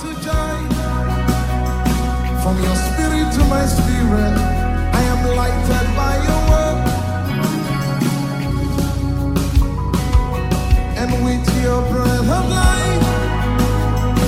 to 0.00 0.12
join. 0.20 0.68
From 2.42 2.56
your 2.62 2.76
spirit 2.76 3.32
to 3.32 3.42
my 3.44 3.64
spirit, 3.66 4.34
I 4.92 5.02
am 5.12 5.20
lighted 5.40 5.86
by 5.96 6.14
your 6.26 6.40
word. 6.50 6.78
And 11.00 11.10
with 11.24 11.46
your 11.62 11.80
breath 11.90 12.30
of 12.38 12.44
life, 12.50 13.04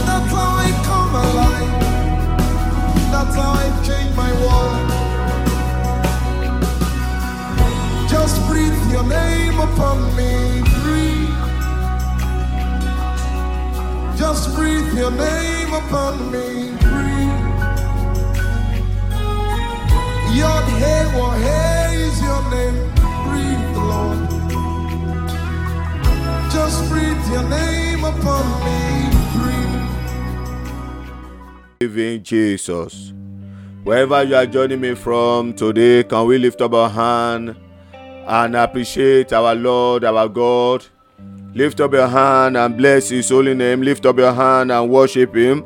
that's 0.07 0.33
how 0.33 0.51
I 0.65 0.69
come 0.89 1.15
alive. 1.27 1.75
That's 3.13 3.35
how 3.37 3.53
I 3.53 3.67
change 3.87 4.13
my 4.17 4.33
world. 4.45 4.89
Just 8.09 8.37
breathe 8.49 8.81
your 8.91 9.05
name 9.05 9.59
upon 9.61 9.99
me, 10.17 10.63
breathe. 10.81 11.37
Just 14.17 14.55
breathe 14.57 14.95
your 14.95 15.11
name 15.11 15.48
upon 15.79 16.33
me, 16.33 16.73
breathe. 16.81 17.39
Hey, 20.79 21.05
hey 21.43 21.97
is 22.07 22.23
your 22.23 22.43
name, 22.51 22.79
breathe, 23.27 23.77
Lord. 23.91 24.21
Just 26.53 26.89
breathe 26.89 27.25
your 27.33 27.49
name 27.49 28.05
upon 28.05 28.45
me, 28.65 28.81
breathe. 29.35 29.91
Living 31.81 32.23
Jesus. 32.23 33.13
Wherever 33.83 34.23
you 34.23 34.37
are 34.37 34.47
joining 34.47 34.81
me 34.81 34.95
from 34.95 35.53
today, 35.55 36.05
can 36.05 36.27
we 36.27 36.39
lift 36.39 36.61
up 36.61 36.75
our 36.75 36.91
hand 36.91 37.57
and 37.93 38.55
appreciate 38.55 39.33
our 39.33 39.55
Lord, 39.55 40.05
our 40.05 40.29
God? 40.29 40.87
Lift 41.55 41.81
up 41.81 41.93
your 41.93 42.09
hand 42.09 42.57
and 42.57 42.77
bless 42.77 43.09
His 43.09 43.31
holy 43.31 43.55
name. 43.55 43.83
Lift 43.83 44.07
up 44.07 44.19
your 44.19 44.33
hand 44.33 44.71
and 44.71 44.91
worship 44.91 45.35
Him. 45.35 45.65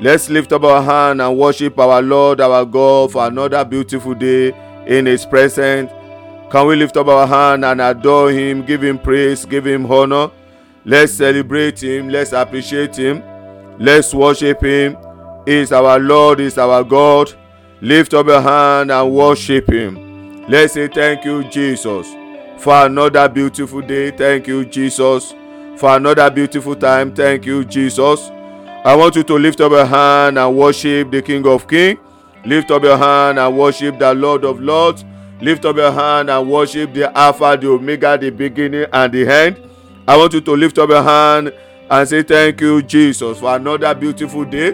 Let's 0.00 0.28
lift 0.28 0.52
up 0.52 0.64
our 0.64 0.82
hand 0.82 1.20
and 1.22 1.38
worship 1.38 1.78
our 1.78 2.02
Lord, 2.02 2.40
our 2.40 2.64
God, 2.64 3.12
for 3.12 3.26
another 3.26 3.64
beautiful 3.64 4.14
day 4.14 4.52
in 4.86 5.06
His 5.06 5.24
presence. 5.24 5.90
Can 6.50 6.66
we 6.66 6.76
lift 6.76 6.96
up 6.96 7.06
our 7.06 7.26
hand 7.26 7.64
and 7.64 7.80
adore 7.80 8.30
Him, 8.30 8.64
give 8.64 8.82
Him 8.82 8.98
praise, 8.98 9.44
give 9.44 9.66
Him 9.66 9.90
honor? 9.90 10.30
Let's 10.84 11.12
celebrate 11.12 11.82
Him, 11.82 12.08
let's 12.08 12.32
appreciate 12.32 12.96
Him, 12.96 13.22
let's 13.78 14.12
worship 14.12 14.62
Him. 14.62 14.96
Is 15.46 15.72
our 15.72 15.98
Lord, 15.98 16.40
is 16.40 16.56
our 16.56 16.82
God. 16.82 17.32
Lift 17.82 18.14
up 18.14 18.26
your 18.26 18.40
hand 18.40 18.90
and 18.90 19.14
worship 19.14 19.68
Him. 19.70 20.46
Let's 20.48 20.72
say 20.72 20.88
thank 20.88 21.24
you, 21.24 21.44
Jesus, 21.44 22.06
for 22.64 22.86
another 22.86 23.28
beautiful 23.28 23.82
day. 23.82 24.10
Thank 24.10 24.46
you, 24.46 24.64
Jesus, 24.64 25.34
for 25.76 25.94
another 25.94 26.30
beautiful 26.30 26.74
time. 26.74 27.14
Thank 27.14 27.44
you, 27.44 27.62
Jesus. 27.62 28.30
I 28.86 28.96
want 28.96 29.16
you 29.16 29.22
to 29.22 29.34
lift 29.34 29.60
up 29.60 29.72
your 29.72 29.84
hand 29.84 30.38
and 30.38 30.56
worship 30.56 31.10
the 31.10 31.20
King 31.20 31.46
of 31.46 31.68
Kings. 31.68 32.00
Lift 32.46 32.70
up 32.70 32.82
your 32.82 32.96
hand 32.96 33.38
and 33.38 33.58
worship 33.58 33.98
the 33.98 34.14
Lord 34.14 34.46
of 34.46 34.60
Lords. 34.60 35.04
Lift 35.42 35.66
up 35.66 35.76
your 35.76 35.92
hand 35.92 36.30
and 36.30 36.50
worship 36.50 36.94
the 36.94 37.14
Alpha, 37.16 37.58
the 37.60 37.68
Omega, 37.68 38.16
the 38.16 38.30
beginning 38.30 38.86
and 38.90 39.12
the 39.12 39.28
end. 39.28 39.60
I 40.08 40.16
want 40.16 40.32
you 40.32 40.40
to 40.40 40.52
lift 40.56 40.78
up 40.78 40.88
your 40.88 41.02
hand 41.02 41.52
and 41.90 42.08
say, 42.08 42.22
Thank 42.22 42.62
you, 42.62 42.80
Jesus, 42.80 43.40
for 43.40 43.54
another 43.56 43.94
beautiful 43.94 44.46
day. 44.46 44.72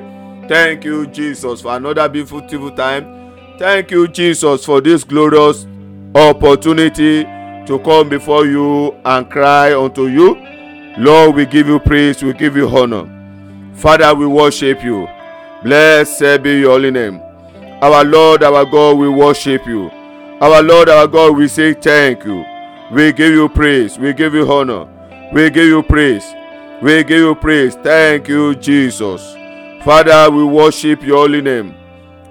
Thank 0.48 0.84
you, 0.84 1.08
Jesus, 1.08 1.60
for 1.60 1.74
another 1.76 2.08
beautiful 2.08 2.70
time. 2.70 3.58
Thank 3.58 3.90
you, 3.90 4.06
Jesus, 4.06 4.64
for 4.64 4.80
this 4.80 5.02
glorious 5.02 5.66
opportunity 6.14 7.26
to 7.70 7.78
come 7.78 8.08
before 8.08 8.46
you 8.46 8.90
and 9.04 9.30
cry 9.30 9.72
unto 9.72 10.08
you. 10.08 10.34
Lord, 10.98 11.36
we 11.36 11.46
give 11.46 11.68
you 11.68 11.78
praise, 11.78 12.20
we 12.20 12.32
give 12.32 12.56
you 12.56 12.68
honor. 12.68 13.06
Father, 13.76 14.12
we 14.12 14.26
worship 14.26 14.82
you. 14.82 15.06
Blessed 15.62 16.42
be 16.42 16.58
your 16.58 16.72
holy 16.72 16.90
name. 16.90 17.20
Our 17.80 18.04
Lord, 18.04 18.42
our 18.42 18.64
God, 18.64 18.98
we 18.98 19.08
worship 19.08 19.64
you. 19.68 19.88
Our 20.40 20.60
Lord, 20.64 20.88
our 20.88 21.06
God, 21.06 21.36
we 21.36 21.46
say 21.46 21.72
thank 21.74 22.24
you. 22.24 22.44
We 22.90 23.12
give 23.12 23.32
you 23.32 23.48
praise. 23.48 24.00
We 24.00 24.14
give 24.14 24.34
you 24.34 24.50
honor. 24.52 24.88
We 25.32 25.48
give 25.48 25.66
you 25.68 25.84
praise. 25.84 26.24
We 26.82 27.04
give 27.04 27.20
you 27.20 27.36
praise. 27.36 27.76
Thank 27.76 28.26
you, 28.26 28.56
Jesus. 28.56 29.22
Father, 29.84 30.28
we 30.28 30.42
worship 30.42 31.04
your 31.04 31.18
holy 31.18 31.40
name. 31.40 31.76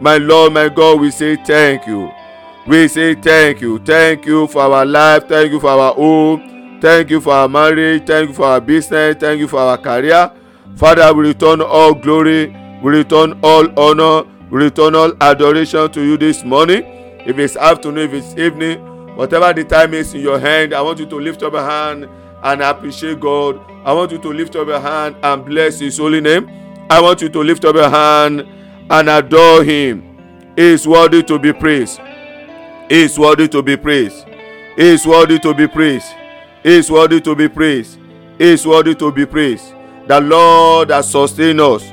My 0.01 0.17
Lord, 0.17 0.51
my 0.51 0.67
God, 0.67 0.99
we 0.99 1.11
say 1.11 1.37
thank 1.37 1.87
you. 1.87 2.11
We 2.67 2.87
say 2.87 3.15
thank 3.15 3.61
you. 3.61 3.79
Thank 3.79 4.25
you 4.25 4.47
for 4.47 4.61
our 4.61 4.85
life. 4.85 5.27
Thank 5.27 5.51
you 5.51 5.59
for 5.59 5.69
our 5.69 5.93
home. 5.93 6.79
Thank 6.81 7.09
you 7.09 7.19
for 7.19 7.33
our 7.33 7.49
marriage. 7.49 8.05
Thank 8.05 8.29
you 8.29 8.35
for 8.35 8.45
our 8.45 8.61
business. 8.61 9.15
Thank 9.19 9.39
you 9.39 9.47
for 9.47 9.59
our 9.59 9.77
career. 9.77 10.31
Father, 10.75 11.13
we 11.13 11.27
return 11.27 11.61
all 11.61 11.93
glory. 11.93 12.55
We 12.83 12.91
return 12.91 13.39
all 13.43 13.67
honor. 13.79 14.29
We 14.51 14.63
return 14.63 14.95
all 14.95 15.11
adoration 15.21 15.91
to 15.91 16.01
you 16.01 16.17
this 16.17 16.43
morning. 16.43 16.83
If 17.25 17.37
it's 17.37 17.55
afternoon, 17.55 18.09
if 18.09 18.13
it's 18.13 18.37
evening, 18.37 18.79
whatever 19.15 19.51
the 19.53 19.63
time 19.63 19.93
is 19.93 20.13
in 20.13 20.21
your 20.21 20.39
hand, 20.39 20.73
I 20.73 20.81
want 20.81 20.99
you 20.99 21.05
to 21.07 21.15
lift 21.15 21.43
up 21.43 21.53
your 21.53 21.63
hand 21.69 22.07
and 22.43 22.61
appreciate 22.61 23.19
God. 23.19 23.59
I 23.83 23.93
want 23.93 24.11
you 24.11 24.17
to 24.19 24.29
lift 24.29 24.55
up 24.55 24.67
your 24.67 24.79
hand 24.79 25.15
and 25.23 25.43
bless 25.45 25.79
His 25.79 25.97
holy 25.97 26.21
name. 26.21 26.49
I 26.89 27.01
want 27.01 27.21
you 27.21 27.29
to 27.29 27.39
lift 27.43 27.65
up 27.65 27.75
your 27.75 27.89
hand 27.89 28.47
and 28.89 29.09
adore 29.09 29.63
Him. 29.63 30.03
He 30.55 30.63
is 30.63 30.87
worthy 30.87 31.23
to 31.23 31.37
be 31.37 31.51
praised. 31.51 31.99
He 32.89 33.03
is 33.03 33.19
worthy 33.19 33.47
to 33.49 33.61
be 33.61 33.77
praised. 33.77 34.25
He 34.75 34.87
is 34.89 35.05
worthy 35.05 35.37
to 35.39 35.53
be 35.53 35.67
praised. 35.67 36.07
He 36.63 36.77
is 36.77 36.89
worthy 36.89 37.21
to 37.21 37.35
be 37.35 37.47
praised. 37.47 37.99
He 38.37 38.45
is 38.45 38.65
worthy 38.65 38.95
to 38.95 39.11
be 39.11 39.25
praised. 39.25 39.73
The 40.07 40.19
Lord 40.19 40.87
that 40.87 41.05
sustains 41.05 41.61
us. 41.61 41.83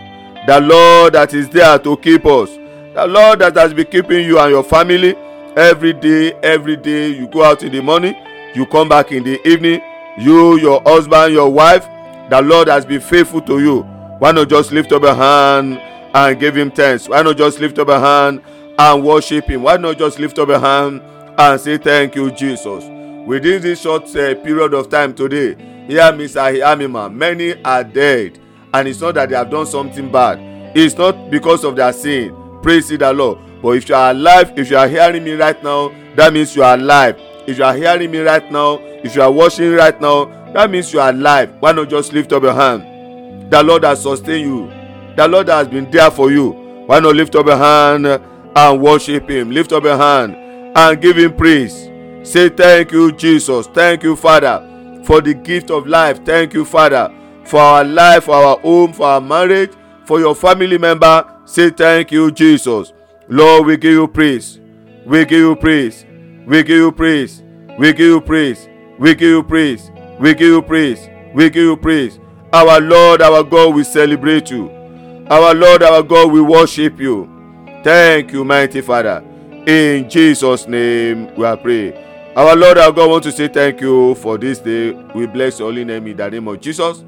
The 0.46 0.60
Lord 0.60 1.12
that 1.12 1.34
is 1.34 1.48
there 1.50 1.78
to 1.78 1.96
keep 1.98 2.24
us. 2.24 2.48
The 2.94 3.06
Lord 3.06 3.40
that 3.40 3.54
has 3.56 3.74
been 3.74 3.86
keeping 3.86 4.24
you 4.24 4.38
and 4.38 4.50
your 4.50 4.64
family 4.64 5.14
every 5.54 5.92
day, 5.92 6.32
every 6.42 6.76
day. 6.76 7.08
You 7.08 7.28
go 7.28 7.44
out 7.44 7.62
in 7.62 7.72
the 7.72 7.82
morning, 7.82 8.14
you 8.54 8.64
come 8.64 8.88
back 8.88 9.12
in 9.12 9.22
the 9.22 9.46
evening. 9.46 9.82
You, 10.18 10.58
your 10.58 10.80
husband, 10.80 11.34
your 11.34 11.50
wife, 11.50 11.84
the 12.30 12.40
Lord 12.40 12.68
has 12.68 12.86
been 12.86 13.02
faithful 13.02 13.42
to 13.42 13.60
you. 13.60 13.82
Why 14.18 14.32
not 14.32 14.48
just 14.48 14.72
lift 14.72 14.92
up 14.92 15.02
a 15.02 15.14
hand 15.14 15.78
and 16.14 16.40
give 16.40 16.56
him 16.56 16.70
thanks? 16.70 17.06
Why 17.06 17.20
not 17.20 17.36
just 17.36 17.60
lift 17.60 17.78
up 17.78 17.88
a 17.88 18.00
hand 18.00 18.40
and 18.78 19.04
worship 19.04 19.48
him? 19.48 19.62
Why 19.62 19.76
not 19.76 19.98
just 19.98 20.18
lift 20.18 20.38
up 20.38 20.48
your 20.48 20.60
hand 20.60 21.02
and 21.38 21.60
say 21.60 21.78
thank 21.78 22.14
you, 22.14 22.30
Jesus? 22.30 22.84
Within 23.26 23.60
this 23.62 23.80
short 23.80 24.04
uh, 24.16 24.34
period 24.36 24.74
of 24.74 24.88
time 24.88 25.14
today, 25.14 25.54
hear 25.86 26.12
Mr. 26.12 26.52
Hiyamima, 26.52 27.12
many 27.12 27.62
are 27.64 27.82
dead. 27.84 28.38
And 28.72 28.88
it's 28.88 29.00
not 29.00 29.14
that 29.14 29.30
they 29.30 29.36
have 29.36 29.50
done 29.50 29.66
something 29.66 30.10
bad. 30.12 30.38
It's 30.76 30.96
not 30.96 31.30
because 31.30 31.64
of 31.64 31.76
their 31.76 31.92
sin. 31.92 32.34
Praise 32.62 32.88
the 32.88 33.12
Lord. 33.12 33.38
But 33.62 33.70
if 33.70 33.88
you 33.88 33.94
are 33.94 34.10
alive, 34.10 34.52
if 34.58 34.70
you 34.70 34.76
are 34.76 34.88
hearing 34.88 35.24
me 35.24 35.32
right 35.32 35.62
now, 35.64 35.92
that 36.14 36.32
means 36.32 36.54
you 36.54 36.62
are 36.62 36.74
alive. 36.74 37.18
If 37.46 37.58
you 37.58 37.64
are 37.64 37.74
hearing 37.74 38.10
me 38.10 38.18
right 38.18 38.50
now, 38.52 38.78
if 39.02 39.16
you 39.16 39.22
are 39.22 39.32
watching 39.32 39.72
right 39.72 39.98
now, 40.00 40.26
that 40.52 40.70
means 40.70 40.92
you 40.92 41.00
are 41.00 41.10
alive. 41.10 41.54
Why 41.60 41.72
not 41.72 41.88
just 41.88 42.12
lift 42.12 42.32
up 42.32 42.42
your 42.42 42.54
hand? 42.54 43.50
The 43.50 43.62
Lord 43.62 43.84
has 43.84 44.02
sustained 44.02 44.48
you. 44.48 44.66
The 45.16 45.26
Lord 45.26 45.48
has 45.48 45.68
been 45.68 45.90
there 45.90 46.10
for 46.10 46.30
you. 46.30 46.50
Why 46.86 47.00
not 47.00 47.16
lift 47.16 47.34
up 47.34 47.46
your 47.46 47.56
hand 47.56 48.06
and 48.56 48.82
worship 48.82 49.28
Him? 49.28 49.50
Lift 49.50 49.72
up 49.72 49.84
your 49.84 49.96
hand 49.96 50.34
and 50.76 51.00
give 51.00 51.16
Him 51.18 51.36
praise. 51.36 51.88
Say, 52.28 52.48
Thank 52.48 52.90
you, 52.92 53.12
Jesus. 53.12 53.66
Thank 53.68 54.02
you, 54.02 54.16
Father, 54.16 55.02
for 55.04 55.20
the 55.20 55.34
gift 55.34 55.70
of 55.70 55.86
life. 55.86 56.24
Thank 56.24 56.54
you, 56.54 56.64
Father, 56.64 57.14
for 57.44 57.60
our 57.60 57.84
life, 57.84 58.24
for 58.24 58.34
our 58.34 58.58
home, 58.58 58.92
for 58.92 59.06
our 59.06 59.20
marriage, 59.20 59.70
for 60.04 60.18
your 60.18 60.34
family 60.34 60.78
member. 60.78 61.24
Say, 61.44 61.70
Thank 61.70 62.10
you, 62.10 62.32
Jesus. 62.32 62.92
Lord, 63.28 63.66
we 63.66 63.76
give 63.76 63.92
you 63.92 64.08
praise. 64.08 64.58
We 65.04 65.24
give 65.24 65.38
you 65.38 65.54
praise. 65.56 66.04
We 66.46 66.62
give 66.62 66.78
you 66.78 66.92
praise. 66.92 67.42
We 67.78 67.92
give 67.92 68.06
you 68.06 68.20
praise. 68.20 68.68
We 68.98 69.14
give 69.14 69.28
you 69.28 69.42
praise. 69.42 69.90
We 70.18 70.34
give 70.34 70.48
you 70.48 70.62
praise. 70.62 71.08
We 71.34 71.50
give 71.50 71.62
you 71.62 71.76
praise. 71.76 72.18
Our 72.52 72.80
Lord, 72.80 73.20
our 73.20 73.42
God, 73.44 73.74
we 73.74 73.84
celebrate 73.84 74.50
you. 74.50 74.70
Our 75.28 75.54
Lord, 75.54 75.82
our 75.82 76.02
God, 76.02 76.32
we 76.32 76.40
worship 76.40 76.98
you. 76.98 77.35
Thank 77.86 78.32
you, 78.32 78.44
mighty 78.44 78.80
Father. 78.80 79.22
In 79.64 80.10
Jesus' 80.10 80.66
name, 80.66 81.32
we 81.36 81.44
are 81.44 81.56
praying. 81.56 81.92
Our 82.34 82.56
Lord, 82.56 82.78
our 82.78 82.90
God, 82.90 83.08
want 83.08 83.22
to 83.22 83.30
say 83.30 83.46
thank 83.46 83.80
you 83.80 84.16
for 84.16 84.36
this 84.36 84.58
day. 84.58 84.90
We 85.14 85.28
bless 85.28 85.60
your 85.60 85.68
holy 85.68 85.84
name 85.84 86.04
in 86.08 86.16
the 86.16 86.28
name 86.28 86.48
of 86.48 86.60
Jesus. 86.60 87.04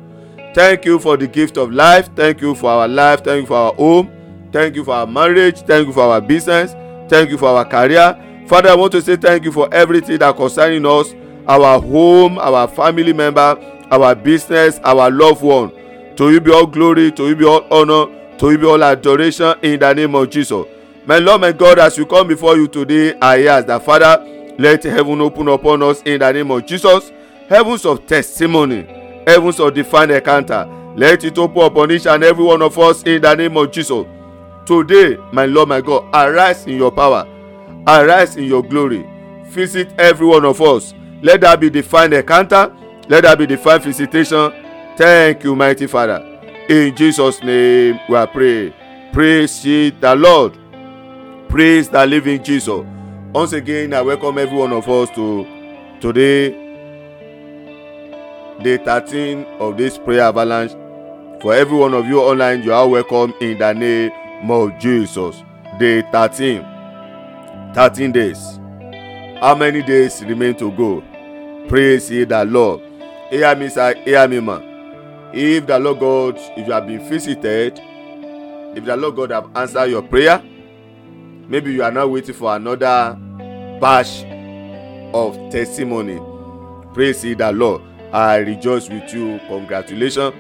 Thank 0.55 0.85
you 0.85 1.01
for 1.01 1.17
the 1.17 1.27
gift 1.27 1.57
of 1.57 1.73
life. 1.73 2.15
Thank 2.15 2.41
you 2.43 2.55
for 2.55 2.71
our 2.71 2.87
life. 2.87 3.25
Thank 3.25 3.41
you 3.41 3.47
for 3.49 3.57
our 3.57 3.75
home. 3.75 4.09
Thank 4.53 4.77
you 4.77 4.85
for 4.85 4.95
our 4.95 5.07
marriage. 5.09 5.63
Thank 5.63 5.89
you 5.89 5.93
for 5.93 6.03
our 6.03 6.21
business. 6.21 6.75
Thank 7.11 7.31
you 7.31 7.39
for 7.39 7.49
our 7.49 7.65
career. 7.65 8.45
Father, 8.47 8.69
I 8.69 8.77
want 8.77 8.93
to 8.93 9.03
say 9.03 9.17
thank 9.17 9.43
you 9.43 9.51
for 9.51 9.69
everything 9.75 10.19
that 10.19 10.37
concerning 10.37 10.87
us, 10.87 11.13
our 11.49 11.81
home, 11.81 12.39
our 12.39 12.69
family 12.69 13.13
member, 13.13 13.59
our 13.91 14.15
business, 14.15 14.79
our 14.85 15.11
loved 15.11 15.43
one. 15.43 15.73
To 16.15 16.31
you 16.31 16.41
be 16.41 16.53
all 16.53 16.67
glory, 16.69 17.11
to 17.11 17.29
you 17.29 17.35
be 17.35 17.45
all 17.45 17.67
honor, 17.69 18.15
to 18.39 18.51
you 18.53 18.59
be 18.59 18.67
all 18.67 18.83
adoration 18.83 19.55
in 19.63 19.81
the 19.81 19.93
name 19.93 20.15
of 20.15 20.31
Jesus. 20.31 20.65
My 21.07 21.19
Lord, 21.19 21.41
my 21.41 21.53
God, 21.53 21.79
as 21.79 21.99
we 21.99 22.05
come 22.05 22.29
before 22.29 22.57
you 22.57 22.69
today, 22.69 23.19
I 23.19 23.47
ask 23.47 23.67
that 23.67 23.85
Father, 23.85 24.55
let 24.59 24.85
heaven 24.85 25.21
open 25.21 25.49
upon 25.49 25.83
us 25.83 26.03
in 26.03 26.21
the 26.21 26.33
name 26.33 26.51
of 26.51 26.67
Jesus. 26.67 27.11
Heavens 27.49 27.85
of 27.87 28.07
testimony, 28.07 28.83
heavens 29.27 29.59
of 29.59 29.75
divine 29.75 30.11
encounter. 30.11 30.67
Let 30.97 31.25
it 31.25 31.39
open 31.39 31.63
upon 31.63 31.91
each 31.93 32.07
and 32.07 32.23
every 32.23 32.45
one 32.45 32.61
of 32.63 32.79
us 32.79 33.03
in 33.05 33.23
the 33.23 33.35
name 33.35 33.57
of 33.57 33.71
Jesus. 33.71 34.05
Today, 34.67 35.17
my 35.33 35.47
Lord, 35.47 35.69
my 35.71 35.81
God, 35.81 36.05
arise 36.13 36.67
in 36.67 36.77
your 36.77 36.93
power, 36.93 37.27
arise 37.87 38.37
in 38.37 38.45
your 38.45 38.63
glory. 38.63 39.09
Visit 39.45 39.89
every 39.99 40.27
one 40.27 40.45
of 40.45 40.61
us. 40.61 40.93
Let 41.23 41.41
that 41.41 41.59
be 41.59 41.71
divine 41.71 42.13
encounter. 42.13 42.75
Let 43.09 43.23
that 43.23 43.39
be 43.39 43.47
divine 43.47 43.81
visitation. 43.81 44.53
Thank 44.97 45.45
you, 45.45 45.57
mighty 45.57 45.87
Father. 45.87 46.28
In 46.69 46.95
Jesus' 46.95 47.43
name, 47.43 47.99
we 48.11 48.15
are 48.15 48.27
praying. 48.27 48.75
Praise 49.11 49.65
ye 49.65 49.89
the 49.89 50.15
Lord. 50.15 50.53
Praise 51.49 51.89
the 51.89 52.05
living 52.05 52.43
Jesus. 52.45 52.85
Once 53.33 53.55
again, 53.55 53.95
I 53.95 54.03
welcome 54.03 54.37
every 54.37 54.59
one 54.59 54.75
of 54.75 54.87
us 54.87 55.09
to 55.15 55.47
today, 55.99 56.51
day 58.63 58.77
13 58.77 59.47
of 59.61 59.79
this 59.79 59.97
prayer 59.97 60.25
avalanche. 60.25 60.73
For 61.41 61.55
every 61.55 61.79
one 61.79 61.95
of 61.95 62.05
you 62.05 62.21
online, 62.21 62.63
you 62.63 62.75
are 62.75 62.87
welcome 62.87 63.33
in 63.41 63.57
the 63.57 63.73
name 63.73 64.51
of 64.51 64.79
Jesus. 64.79 65.43
Day 65.79 66.03
13. 66.13 66.63
13 67.75 68.13
days. 68.13 68.61
How 69.41 69.55
many 69.55 69.83
days 69.83 70.23
remain 70.23 70.55
to 70.57 70.71
go? 70.73 71.03
Praise 71.67 72.11
ye 72.11 72.25
the 72.25 72.45
Lord. 72.45 72.83
Hear 73.31 73.57
me, 73.57 73.71
sir. 73.71 73.95
Hear 74.05 74.29
me, 74.29 74.41
man. 74.41 74.68
If 75.33 75.67
the 75.67 75.79
Lord 75.79 76.01
God, 76.01 76.37
if 76.57 76.67
you 76.67 76.73
have 76.73 76.87
been 76.87 77.07
visited, 77.09 77.81
if 78.77 78.85
the 78.85 78.97
Lord 78.97 79.17
God 79.17 79.31
have 79.31 79.51
answered 79.57 79.87
your 79.91 80.03
prayer, 80.03 80.43
maybe 81.49 81.73
you 81.73 81.83
are 81.83 81.91
now 81.91 82.07
waiting 82.07 82.35
for 82.35 82.55
another 82.55 83.19
batch 83.81 84.25
of 85.15 85.37
testimony. 85.51 86.19
Praise 86.95 87.25
ye 87.25 87.35
the 87.35 87.53
Lord. 87.53 87.83
I 88.13 88.37
rejoice 88.39 88.89
with 88.89 89.13
you. 89.13 89.39
Congratulations. 89.49 90.35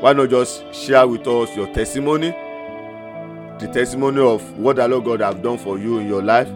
Why 0.00 0.12
not 0.12 0.30
just 0.30 0.74
share 0.74 1.06
with 1.06 1.26
us 1.26 1.54
your 1.54 1.72
testimony? 1.72 2.30
The 3.60 3.70
testimony 3.72 4.20
of 4.20 4.58
what 4.58 4.76
the 4.76 4.88
Lord 4.88 5.04
God 5.04 5.20
have 5.20 5.42
done 5.42 5.58
for 5.58 5.78
you 5.78 5.98
in 5.98 6.08
your 6.08 6.22
life. 6.22 6.48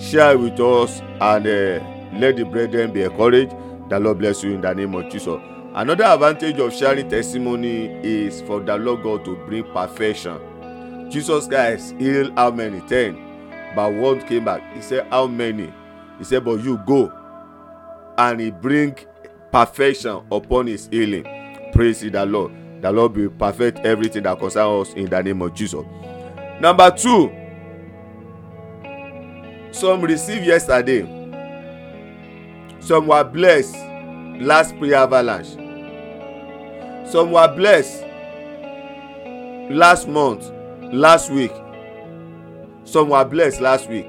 Share 0.00 0.38
with 0.38 0.60
us 0.60 1.00
and 1.20 1.46
uh, 1.46 2.18
let 2.18 2.36
the 2.36 2.44
brethren 2.44 2.92
be 2.92 3.02
encouraged. 3.02 3.54
The 3.88 3.98
Lord 3.98 4.18
bless 4.18 4.44
you 4.44 4.54
in 4.54 4.60
the 4.60 4.72
name 4.74 4.94
of 4.94 5.10
Jesus. 5.10 5.40
Another 5.76 6.04
advantage 6.04 6.58
of 6.58 6.72
sharing 6.72 7.06
testimony 7.06 7.88
is 8.02 8.40
for 8.40 8.60
the 8.60 8.78
Lord 8.78 9.02
God 9.02 9.26
to 9.26 9.36
bring 9.44 9.62
perfection. 9.74 11.10
Jesus 11.10 11.46
Christ 11.48 11.94
healed 11.98 12.32
how 12.34 12.50
many? 12.50 12.80
Ten. 12.88 13.14
But 13.76 13.92
one 13.92 14.26
came 14.26 14.46
back. 14.46 14.74
He 14.74 14.80
said, 14.80 15.06
How 15.10 15.26
many? 15.26 15.70
He 16.16 16.24
said, 16.24 16.46
But 16.46 16.64
you 16.64 16.78
go. 16.86 17.12
And 18.16 18.40
he 18.40 18.50
bring 18.50 18.96
perfection 19.52 20.22
upon 20.32 20.68
his 20.68 20.88
healing. 20.90 21.24
Praise 21.74 22.00
the 22.00 22.24
Lord. 22.24 22.52
The 22.80 22.90
Lord 22.90 23.14
will 23.14 23.28
perfect 23.28 23.80
everything 23.80 24.22
that 24.22 24.38
concerns 24.38 24.88
us 24.88 24.94
in 24.94 25.10
the 25.10 25.22
name 25.22 25.42
of 25.42 25.52
Jesus. 25.52 25.84
Number 26.58 26.90
two, 26.90 27.30
some 29.72 30.00
received 30.00 30.46
yesterday. 30.46 31.02
Some 32.80 33.08
were 33.08 33.24
blessed 33.24 33.76
last 34.40 34.74
prayer 34.78 34.96
avalanche. 34.96 35.65
Some 37.10 37.30
were 37.30 37.48
blessed 37.54 38.02
last 39.70 40.08
month, 40.08 40.50
last 40.92 41.30
week. 41.30 41.52
Some 42.84 43.10
were 43.10 43.24
blessed 43.24 43.60
last 43.60 43.88
week. 43.88 44.08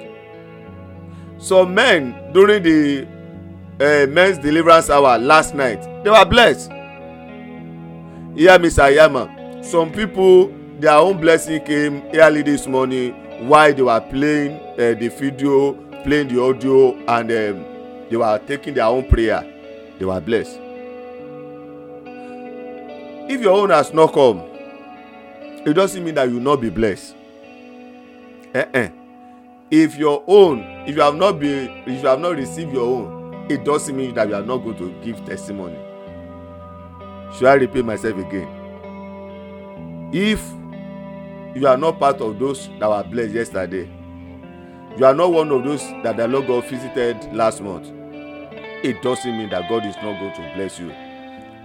Some 1.38 1.75
men 1.75 2.31
during 2.33 2.63
the 2.63 3.07
uh, 3.79 4.07
men's 4.07 4.39
deliverance 4.39 4.89
hour 4.89 5.19
last 5.19 5.53
night, 5.53 5.81
they 6.03 6.09
were 6.09 6.25
blessed. 6.25 6.71
Hear 8.35 8.57
me, 8.59 8.69
Sir 8.69 8.89
Yama. 8.89 9.63
Some 9.63 9.91
people, 9.91 10.51
their 10.79 10.93
own 10.97 11.21
blessing 11.21 11.63
came 11.65 12.01
early 12.15 12.41
this 12.41 12.65
morning 12.65 13.13
while 13.47 13.73
they 13.73 13.83
were 13.83 14.01
playing 14.01 14.59
uh, 14.73 14.97
the 15.00 15.09
video, 15.09 15.73
playing 16.03 16.29
the 16.29 16.41
audio, 16.41 16.95
and 16.95 17.31
um, 17.31 18.09
they 18.09 18.17
were 18.17 18.41
taking 18.47 18.73
their 18.73 18.85
own 18.85 19.07
prayer. 19.07 19.43
They 20.00 20.05
were 20.05 20.19
blessed. 20.19 20.66
If 23.29 23.41
your 23.41 23.53
own 23.53 23.71
has 23.71 23.94
not 23.94 24.13
come, 24.13 24.39
it 25.65 25.74
doesn't 25.74 26.01
mean 26.03 26.15
that 26.15 26.29
you 26.29 26.39
not 26.39 26.62
be 26.62 26.69
blessed. 26.69 27.13
Eh-eh. 28.53 28.89
If 29.69 29.97
your 29.97 30.24
own, 30.27 30.62
if 30.88 30.95
you 30.95 31.01
have 31.01 31.15
not 31.15 31.39
been, 31.39 31.69
if 31.85 32.01
you 32.01 32.07
have 32.07 32.21
not 32.21 32.38
received 32.38 32.71
your 32.71 32.85
own, 32.85 33.45
it 33.51 33.65
doesn't 33.65 33.95
mean 33.95 34.15
that 34.15 34.29
you 34.29 34.35
are 34.35 34.41
not 34.41 34.59
going 34.59 34.77
to 34.77 34.91
give 35.03 35.25
testimony. 35.25 35.77
Should 37.35 37.47
I 37.47 37.56
repeat 37.56 37.83
myself 37.83 38.18
again? 38.18 38.47
If 40.13 40.41
you 41.53 41.68
are 41.68 41.77
not 41.77 42.00
part 42.00 42.21
of 42.21 42.39
those 42.39 42.69
that 42.79 42.88
were 42.88 43.03
blessed 43.03 43.33
yesterday, 43.33 43.89
you 44.97 45.06
are 45.06 45.13
not 45.13 45.33
one 45.33 45.51
of 45.51 45.65
those 45.65 45.81
that 46.03 46.15
the 46.15 46.29
Lord 46.29 46.47
God 46.47 46.65
visited 46.65 47.33
last 47.33 47.62
month, 47.62 47.91
it 48.85 49.01
doesn't 49.01 49.38
mean 49.38 49.50
that 49.50 49.68
God 49.68 49.85
is 49.85 49.95
not 49.97 50.18
going 50.18 50.33
to 50.33 50.53
bless 50.56 50.79
you. 50.79 50.94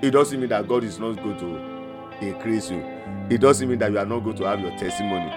It 0.02 0.10
doesn't 0.10 0.40
mean 0.40 0.48
that 0.48 0.66
God 0.66 0.82
is 0.82 0.98
not 0.98 1.14
going 1.22 1.38
to 1.38 2.26
increase 2.26 2.68
you. 2.72 2.84
It 3.30 3.40
doesn't 3.40 3.68
mean 3.68 3.78
that 3.78 3.92
you 3.92 3.98
are 3.98 4.04
not 4.04 4.24
going 4.24 4.36
to 4.38 4.44
have 4.44 4.58
your 4.58 4.76
testimony. 4.76 5.30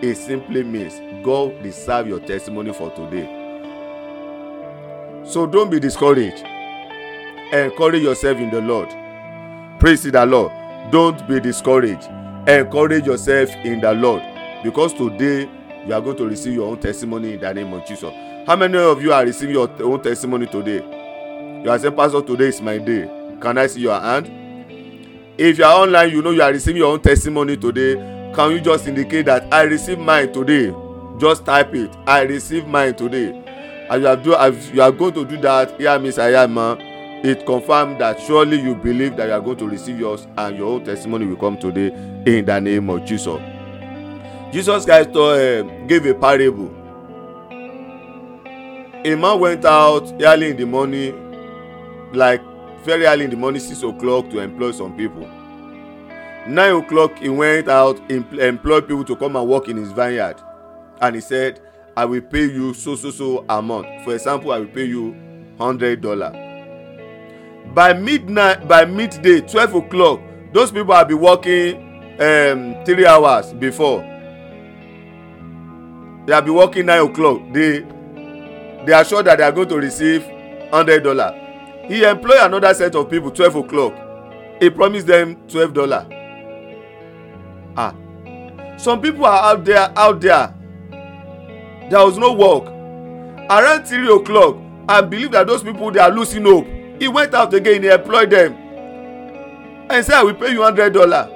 It 0.00 0.14
simply 0.14 0.62
means 0.62 1.00
God 1.24 1.60
deserve 1.64 2.06
your 2.06 2.20
testimony 2.20 2.72
for 2.72 2.90
today. 2.92 3.26
So 5.24 5.46
don't 5.46 5.68
be 5.68 5.80
discouraged. 5.80 6.44
Encourage 7.52 8.04
yourself 8.04 8.38
in 8.38 8.50
the 8.50 8.60
Lord. 8.60 8.88
Praise 9.80 10.04
the 10.04 10.24
Lord. 10.24 10.52
Don't 10.92 11.26
be 11.26 11.40
discouraged. 11.40 12.08
Encourage 12.48 13.06
yourself 13.06 13.50
in 13.64 13.80
the 13.80 13.94
Lord. 13.94 14.22
Because 14.62 14.92
today 14.94 15.48
you 15.86 15.92
are 15.92 16.00
going 16.00 16.16
to 16.18 16.26
receive 16.28 16.54
your 16.54 16.68
own 16.70 16.78
testimony 16.78 17.32
in 17.32 17.40
the 17.40 17.52
name 17.52 17.72
of 17.72 17.84
Jesus. 17.84 18.12
How 18.46 18.54
many 18.54 18.78
of 18.78 19.02
you 19.02 19.12
are 19.12 19.24
receiving 19.24 19.56
your 19.56 19.68
own 19.82 20.00
testimony 20.00 20.46
today? 20.46 20.84
You 21.64 21.70
are 21.70 21.78
saying, 21.80 21.96
Pastor, 21.96 22.22
today 22.22 22.48
is 22.48 22.60
my 22.60 22.78
day. 22.78 23.23
Can 23.44 23.58
I 23.58 23.66
see 23.66 23.82
your 23.82 24.00
hand? 24.00 24.26
If 25.36 25.58
you 25.58 25.64
are 25.64 25.82
online, 25.82 26.08
you 26.12 26.22
know 26.22 26.30
you 26.30 26.40
are 26.40 26.50
receiving 26.50 26.78
your 26.78 26.90
own 26.90 27.02
testimony 27.02 27.58
today. 27.58 27.94
Can 28.34 28.52
you 28.52 28.60
just 28.62 28.86
indicate 28.88 29.26
that 29.26 29.52
I 29.52 29.64
receive 29.64 29.98
mine 29.98 30.32
today? 30.32 30.74
Just 31.18 31.44
type 31.44 31.74
it. 31.74 31.94
I 32.06 32.22
receive 32.22 32.66
mine 32.66 32.94
today. 32.94 33.38
As 33.90 34.00
you 34.00 34.08
are, 34.08 34.16
do, 34.16 34.30
you 34.72 34.80
are 34.80 34.90
going 34.90 35.12
to 35.12 35.26
do 35.26 35.36
that, 35.42 35.78
here, 35.78 35.98
Miss 35.98 36.16
Ayama, 36.16 36.78
it 37.22 37.44
confirms 37.44 37.98
that 37.98 38.18
surely 38.18 38.58
you 38.58 38.74
believe 38.74 39.14
that 39.18 39.26
you 39.26 39.34
are 39.34 39.40
going 39.42 39.58
to 39.58 39.68
receive 39.68 40.00
yours 40.00 40.26
and 40.38 40.56
your 40.56 40.66
own 40.68 40.82
testimony 40.86 41.26
will 41.26 41.36
come 41.36 41.58
today 41.58 41.88
in 42.24 42.46
the 42.46 42.58
name 42.58 42.88
of 42.88 43.04
Jesus. 43.04 43.38
Jesus 44.54 44.86
Christ 44.86 45.10
uh, 45.10 45.64
gave 45.86 46.06
a 46.06 46.14
parable. 46.14 46.70
A 49.04 49.14
man 49.14 49.38
went 49.38 49.66
out 49.66 50.10
early 50.22 50.52
in 50.52 50.56
the 50.56 50.64
morning, 50.64 52.10
like 52.14 52.40
very 52.84 53.06
early 53.06 53.24
in 53.24 53.30
the 53.30 53.36
morning, 53.36 53.60
six 53.60 53.82
o'clock, 53.82 54.30
to 54.30 54.40
employ 54.40 54.72
some 54.72 54.96
people. 54.96 55.26
Nine 56.46 56.76
o'clock, 56.76 57.18
he 57.18 57.28
went 57.30 57.68
out, 57.68 57.98
employed 58.10 58.86
people 58.86 59.04
to 59.04 59.16
come 59.16 59.36
and 59.36 59.48
work 59.48 59.68
in 59.68 59.76
his 59.78 59.92
vineyard. 59.92 60.36
And 61.00 61.14
he 61.14 61.20
said, 61.20 61.60
I 61.96 62.04
will 62.04 62.20
pay 62.20 62.44
you 62.44 62.74
so, 62.74 62.96
so, 62.96 63.10
so 63.10 63.44
amount. 63.48 64.04
For 64.04 64.14
example, 64.14 64.52
I 64.52 64.58
will 64.58 64.66
pay 64.66 64.84
you 64.84 65.14
hundred 65.58 66.00
dollar. 66.00 66.32
By 67.72 67.92
midnight, 67.94 68.68
by 68.68 68.84
midday, 68.84 69.40
twelve 69.40 69.74
o'clock, 69.74 70.20
those 70.52 70.70
people 70.70 70.94
have 70.94 71.08
been 71.08 71.20
working 71.20 71.76
um, 72.20 72.84
three 72.84 73.06
hours 73.06 73.52
before. 73.54 74.00
They 76.26 76.32
have 76.34 76.44
been 76.44 76.54
working 76.54 76.86
nine 76.86 77.06
o'clock. 77.06 77.40
They 77.52 77.80
they 78.84 78.92
are 78.92 79.04
sure 79.04 79.22
that 79.22 79.38
they 79.38 79.44
are 79.44 79.52
going 79.52 79.68
to 79.68 79.76
receive 79.76 80.24
hundred 80.70 81.04
dollar. 81.04 81.40
He 81.88 82.02
employ 82.02 82.36
another 82.40 82.72
set 82.74 82.94
of 82.94 83.10
people 83.10 83.30
twelve 83.30 83.56
o'clock. 83.56 83.94
He 84.60 84.70
promised 84.70 85.06
them 85.06 85.36
twelve 85.48 85.74
dollar. 85.74 86.06
Ah, 87.76 87.94
some 88.78 89.00
people 89.00 89.26
are 89.26 89.52
out 89.52 89.64
there 89.64 89.92
out 89.96 90.20
there. 90.20 90.54
There 91.90 92.04
was 92.04 92.16
no 92.16 92.32
work. 92.32 92.64
Around 93.50 93.84
three 93.84 94.08
o'clock, 94.10 94.56
I 94.88 95.02
believe 95.02 95.32
that 95.32 95.46
those 95.46 95.62
people 95.62 95.90
they 95.90 96.00
are 96.00 96.10
losing 96.10 96.44
hope. 96.44 96.66
He 96.98 97.08
went 97.08 97.34
out 97.34 97.52
again. 97.52 97.82
He 97.82 97.88
employed 97.88 98.30
them. 98.30 98.54
And 99.90 100.04
said, 100.04 100.14
"I 100.14 100.22
will 100.22 100.34
pay 100.34 100.52
you 100.52 100.62
hundred 100.62 100.94
dollar." 100.94 101.28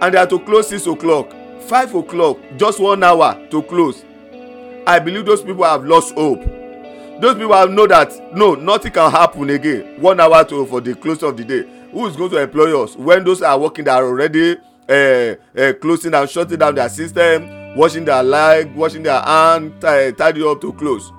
And 0.00 0.14
they 0.14 0.18
are 0.18 0.26
to 0.26 0.38
close 0.38 0.68
six 0.68 0.86
o'clock. 0.86 1.34
Five 1.62 1.94
o'clock, 1.94 2.38
just 2.56 2.80
one 2.80 3.04
hour 3.04 3.38
to 3.50 3.62
close. 3.62 4.04
I 4.86 4.98
believe 4.98 5.26
those 5.26 5.42
people 5.42 5.64
have 5.64 5.84
lost 5.84 6.14
hope. 6.14 6.42
Those 7.22 7.36
people 7.36 7.54
have 7.54 7.70
know 7.70 7.86
that 7.86 8.36
no, 8.36 8.56
nothing 8.56 8.90
can 8.90 9.08
happen 9.08 9.48
again. 9.48 10.00
One 10.00 10.18
hour 10.18 10.44
to 10.46 10.66
for 10.66 10.80
the 10.80 10.96
close 10.96 11.22
of 11.22 11.36
the 11.36 11.44
day. 11.44 11.62
Who 11.92 12.04
is 12.06 12.16
going 12.16 12.30
to 12.30 12.38
employ 12.38 12.82
us 12.82 12.96
when 12.96 13.22
those 13.22 13.42
are 13.42 13.56
working 13.56 13.84
that 13.84 14.02
are 14.02 14.06
already 14.08 14.56
uh, 14.88 15.36
uh, 15.56 15.72
closing 15.80 16.14
and 16.14 16.28
shutting 16.28 16.58
down 16.58 16.74
their 16.74 16.88
system, 16.88 17.76
washing 17.76 18.04
their 18.04 18.24
leg, 18.24 18.74
washing 18.74 19.04
their 19.04 19.20
hand, 19.20 19.80
tidy 19.80 20.42
up 20.44 20.60
to 20.62 20.72
close. 20.72 21.12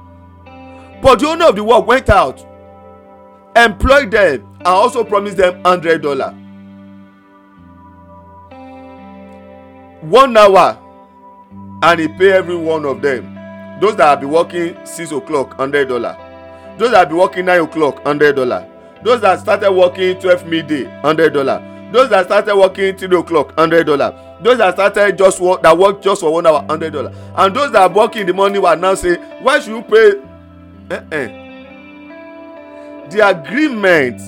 But 1.01 1.19
the 1.19 1.27
owner 1.29 1.45
of 1.45 1.55
the 1.55 1.63
work 1.63 1.87
went 1.87 2.09
out, 2.09 2.45
employed 3.55 4.11
them, 4.11 4.45
and 4.57 4.67
also 4.67 5.05
promised 5.05 5.37
them 5.37 5.63
hundred 5.63 6.01
dollar. 6.01 6.35
one 10.01 10.35
hour 10.35 10.77
and 11.81 11.99
he 12.01 12.09
pay 12.09 12.33
every 12.33 12.57
one 12.57 12.83
of 12.83 13.01
them 13.01 13.32
those 13.83 13.97
that 13.97 14.21
be 14.21 14.25
working 14.25 14.77
six 14.85 15.11
o'clock 15.11 15.55
hundred 15.55 15.89
dollar. 15.89 16.15
Those 16.77 16.91
that 16.91 17.09
be 17.09 17.15
working 17.15 17.43
nine 17.43 17.59
o'clock 17.59 18.01
hundred 18.03 18.37
dollar. 18.37 18.65
Those 19.03 19.19
that 19.19 19.41
started 19.41 19.73
working 19.73 20.17
twelve 20.21 20.45
midday 20.47 20.85
hundred 21.01 21.33
dollar. 21.33 21.61
Those 21.91 22.09
that 22.11 22.27
started 22.27 22.55
working 22.55 22.95
three 22.95 23.19
o'clock 23.19 23.51
hundred 23.59 23.87
dollar. 23.87 24.37
Those 24.41 24.59
that 24.59 24.75
started 24.75 25.17
just 25.17 25.41
work 25.41 25.63
that 25.63 25.77
work 25.77 26.01
just 26.01 26.21
for 26.21 26.31
one 26.31 26.47
hour 26.47 26.65
hundred 26.69 26.93
dollar. 26.93 27.13
And 27.35 27.53
those 27.53 27.73
that 27.73 27.93
working 27.93 28.21
in 28.21 28.27
the 28.27 28.33
morning 28.33 28.61
were 28.61 28.73
now 28.77 28.95
say 28.95 29.17
why 29.41 29.59
should 29.59 29.73
you 29.75 29.81
pay? 29.81 30.13
Eh 30.89 31.03
eh 31.11 31.27
the 33.09 33.27
agreement 33.27 34.21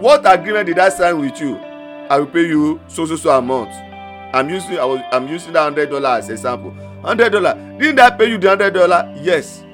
what 0.00 0.22
agreement 0.32 0.66
did 0.66 0.78
i 0.78 0.88
sign 0.88 1.18
with 1.20 1.40
you? 1.40 1.56
I 1.56 2.20
will 2.20 2.26
pay 2.26 2.46
you 2.46 2.80
so 2.86 3.06
so 3.06 3.16
so 3.16 3.36
amount. 3.36 3.70
I'm 4.32 4.48
using 4.48 4.78
i 4.78 4.84
was 4.84 5.00
i'm 5.10 5.26
using 5.26 5.52
that 5.54 5.64
hundred 5.64 5.90
dollar 5.90 6.10
as 6.18 6.30
example 6.30 6.76
hundred 7.02 7.30
dollar. 7.30 7.54
Didn't 7.78 8.00
i 8.00 8.10
pay 8.10 8.30
you 8.30 8.38
the 8.38 8.48
hundred 8.48 8.74
dollar? 8.74 9.12
Yes. 9.20 9.64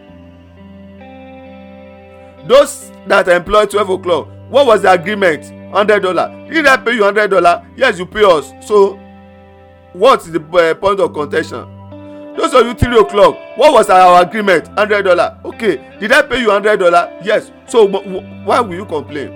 Those 2.47 2.91
that 3.07 3.29
employ 3.29 3.67
twelve 3.67 3.91
o'clock 3.91 4.29
what 4.49 4.67
was 4.67 4.83
the 4.83 4.93
agreement? 4.93 5.45
Hundred 5.73 6.01
dollar. 6.03 6.29
Didn't 6.49 6.67
i 6.67 6.77
pay 6.77 6.95
you 6.95 7.05
hundred 7.05 7.29
dollar? 7.31 7.67
Yes 7.77 7.99
you 7.99 8.07
pay 8.07 8.23
us. 8.25 8.53
So 8.67 8.99
what's 9.93 10.27
the 10.27 10.41
uh, 10.41 10.75
point 10.75 11.01
of 11.01 11.13
contention? 11.13 11.71
Those 12.37 12.53
of 12.55 12.67
you 12.67 12.75
three 12.75 12.99
o'clock 12.99 13.37
what 13.57 13.73
was 13.73 13.89
our 13.91 14.23
agreement? 14.23 14.69
Hundred 14.69 15.03
dollar. 15.03 15.39
Okay. 15.45 15.97
Did 15.99 16.13
i 16.13 16.23
pay 16.23 16.41
you 16.41 16.51
hundred 16.51 16.79
dollar? 16.79 17.19
Yes. 17.23 17.51
So 17.67 17.87
why 18.45 18.61
will 18.61 18.75
you 18.75 18.85
complain? 18.85 19.33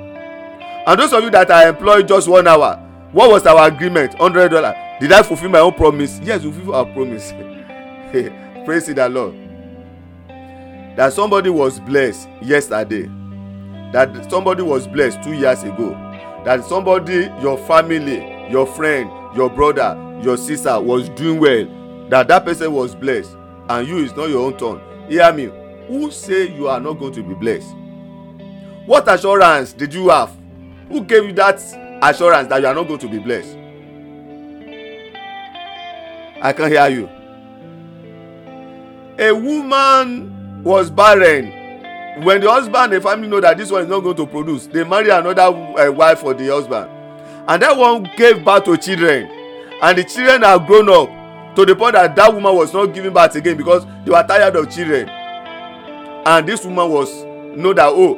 And 0.87 1.01
those 1.01 1.13
of 1.13 1.23
you 1.25 1.31
that 1.31 1.51
are 1.51 1.69
employed 1.69 2.07
just 2.09 2.29
one 2.29 2.47
hour 2.47 2.77
what 3.13 3.31
was 3.31 3.47
our 3.47 3.67
agreement? 3.69 4.15
Hundred 4.15 4.51
dollar. 4.51 4.75
Did 5.01 5.13
i 5.13 5.23
fulfil 5.23 5.49
my 5.49 5.61
own 5.61 5.73
promise? 5.75 6.21
Yes 6.21 6.45
we 6.45 6.53
fulfil 6.53 6.75
our 6.75 6.87
promise 6.87 7.33
praise 8.65 8.87
the 8.87 9.07
lord. 9.11 9.35
That 10.97 11.13
somebody 11.13 11.51
was 11.51 11.79
blessed 11.79 12.27
yesterday. 12.41 13.03
That 13.93 14.31
somebody 14.31 14.63
was 14.63 14.87
blessed 14.87 15.23
two 15.23 15.35
years 15.35 15.63
ago. 15.63 15.91
That 16.47 16.65
somebody 16.65 17.31
your 17.43 17.59
family 17.59 18.17
your 18.51 18.67
friend 18.67 19.11
your 19.37 19.51
brother 19.51 19.95
your 20.23 20.39
sister 20.39 20.81
was 20.81 21.11
doing 21.11 21.39
well. 21.39 22.09
That 22.09 22.29
that 22.29 22.47
person 22.47 22.73
was 22.73 22.95
blessed 22.95 23.37
and 23.69 23.87
you 23.87 23.99
is 23.99 24.17
not 24.17 24.31
your 24.31 24.47
own 24.47 24.57
turn. 24.57 24.81
Hear 25.11 25.31
me. 25.31 25.51
Who 25.89 26.11
say 26.11 26.49
you 26.49 26.67
are 26.69 26.81
not 26.81 26.95
going 26.95 27.13
to 27.13 27.23
be 27.23 27.35
blessed? 27.35 27.75
What 28.87 29.07
assurance 29.13 29.75
did 29.75 29.93
you 29.93 30.09
have? 30.09 30.35
Who 30.89 31.05
gave 31.05 31.25
you 31.27 31.33
that 31.35 31.57
assurance 32.03 32.49
that 32.49 32.63
you 32.63 32.69
are 32.69 32.75
not 32.75 32.89
going 32.89 33.01
to 33.01 33.09
be 33.09 33.19
blessed? 33.19 33.55
I 36.41 36.55
can 36.55 36.71
hear 36.71 36.89
you 36.89 37.18
a 39.19 39.33
woman 39.33 40.63
was 40.63 40.91
barren. 40.91 41.53
When 42.25 42.41
the 42.41 42.51
husband 42.51 42.93
and 42.95 43.03
family 43.03 43.29
know 43.29 43.41
that 43.41 43.59
this 43.59 43.71
one 43.71 43.83
is 43.83 43.89
not 43.89 44.01
going 44.01 44.17
to 44.17 44.27
produce 44.27 44.67
they 44.67 44.85
marry 44.85 45.09
another 45.11 45.43
uh, 45.43 45.91
wife 45.93 46.21
for 46.21 46.35
the 46.35 46.47
husband. 46.49 46.89
And 47.49 47.63
that 47.63 47.77
one 47.77 48.09
gave 48.17 48.45
birth 48.45 48.65
to 48.65 48.77
children. 48.77 49.27
And 49.83 49.99
the 49.99 50.05
children 50.05 50.45
are 50.45 50.59
grown 50.59 50.89
up 50.89 51.57
to 51.57 51.65
the 51.65 51.75
point 51.75 51.95
that 51.95 52.15
that 52.15 52.33
woman 52.33 52.55
was 52.55 52.73
not 52.73 52.87
giving 52.87 53.13
birth 53.13 53.35
again 53.35 53.57
because 53.57 53.85
they 54.05 54.11
were 54.11 54.23
tired 54.23 54.55
of 54.55 54.71
children. 54.71 55.09
And 55.09 56.49
this 56.49 56.65
woman 56.65 56.91
was 56.91 57.25
know 57.57 57.73
that 57.73 57.89
oh 57.89 58.15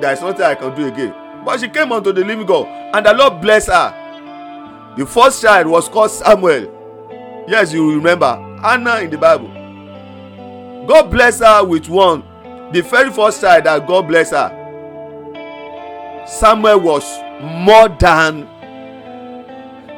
there 0.00 0.12
is 0.12 0.20
nothing 0.20 0.42
i 0.42 0.54
can 0.54 0.74
do 0.76 0.86
again. 0.86 1.14
But 1.44 1.60
she 1.60 1.68
came 1.68 1.90
unto 1.90 2.12
the 2.12 2.24
living 2.24 2.46
god 2.46 2.66
and 2.94 3.04
the 3.04 3.14
lord 3.14 3.40
bless 3.40 3.66
her. 3.66 4.94
The 4.96 5.06
first 5.06 5.42
child 5.42 5.66
was 5.66 5.88
called 5.88 6.10
samuel. 6.10 6.72
Yes 7.48 7.72
you 7.72 7.94
remember. 7.94 8.36
Hannah 8.62 9.00
in 9.00 9.10
the 9.10 9.18
bible 9.18 9.55
god 10.86 11.10
bless 11.10 11.40
her 11.40 11.64
with 11.64 11.88
one. 11.88 12.22
The 12.72 12.82
very 12.82 13.10
first 13.10 13.40
child 13.40 13.64
that 13.64 13.86
god 13.86 14.08
bless 14.08 14.30
her 14.30 14.52
samuel 16.26 16.80
was 16.80 17.04
more 17.40 17.88
than 17.88 18.40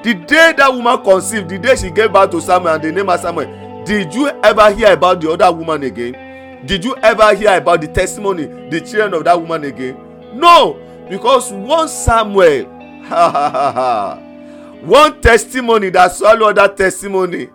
the 0.02 0.14
day 0.14 0.52
that 0.56 0.72
woman 0.72 1.02
conceived 1.02 1.48
the 1.48 1.58
day 1.58 1.74
she 1.76 1.90
gave 1.90 2.12
birth 2.12 2.30
to 2.30 2.40
samuel 2.40 2.74
and 2.74 2.84
the 2.84 2.92
name 2.92 3.08
of 3.08 3.18
samuel 3.20 3.84
did 3.84 4.14
you 4.14 4.28
ever 4.44 4.70
hear 4.74 4.92
about 4.92 5.20
the 5.22 5.30
other 5.30 5.50
woman 5.50 5.82
again? 5.84 6.66
Did 6.66 6.84
you 6.84 6.94
ever 6.96 7.34
hear 7.34 7.56
about 7.56 7.80
the 7.80 7.88
testimony 7.88 8.44
the 8.68 8.80
children 8.82 9.14
of 9.14 9.24
that 9.24 9.40
woman 9.40 9.64
again? 9.64 9.96
No 10.38 10.78
because 11.08 11.50
one 11.52 11.88
samuel 11.88 12.66
one 14.84 15.20
testimony 15.22 15.88
that 15.88 16.12
swallow 16.12 16.52
that 16.52 16.76
testimony 16.76 17.46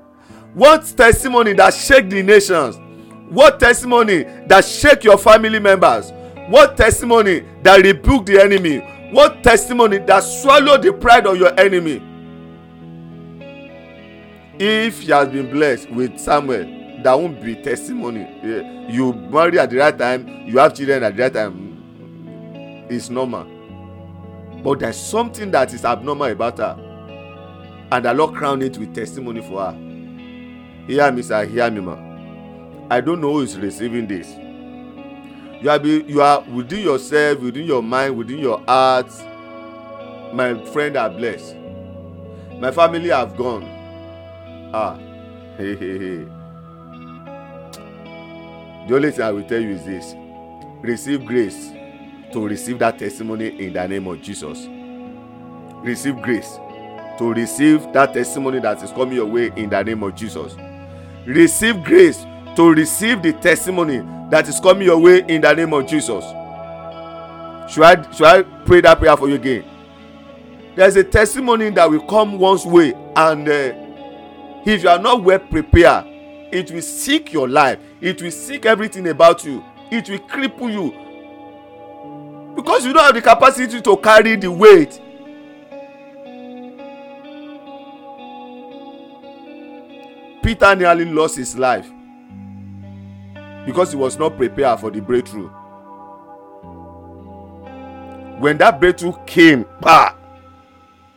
one 0.55 0.83
testimony 0.83 1.53
that 1.53 1.71
shake 1.75 2.09
the 2.09 2.23
nations 2.23 2.77
what 3.33 3.59
testimony 3.59 4.23
that 4.47 4.63
shake 4.63 5.03
your 5.03 5.17
family 5.17 5.57
members? 5.59 6.11
What 6.49 6.77
testimony 6.77 7.43
that 7.63 7.81
rebuke 7.83 8.27
the 8.27 8.39
enemy? 8.41 8.79
What 9.11 9.43
testimony 9.43 9.97
that 9.99 10.19
swallow 10.19 10.77
the 10.77 10.93
pride 10.93 11.25
of 11.25 11.37
your 11.37 11.57
enemy? 11.59 12.01
If 14.59 15.03
you 15.07 15.13
has 15.15 15.29
been 15.29 15.49
blessed 15.49 15.89
with 15.89 16.19
samuel 16.19 17.01
that 17.03 17.13
won't 17.19 17.41
be 17.41 17.55
testimony. 17.55 18.27
You 18.89 19.13
marry 19.13 19.57
at 19.57 19.71
the 19.71 19.77
right 19.77 19.97
time 19.97 20.27
you 20.45 20.59
have 20.59 20.75
children 20.75 21.03
at 21.03 21.17
the 21.17 21.23
right 21.23 21.33
time 21.33 21.53
mm, 21.53 22.91
it's 22.91 23.09
normal. 23.09 23.45
But 24.63 24.79
there's 24.79 24.97
something 24.97 25.49
that 25.51 25.73
is 25.73 25.83
abnormal 25.85 26.27
about 26.27 26.59
her. 26.59 26.77
And 27.91 28.05
the 28.05 28.13
lord 28.13 28.61
it 28.61 28.77
with 28.77 28.93
testimony 28.93 29.41
for 29.41 29.65
her. 29.65 29.73
Hear 30.87 31.11
me 31.11 31.23
sir. 31.23 31.45
Hear 31.45 31.71
me 31.71 31.81
ma 31.81 32.12
i 32.93 33.01
don't 33.01 33.21
know 33.21 33.33
who 33.33 33.41
is 33.41 33.57
receiving 33.57 34.05
this. 34.07 34.35
You 35.63 35.69
are 35.71 35.79
be 35.79 36.03
you 36.07 36.21
are 36.21 36.41
within 36.41 36.83
yourself 36.83 37.39
within 37.39 37.65
your 37.65 37.81
mind 37.81 38.17
within 38.17 38.37
your 38.39 38.59
heart. 38.67 39.07
My 40.33 40.63
friend 40.65 40.95
are 40.97 41.09
blessed. 41.09 41.55
My 42.59 42.71
family 42.71 43.09
have 43.09 43.35
gone. 43.37 43.63
Ah 44.73 44.95
hey 45.57 45.75
hey 45.75 45.97
hey. 45.97 46.27
The 48.87 48.95
only 48.95 49.11
thing 49.11 49.21
i 49.21 49.31
will 49.31 49.43
tell 49.47 49.61
you 49.61 49.71
is 49.71 49.85
this. 49.85 50.15
Receive 50.81 51.25
grace 51.25 51.71
to 52.33 52.47
receive 52.47 52.77
that 52.79 52.99
testimony 52.99 53.59
in 53.65 53.73
the 53.73 53.87
name 53.87 54.05
of 54.07 54.21
jesus. 54.21 54.67
Receive 55.83 56.21
grace 56.21 56.59
to 57.17 57.33
receive 57.33 57.81
that 57.93 58.13
testimony 58.13 58.59
that 58.59 58.83
is 58.83 58.91
coming 58.91 59.15
your 59.15 59.25
way 59.27 59.51
in 59.55 59.69
the 59.69 59.83
name 59.83 60.03
of 60.03 60.13
jesus. 60.15 60.55
Receive 61.25 61.83
grace 61.83 62.25
to 62.55 62.73
receive 62.73 63.21
the 63.21 63.33
testimony 63.33 64.01
that 64.29 64.47
is 64.47 64.59
coming 64.59 64.87
your 64.87 64.97
way 64.99 65.23
in 65.27 65.41
the 65.41 65.53
name 65.53 65.73
of 65.73 65.87
jesus. 65.87 66.23
Should 67.71 67.83
i 67.83 68.11
should 68.11 68.25
i 68.27 68.43
pray 68.65 68.81
that 68.81 68.99
prayer 68.99 69.15
for 69.17 69.29
you 69.29 69.35
again? 69.35 69.65
There 70.75 70.87
is 70.87 70.95
a 70.95 71.03
testimony 71.03 71.69
that 71.71 71.89
will 71.89 72.05
come 72.07 72.37
one's 72.39 72.65
way 72.65 72.93
and 73.15 73.47
uh, 73.47 73.73
if 74.65 74.83
you 74.83 74.89
are 74.89 74.99
not 74.99 75.23
well 75.23 75.39
prepared 75.39 76.07
it 76.53 76.71
will 76.71 76.81
seek 76.83 77.33
your 77.33 77.49
life. 77.49 77.79
It 77.99 78.21
will 78.21 78.29
seek 78.29 78.67
everything 78.67 79.07
about 79.07 79.43
you. 79.43 79.63
It 79.89 80.07
will 80.07 80.19
cripple 80.19 80.71
you. 80.71 80.93
Because 82.55 82.85
you 82.85 82.93
don't 82.93 83.03
have 83.03 83.15
the 83.15 83.21
capacity 83.23 83.81
to 83.81 83.97
carry 83.97 84.35
the 84.35 84.51
weight. 84.51 85.01
Peter 90.43 90.75
nearly 90.75 91.05
lost 91.05 91.37
his 91.37 91.57
life 91.57 91.89
because 93.65 93.91
he 93.91 93.97
was 93.97 94.17
not 94.17 94.37
prepared 94.37 94.79
for 94.79 94.91
the 94.91 94.99
breakthrough. 95.01 95.49
When 98.39 98.57
that 98.57 98.79
breakthrough 98.79 99.13
came 99.25 99.65
bah, 99.79 100.15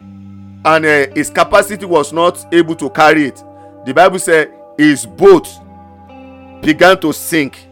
and 0.00 0.84
uh, 0.86 1.06
his 1.14 1.30
capacity 1.30 1.84
was 1.86 2.12
not 2.12 2.52
able 2.52 2.74
to 2.76 2.90
carry 2.90 3.26
it 3.26 3.42
the 3.86 3.94
bible 3.94 4.18
say 4.18 4.48
his 4.76 5.06
boat 5.06 5.48
began 6.60 7.00
to 7.00 7.12
sink. 7.12 7.68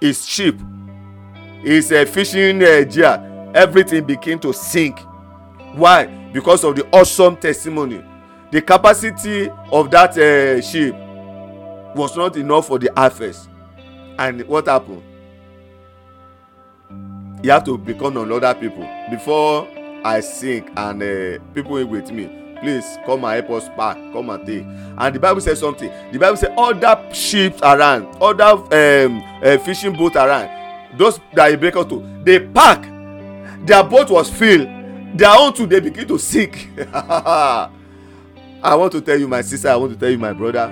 His 0.00 0.26
ship 0.26 0.58
his 1.62 1.92
uh, 1.92 2.04
fishing 2.06 2.62
uh, 2.62 2.80
gear 2.84 3.52
everything 3.54 4.04
began 4.04 4.38
to 4.40 4.52
sink. 4.54 4.98
Why? 5.74 6.06
Because 6.32 6.64
of 6.64 6.76
the 6.76 6.86
awesome 6.92 7.36
testimony. 7.36 8.02
The 8.50 8.62
capacity 8.62 9.50
of 9.70 9.90
that 9.90 10.16
uh, 10.16 10.62
ship 10.62 10.94
was 11.94 12.16
not 12.16 12.36
enough 12.36 12.66
for 12.68 12.78
the 12.78 12.90
harvest. 12.96 13.48
And 14.18 14.42
what 14.46 14.66
happen 14.66 15.02
you 17.44 17.50
have 17.50 17.62
to 17.64 17.76
become 17.76 18.16
another 18.16 18.54
people. 18.54 18.88
Before 19.10 19.68
i 20.04 20.20
sink 20.20 20.70
and 20.76 21.02
uh, 21.02 21.42
people 21.54 21.82
with 21.86 22.10
me 22.10 22.26
please 22.60 22.84
come 23.06 23.24
and 23.24 23.44
help 23.46 23.62
us 23.62 23.68
pack 23.76 23.96
come 24.12 24.30
and 24.30 24.46
take. 24.46 24.64
And 24.96 25.14
the 25.14 25.20
bible 25.20 25.40
say 25.42 25.54
something. 25.54 25.90
The 26.12 26.18
bible 26.18 26.36
say 26.38 26.54
other 26.56 27.12
ships 27.14 27.60
around 27.62 28.16
other 28.22 28.44
um, 29.04 29.22
uh, 29.42 29.58
fishing 29.58 29.94
boat 29.94 30.16
around 30.16 30.48
those 30.96 31.20
that 31.34 31.50
he 31.50 31.56
break 31.56 31.76
out 31.76 31.88
to 31.90 32.02
they 32.24 32.40
pack. 32.40 32.82
Their 33.66 33.84
boat 33.84 34.10
was 34.10 34.30
filled. 34.30 34.68
Their 35.18 35.30
own 35.36 35.52
too 35.52 35.66
they 35.66 35.80
begin 35.80 36.08
to 36.08 36.18
sink. 36.18 36.68
I 36.94 37.68
want 38.76 38.92
to 38.92 39.02
tell 39.02 39.18
you, 39.18 39.28
my 39.28 39.42
sister, 39.42 39.68
I 39.68 39.76
want 39.76 39.92
to 39.92 39.98
tell 39.98 40.08
you, 40.08 40.16
my 40.18 40.32
brother, 40.32 40.68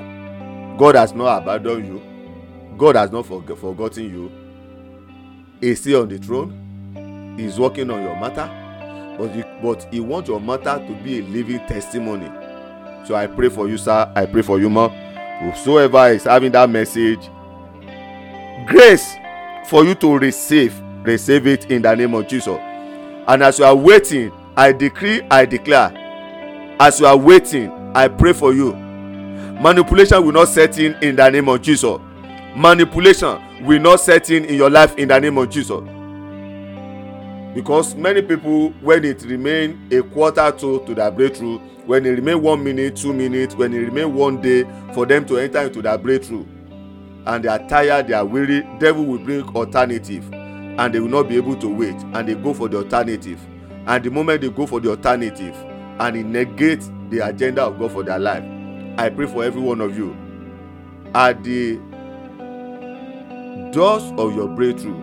God 0.79 0.95
has 0.95 1.13
not 1.13 1.43
abandoned 1.43 1.87
you. 1.87 2.77
God 2.79 2.97
has 2.97 3.11
not 3.11 3.27
forg- 3.27 3.57
forgotten 3.59 4.05
you. 4.05 4.33
He's 5.61 5.81
still 5.81 6.03
on 6.03 6.09
the 6.09 6.19
throne. 6.19 7.35
He's 7.39 7.59
working 7.59 7.91
on 7.91 8.03
your 8.03 8.17
matter. 8.17 8.49
But, 9.19 9.63
but 9.63 9.89
He 9.93 10.01
wants 10.01 10.29
your 10.29 10.41
matter 10.41 10.85
to 10.87 10.95
be 11.03 11.21
a 11.21 11.23
living 11.23 11.61
testimony. 11.67 12.31
So 13.07 13.15
I 13.15 13.27
pray 13.27 13.49
for 13.49 13.69
you, 13.69 13.79
sir. 13.79 14.11
I 14.15 14.27
pray 14.27 14.43
for 14.43 14.59
you, 14.59 14.71
ma. 14.71 14.89
Whosoever 15.41 16.09
is 16.09 16.25
having 16.25 16.53
that 16.53 16.71
message, 16.71 17.29
grace 18.67 19.15
for 19.69 19.85
you 19.85 19.95
to 19.97 20.19
receive, 20.19 20.79
receive 21.03 21.47
it 21.47 21.71
in 21.71 21.83
the 21.83 21.95
name 21.95 22.15
of 22.15 22.29
Jesus. 22.29 22.59
And 23.29 23.43
as 23.43 23.59
you 23.59 23.65
are 23.65 23.75
waiting, 23.75 24.33
I 24.57 24.73
decree, 24.73 25.23
I 25.31 25.45
declare, 25.45 25.93
as 26.81 27.01
you 27.01 27.07
are 27.07 27.17
waiting, 27.17 27.71
I 27.95 28.09
pray 28.09 28.33
for 28.33 28.53
you. 28.53 28.82
Manipulation 29.63 30.25
will 30.25 30.33
not 30.33 30.49
set 30.49 30.77
in 30.77 30.95
in 31.03 31.15
the 31.15 31.31
name 31.31 31.49
of 31.49 31.63
Jesus. 31.63 31.97
Manipulation 32.57 33.65
will 33.65 33.79
not 33.81 34.01
set 34.01 34.29
in 34.29 34.45
in 34.45 34.57
your 34.57 34.69
life 34.69 34.97
in 34.99 35.07
the 35.07 35.21
name 35.21 35.39
of 35.39 35.49
Jesus. 35.51 35.81
Because 37.55 37.95
many 37.95 38.23
people, 38.23 38.71
when 38.81 39.05
it 39.05 39.23
remain 39.23 39.87
a 39.93 40.03
quarter 40.03 40.51
to 40.51 40.85
to 40.85 40.95
their 40.97 41.13
breakthrough, 41.13 41.59
when 41.87 42.05
it 42.07 42.11
remain 42.11 42.43
one 42.43 42.65
minute, 42.65 42.97
two 42.97 43.13
minutes, 43.13 43.55
when 43.55 43.73
it 43.73 43.79
remain 43.79 44.13
one 44.13 44.41
day 44.43 44.65
for 44.95 45.07
them 45.07 45.25
to 45.27 45.39
enter 45.39 45.61
into 45.61 45.81
their 45.81 45.97
breakthrough, 45.97 46.45
and 47.27 47.45
they 47.45 47.49
are 47.49 47.65
tired, 47.69 48.09
they 48.09 48.15
are 48.15 48.25
weary, 48.25 48.67
devil 48.81 49.05
will 49.05 49.19
bring 49.19 49.45
alternative, 49.55 50.29
and 50.33 50.93
they 50.93 50.99
will 50.99 51.09
not 51.09 51.29
be 51.29 51.37
able 51.37 51.55
to 51.55 51.69
wait, 51.69 51.95
and 52.15 52.29
they 52.29 52.35
go 52.35 52.53
for 52.53 52.69
the 52.69 52.79
alternative. 52.79 53.39
And 53.87 54.03
the 54.03 54.11
moment 54.11 54.41
they 54.41 54.51
go 54.51 54.67
for 54.67 54.81
the 54.81 54.91
alternative, 54.91 55.55
and 56.01 56.17
it 56.17 56.27
negates 56.27 56.91
the 57.11 57.21
agenda 57.21 57.63
of 57.63 57.79
God 57.79 57.93
for 57.93 58.03
their 58.03 58.19
life, 58.19 58.43
I 58.99 59.09
pray 59.11 59.27
for 59.27 59.45
every 59.45 59.61
one 59.61 59.81
of 59.81 59.97
you. 59.97 60.17
At 61.15 61.43
the 61.45 61.79
doors 63.73 64.03
of 64.19 64.35
your 64.35 64.49
breakthrough, 64.49 65.01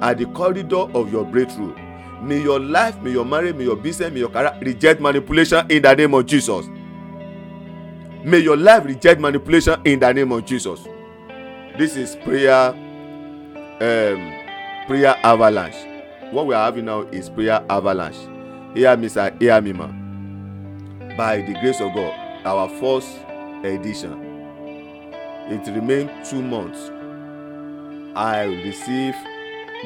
at 0.00 0.18
the 0.18 0.26
corridor 0.26 0.88
of 0.94 1.12
your 1.12 1.24
breakthrough, 1.24 1.74
may 2.22 2.40
your 2.42 2.60
life, 2.60 3.00
may 3.02 3.10
your 3.12 3.24
marriage, 3.24 3.56
may 3.56 3.64
your 3.64 3.76
business, 3.76 4.12
may 4.12 4.20
your 4.20 4.30
career 4.30 4.56
reject 4.62 5.00
manipulation 5.00 5.66
in 5.70 5.82
the 5.82 5.94
name 5.94 6.14
of 6.14 6.26
Jesus. 6.26 6.66
May 8.24 8.38
your 8.38 8.56
life 8.56 8.84
reject 8.84 9.20
manipulation 9.20 9.80
in 9.84 10.00
the 10.00 10.12
name 10.12 10.32
of 10.32 10.44
Jesus. 10.44 10.80
This 11.78 11.96
is 11.96 12.16
prayer, 12.16 12.68
um, 12.70 14.86
prayer 14.86 15.16
avalanche. 15.24 15.76
What 16.32 16.46
we 16.46 16.54
are 16.54 16.64
having 16.64 16.84
now 16.84 17.02
is 17.02 17.30
prayer 17.30 17.64
avalanche. 17.70 18.16
Hear 18.76 18.96
me, 18.96 19.08
sir. 19.08 19.34
Hear 19.40 19.60
me, 19.60 19.72
man 19.72 19.96
by 21.16 21.40
the 21.42 21.52
grace 21.60 21.80
of 21.80 21.94
God, 21.94 22.12
our 22.44 22.68
first 22.68 23.18
edition. 23.64 24.12
It 25.48 25.66
remained 25.68 26.10
two 26.24 26.42
months. 26.42 26.90
I 28.16 28.44
received, 28.44 29.18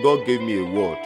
God 0.02 0.24
gave 0.26 0.40
me 0.40 0.58
a 0.58 0.64
word. 0.64 0.98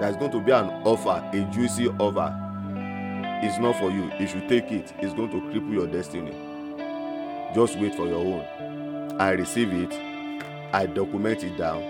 There's 0.00 0.16
going 0.16 0.32
to 0.32 0.40
be 0.40 0.52
an 0.52 0.66
offer, 0.84 1.22
a 1.32 1.40
juicy 1.52 1.88
offer. 1.88 2.34
It's 3.42 3.58
not 3.58 3.76
for 3.76 3.90
you. 3.90 4.10
If 4.18 4.34
you 4.34 4.40
take 4.48 4.70
it, 4.72 4.92
it's 4.98 5.14
going 5.14 5.30
to 5.30 5.40
cripple 5.40 5.72
your 5.72 5.86
destiny. 5.86 6.32
Just 7.54 7.78
wait 7.78 7.94
for 7.94 8.06
your 8.06 8.18
own. 8.18 9.20
I 9.20 9.30
receive 9.32 9.72
it, 9.72 9.92
I 10.72 10.86
document 10.86 11.44
it 11.44 11.56
down. 11.56 11.82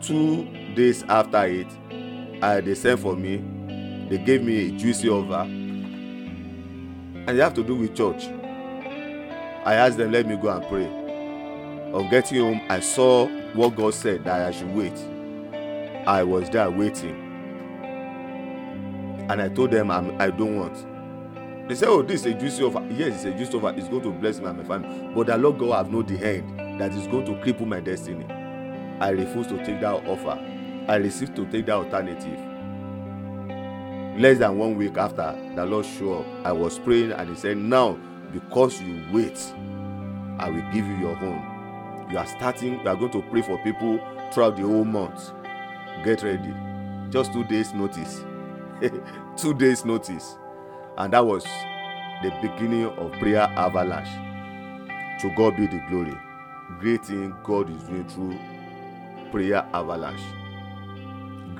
Two 0.00 0.44
days 0.74 1.02
after 1.04 1.44
it, 1.44 1.66
I 2.42 2.60
they 2.60 2.74
sent 2.74 3.00
for 3.00 3.16
me 3.16 3.42
they 4.12 4.18
gave 4.18 4.42
me 4.42 4.68
a 4.68 4.70
juicy 4.72 5.08
offer 5.08 5.48
and 7.26 7.38
they 7.38 7.42
have 7.42 7.54
to 7.54 7.62
do 7.62 7.76
with 7.76 7.94
church. 7.94 8.26
I 9.64 9.74
asked 9.74 9.96
them 9.96 10.10
let 10.10 10.26
me 10.26 10.36
go 10.36 10.48
and 10.48 10.66
pray. 10.66 10.86
On 11.92 12.08
getting 12.08 12.40
home 12.40 12.60
i 12.68 12.80
saw 12.80 13.28
what 13.54 13.76
god 13.76 13.94
said 13.94 14.24
that 14.24 14.48
i 14.48 14.50
should 14.50 14.74
wait. 14.74 14.98
I 16.06 16.22
was 16.24 16.50
there 16.50 16.70
waiting. 16.70 17.14
And 19.30 19.40
i 19.40 19.48
told 19.48 19.70
them 19.70 19.90
I'm, 19.90 20.20
i 20.20 20.30
don't 20.30 20.56
want. 20.56 21.68
They 21.68 21.76
said 21.76 21.88
oh 21.88 22.02
this 22.02 22.26
is 22.26 22.34
a 22.34 22.38
juicy 22.38 22.64
offer. 22.64 22.84
Yes 22.90 23.24
it's 23.24 23.24
a 23.24 23.30
juicy 23.38 23.56
offer. 23.56 23.74
It's 23.78 23.88
going 23.88 24.02
to 24.02 24.10
bless 24.10 24.40
me 24.40 24.46
and 24.46 24.58
my 24.58 24.64
family. 24.64 25.14
But 25.14 25.28
the 25.28 25.38
lord 25.38 25.58
god 25.58 25.76
have 25.76 25.92
know 25.92 26.02
the 26.02 26.16
hand 26.16 26.80
that 26.80 26.92
is 26.92 27.06
going 27.06 27.26
to 27.26 27.32
cripple 27.34 27.66
my 27.66 27.80
destiny. 27.80 28.26
I 29.00 29.10
refuse 29.10 29.46
to 29.48 29.56
take 29.64 29.80
that 29.80 30.06
offer. 30.06 30.38
I 30.88 30.96
refuse 30.96 31.30
to 31.30 31.46
take 31.46 31.66
that 31.66 31.74
alternative 31.74 32.51
less 34.18 34.38
than 34.38 34.58
one 34.58 34.76
week 34.76 34.96
after 34.96 35.36
the 35.56 35.64
lord 35.66 35.86
show 35.86 36.20
up 36.20 36.26
i 36.46 36.52
was 36.52 36.78
praying 36.78 37.12
and 37.12 37.30
he 37.30 37.36
said 37.36 37.56
now 37.56 37.92
because 38.32 38.80
you 38.82 39.02
wait 39.12 39.38
i 40.38 40.48
will 40.50 40.62
give 40.72 40.86
you 40.86 40.96
your 40.96 41.16
own. 41.24 41.52
You 42.12 42.18
are 42.18 42.26
starting 42.26 42.74
you 42.80 42.88
are 42.88 42.96
going 42.96 43.10
to 43.12 43.22
pray 43.22 43.40
for 43.40 43.56
people 43.64 43.98
throughout 44.32 44.56
the 44.56 44.62
whole 44.62 44.84
month. 44.84 45.30
Get 46.04 46.22
ready. 46.22 46.52
Just 47.10 47.32
two 47.32 47.42
days 47.44 47.72
notice. 47.72 48.22
Two 49.36 49.54
days 49.54 49.84
notice. 49.86 50.36
And 50.98 51.14
that 51.14 51.24
was 51.24 51.44
the 52.22 52.30
beginning 52.42 52.84
of 52.84 53.12
prayer 53.12 53.48
avalanche. 53.56 54.10
To 55.22 55.34
god 55.36 55.56
be 55.56 55.66
the 55.66 55.80
glory. 55.88 56.14
Great 56.80 57.04
thing 57.06 57.34
god 57.44 57.70
is 57.70 57.82
doing 57.84 58.06
through 58.08 58.38
prayer 59.30 59.66
avalanche 59.72 60.20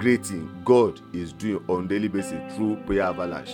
great 0.02 0.26
thing 0.26 0.50
God 0.64 1.00
is 1.14 1.32
doing 1.32 1.64
on 1.68 1.86
daily 1.86 2.08
basis 2.08 2.54
through 2.56 2.74
prayer 2.84 3.04
avalanche. 3.04 3.52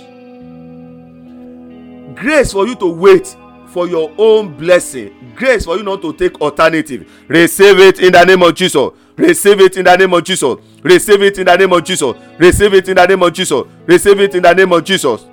Grace 2.19 2.53
for 2.53 2.67
you 2.67 2.75
to 2.77 2.87
wait 2.87 3.37
for 3.67 3.87
your 3.87 4.11
own 4.17 4.57
blessing. 4.57 5.35
Grace 5.37 5.67
for 5.67 5.77
you 5.77 5.83
not 5.83 6.01
to 6.01 6.15
take 6.15 6.41
alternative. 6.41 7.07
Receive 7.29 7.79
it 7.81 8.01
in 8.01 8.13
the 8.13 8.25
name 8.25 8.43
of 8.43 8.55
Jesus. 8.55 8.91
Receive 9.15 9.61
it 9.61 9.77
in 9.77 9.85
the 9.85 9.95
name 9.95 10.15
of 10.15 10.25
Jesus. 10.25 10.57
Receive 10.83 11.21
it 11.21 11.39
in 11.39 11.45
the 11.45 11.57
name 11.57 11.73
of 11.75 11.85
Jesus. 11.85 12.17
Receive 12.39 12.73
it 12.75 12.89
in 12.89 12.97
the 12.97 13.07
name 13.07 13.23
of 13.23 13.33
Jesus. 13.35 13.63
Receive 13.87 14.21
it 14.21 14.35
in 14.35 14.43
the 14.43 14.55
name 14.55 14.73
of 14.73 14.83
Jesus. 14.85 15.27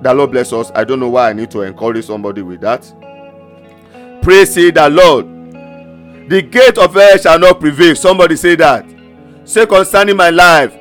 The 0.00 0.14
Lord 0.14 0.30
bless 0.30 0.54
us. 0.54 0.72
I 0.74 0.84
don't 0.84 1.00
know 1.00 1.10
why 1.10 1.28
I 1.28 1.32
need 1.34 1.50
to 1.50 1.60
encourage 1.60 2.06
somebody 2.06 2.40
with 2.40 2.62
that. 2.62 2.90
Praise 4.22 4.54
the 4.54 4.88
Lord. 4.90 5.26
The 6.30 6.40
gate 6.40 6.78
of 6.78 6.94
hell 6.94 7.18
shall 7.18 7.38
not 7.38 7.60
prevail. 7.60 7.94
Somebody 7.94 8.36
say 8.36 8.54
that 8.54 8.99
say 9.50 9.66
concerning 9.66 10.16
my 10.16 10.30
life 10.30 10.72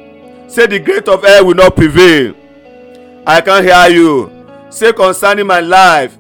say 0.48 0.68
the 0.68 0.78
gate 0.78 1.08
of 1.08 1.24
hell 1.24 1.44
will 1.44 1.56
not 1.56 1.76
prevail. 1.76 2.36
I 3.26 3.42
can 3.42 3.64
hear 3.64 3.90
you. 3.90 4.46
Say 4.70 4.94
concerning 4.94 5.48
my 5.48 5.60
life 5.60 6.16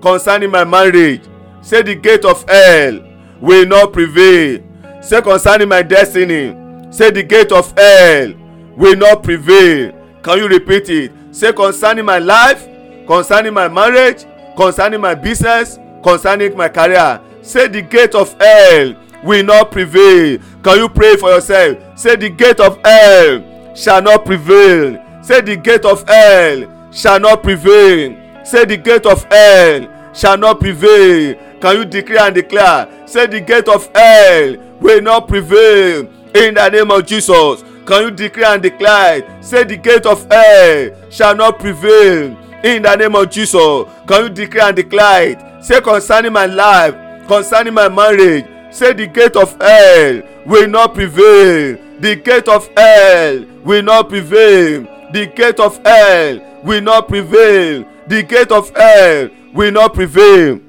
concerning 0.00 0.50
my 0.52 0.62
marriage 0.62 1.22
say 1.62 1.82
the 1.82 1.96
gate 1.96 2.24
of 2.24 2.48
hell 2.48 3.00
will 3.40 3.66
not 3.66 3.92
prevail. 3.92 4.60
Say 5.02 5.20
concerning 5.20 5.68
my 5.68 5.82
destiny 5.82 6.54
say 6.92 7.10
the 7.10 7.24
gate 7.24 7.50
of 7.50 7.76
hell 7.76 8.34
will 8.76 8.94
not 8.96 9.24
prevail. 9.24 9.90
Can 10.22 10.38
you 10.38 10.46
repeat 10.46 10.88
it? 10.90 11.10
Say 11.32 11.52
concerning 11.52 12.04
my 12.04 12.20
life 12.20 12.68
concerning 13.08 13.52
my 13.52 13.66
marriage 13.66 14.26
concerning 14.56 15.00
my 15.00 15.16
business 15.16 15.76
concerning 16.04 16.56
my 16.56 16.68
career. 16.68 17.20
Say 17.42 17.66
the 17.66 17.82
gate 17.82 18.14
of 18.14 18.32
hell 18.40 18.94
will 19.22 19.44
not 19.44 19.70
prevail. 19.70 20.38
Can 20.62 20.78
you 20.78 20.88
pray 20.88 21.16
for 21.16 21.30
yourself? 21.30 21.98
Say 21.98 22.16
the 22.16 22.30
gate 22.30 22.60
of 22.60 22.78
hell 22.84 23.74
shall 23.74 24.02
not 24.02 24.24
prevail. 24.24 24.98
Say 25.22 25.40
the 25.40 25.56
gate 25.56 25.84
of 25.84 26.06
hell 26.08 26.90
shall 26.92 27.20
not 27.20 27.42
prevail. 27.42 28.16
Say 28.44 28.64
the 28.64 28.76
gate 28.76 29.06
of 29.06 29.24
hell 29.24 30.12
shall 30.14 30.38
not 30.38 30.60
prevail. 30.60 31.34
Can 31.60 31.76
you 31.76 31.84
declare 31.84 32.26
and 32.26 32.34
declare? 32.34 32.88
Say 33.06 33.26
the 33.26 33.40
gate 33.40 33.68
of 33.68 33.90
hell 33.94 34.56
will 34.80 35.02
not 35.02 35.28
prevail 35.28 36.00
in 36.34 36.54
the 36.54 36.68
name 36.70 36.90
of 36.90 37.06
jesus. 37.06 37.62
Can 37.86 38.02
you 38.04 38.10
declare 38.10 38.54
and 38.54 38.62
declare? 38.62 39.42
Say 39.42 39.64
the 39.64 39.76
gate 39.76 40.06
of 40.06 40.26
hell 40.30 41.10
shall 41.10 41.36
not 41.36 41.58
prevail 41.58 42.36
in 42.64 42.82
the 42.82 42.96
name 42.96 43.14
of 43.14 43.30
jesus. 43.30 43.84
Can 44.06 44.22
you 44.24 44.28
declare 44.30 44.68
and 44.68 44.76
declare? 44.76 45.62
Say 45.62 45.80
concerning 45.80 46.32
my 46.32 46.46
life 46.46 46.94
concerning 47.30 47.72
my 47.74 47.88
marriage 47.88 48.44
say 48.70 48.92
the 48.92 49.06
gate 49.06 49.36
of 49.36 49.60
hell 49.60 50.22
will 50.46 50.68
not 50.68 50.94
prevail. 50.94 51.78
The 52.00 52.16
gate 52.16 52.48
of 52.48 52.68
hell 52.76 53.44
will 53.64 53.82
not 53.82 54.08
prevail. 54.08 54.82
The 55.12 55.26
gate 55.26 55.60
of 55.60 55.84
hell 55.84 56.62
will 56.64 56.80
not 56.80 57.08
prevail. 57.08 57.84
The 58.06 58.22
gate 58.22 58.50
of 58.52 58.74
hell 58.74 59.28
will 59.52 59.72
not 59.72 59.94
prevail. 59.94 60.60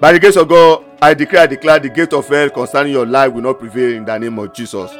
By 0.00 0.12
the 0.12 0.20
grace 0.20 0.36
of 0.36 0.48
god 0.48 0.84
i 1.00 1.12
declare 1.14 1.42
i 1.42 1.46
declare 1.46 1.78
the 1.78 1.88
gate 1.88 2.12
of 2.12 2.26
hell 2.28 2.48
concerning 2.50 2.92
your 2.92 3.06
life 3.06 3.32
will 3.32 3.42
not 3.42 3.58
prevail 3.58 3.96
in 3.96 4.04
the 4.04 4.18
name 4.18 4.38
of 4.38 4.52
jesus. 4.54 4.90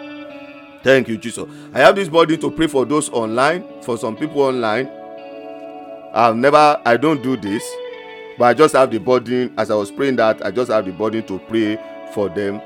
Thank 0.82 1.08
you 1.08 1.16
jesus. 1.18 1.48
I 1.74 1.80
have 1.80 1.96
this 1.96 2.08
body 2.08 2.36
to 2.38 2.50
pray 2.50 2.66
for 2.66 2.84
those 2.84 3.08
online 3.10 3.64
for 3.82 3.96
some 3.98 4.16
people 4.16 4.42
online. 4.42 4.88
I've 6.14 6.36
never 6.36 6.80
i 6.84 6.96
don't 6.96 7.22
do 7.22 7.36
this 7.36 7.62
but 8.38 8.44
i 8.44 8.54
just 8.54 8.74
have 8.74 8.90
the 8.90 8.98
burden 8.98 9.52
as 9.56 9.70
i 9.70 9.74
was 9.74 9.90
praying 9.90 10.16
that 10.16 10.44
i 10.44 10.50
just 10.50 10.70
have 10.70 10.84
the 10.84 10.92
burden 10.92 11.24
to 11.26 11.38
pray 11.40 11.78
for 12.12 12.28
them. 12.28 12.60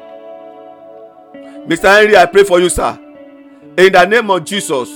Mr 1.66 1.84
henry 1.98 2.16
i 2.16 2.26
pray 2.26 2.44
for 2.44 2.60
you 2.60 2.68
sir. 2.68 2.98
In 3.76 3.92
the 3.92 4.04
name 4.04 4.30
of 4.30 4.44
jesus. 4.44 4.88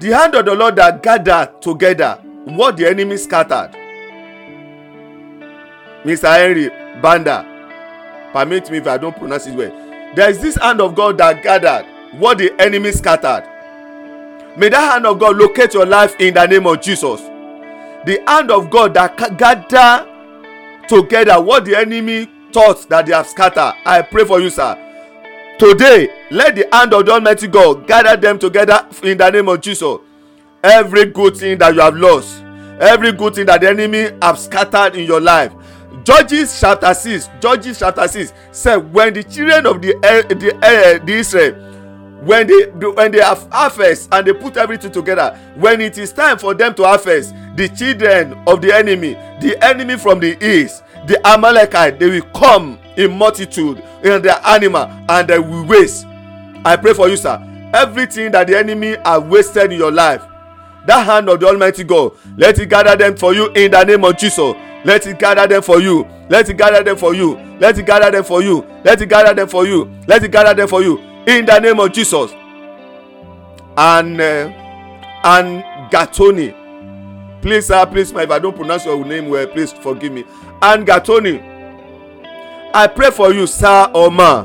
The 0.00 0.10
hand 0.16 0.34
of 0.34 0.44
the 0.46 0.54
lord 0.54 0.76
that 0.76 1.02
gathered 1.02 1.60
together 1.60 2.18
what 2.44 2.76
the 2.76 2.86
enemy 2.88 3.16
scattered. 3.16 3.70
Mr 6.04 6.34
henry 6.36 6.68
banda 7.00 7.46
permit 8.32 8.70
me 8.70 8.78
if 8.78 8.86
i 8.86 8.96
don't 8.96 9.16
pronounce 9.16 9.46
it 9.46 9.54
well. 9.54 9.70
There 10.14 10.28
is 10.28 10.40
this 10.40 10.56
hand 10.56 10.80
of 10.80 10.94
god 10.94 11.18
that 11.18 11.42
gathered 11.42 11.86
what 12.18 12.38
the 12.38 12.52
enemy 12.60 12.92
scattered. 12.92 13.44
May 14.56 14.68
that 14.68 14.92
hand 14.92 15.06
of 15.06 15.18
god 15.18 15.36
locate 15.36 15.74
your 15.74 15.86
life 15.86 16.16
in 16.18 16.34
the 16.34 16.46
name 16.46 16.66
of 16.66 16.80
jesus 16.80 17.29
the 18.06 18.22
hand 18.26 18.50
of 18.50 18.70
god 18.70 18.94
that 18.94 19.16
gather 19.38 20.06
together 20.88 21.40
what 21.40 21.64
the 21.64 21.76
enemy 21.76 22.28
thought 22.52 22.88
that 22.88 23.06
they 23.06 23.12
have 23.12 23.26
scattered. 23.28 23.74
I 23.84 24.02
pray 24.02 24.24
for 24.24 24.40
you 24.40 24.50
sir. 24.50 24.76
Today 25.58 26.08
let 26.30 26.56
the 26.56 26.68
hand 26.72 26.94
of 26.94 27.06
the 27.06 27.12
almighty 27.12 27.46
god 27.46 27.86
gather 27.86 28.16
them 28.16 28.38
together 28.38 28.86
in 29.02 29.18
the 29.18 29.30
name 29.30 29.48
of 29.48 29.60
jesus. 29.60 29.98
Every 30.62 31.06
good 31.06 31.36
thing 31.36 31.58
that 31.58 31.74
you 31.74 31.80
have 31.80 31.96
lost 31.96 32.42
every 32.80 33.12
good 33.12 33.34
thing 33.34 33.46
that 33.46 33.60
the 33.60 33.68
enemy 33.68 34.08
have 34.22 34.38
scattered 34.38 34.96
in 34.96 35.06
your 35.06 35.20
life 35.20 35.52
judges 36.02 36.58
chapter 36.58 36.92
six 36.94 37.28
judges 37.40 37.78
chapter 37.78 38.08
six 38.08 38.32
say 38.52 38.76
when 38.76 39.12
the 39.12 39.22
children 39.22 39.66
of 39.66 39.82
the 39.82 39.94
uh, 39.96 40.22
the, 40.28 40.54
uh, 40.56 41.04
the 41.04 41.12
israel 41.12 41.52
when 42.24 42.46
they 42.46 42.64
when 42.88 43.12
they 43.12 43.20
have 43.20 43.46
harvest 43.52 44.08
and 44.12 44.26
they 44.26 44.32
put 44.32 44.56
everything 44.56 44.90
together 44.90 45.38
when 45.56 45.80
it 45.80 45.98
is 45.98 46.12
time 46.12 46.38
for 46.38 46.54
them 46.54 46.74
to 46.74 46.82
harvest 46.82 47.34
the 47.60 47.68
children 47.68 48.32
of 48.46 48.62
the 48.62 48.72
enemy 48.74 49.12
the 49.40 49.54
enemy 49.62 49.96
from 49.98 50.18
the 50.18 50.32
east 50.42 50.82
the 51.06 51.20
amalekite 51.26 51.98
they 51.98 52.08
will 52.08 52.26
come 52.32 52.78
in 52.96 53.10
multitude 53.16 53.82
in 54.02 54.22
their 54.22 54.40
animal 54.46 54.84
and 55.08 55.28
they 55.28 55.38
will 55.38 55.64
waste. 55.66 56.06
I 56.64 56.76
pray 56.76 56.94
for 56.94 57.08
you 57.08 57.16
sir. 57.18 57.38
Everything 57.74 58.32
that 58.32 58.46
the 58.46 58.58
enemy 58.58 58.96
have 59.04 59.28
wasted 59.28 59.72
in 59.72 59.78
your 59.78 59.92
life 59.92 60.22
that 60.86 61.04
hand 61.04 61.28
of 61.28 61.38
the 61.38 61.46
almighty 61.46 61.84
god 61.84 62.12
let 62.38 62.58
it 62.58 62.66
gather 62.70 62.96
them 62.96 63.14
for 63.14 63.34
you 63.34 63.48
in 63.52 63.70
the 63.72 63.84
name 63.84 64.04
of 64.04 64.16
jesus. 64.16 64.54
Let 64.82 65.06
it 65.06 65.18
gather 65.18 65.46
them 65.46 65.60
for 65.62 65.78
you. 65.78 66.06
Let 66.30 66.48
it 66.48 66.54
gather 66.56 66.82
them 66.82 66.96
for 66.96 67.14
you. 67.14 67.34
Let 67.60 67.78
it 67.78 67.84
gather 67.84 68.10
them 68.10 68.24
for 68.24 68.40
you. 68.42 68.66
Let 68.82 69.02
it 69.02 69.08
gather 69.10 69.34
them 69.34 69.46
for 69.48 69.66
you. 69.66 69.90
Let 70.06 70.24
it 70.24 70.30
gather 70.32 70.54
them 70.54 70.68
for 70.68 70.82
you 70.82 70.98
in 71.26 71.44
the 71.44 71.58
name 71.58 71.78
of 71.78 71.92
jesus. 71.92 72.32
And 73.76 74.18
uh, 74.18 74.50
and 75.22 75.62
gatoni 75.92 76.54
please 77.42 77.66
sir 77.66 77.84
please 77.86 78.10
if 78.12 78.30
i 78.30 78.38
don't 78.38 78.56
pronounce 78.56 78.84
your 78.84 79.04
name 79.04 79.28
well 79.28 79.46
please 79.46 79.72
forgive 79.72 80.12
me. 80.12 80.24
And 80.62 80.86
gatoni 80.86 81.40
i 82.74 82.86
pray 82.86 83.10
for 83.10 83.32
you 83.32 83.46
sir 83.46 83.90
or 83.94 84.10
ma 84.10 84.42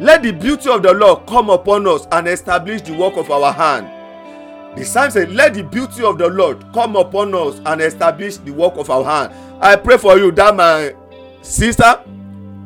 let 0.00 0.22
the 0.22 0.32
beauty 0.32 0.70
of 0.70 0.82
the 0.82 0.92
lord 0.92 1.26
come 1.26 1.50
upon 1.50 1.86
us 1.88 2.06
and 2.12 2.28
establish 2.28 2.82
the 2.82 2.92
work 2.96 3.16
of 3.16 3.32
our 3.32 3.52
hand. 3.52 3.88
The 4.78 4.84
psalm 4.84 5.10
say 5.10 5.26
let 5.26 5.54
the 5.54 5.64
beauty 5.64 6.04
of 6.04 6.18
the 6.18 6.28
lord 6.28 6.64
come 6.72 6.94
upon 6.94 7.34
us 7.34 7.60
and 7.66 7.80
establish 7.80 8.36
the 8.36 8.52
work 8.52 8.76
of 8.76 8.90
our 8.90 9.02
hand. 9.04 9.32
I 9.60 9.74
pray 9.74 9.98
for 9.98 10.16
you 10.16 10.30
that 10.32 10.54
my 10.54 10.94
sister 11.42 12.00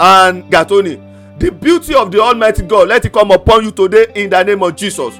and 0.01 0.45
gatoni 0.51 1.39
the 1.39 1.51
beauty 1.51 1.95
of 1.95 2.11
the 2.11 2.21
almighty 2.21 2.63
god 2.63 2.89
let 2.89 3.05
it 3.05 3.13
come 3.13 3.31
upon 3.31 3.65
you 3.65 3.71
today 3.71 4.07
in 4.15 4.31
the 4.31 4.43
name 4.43 4.63
of 4.63 4.75
jesus 4.77 5.19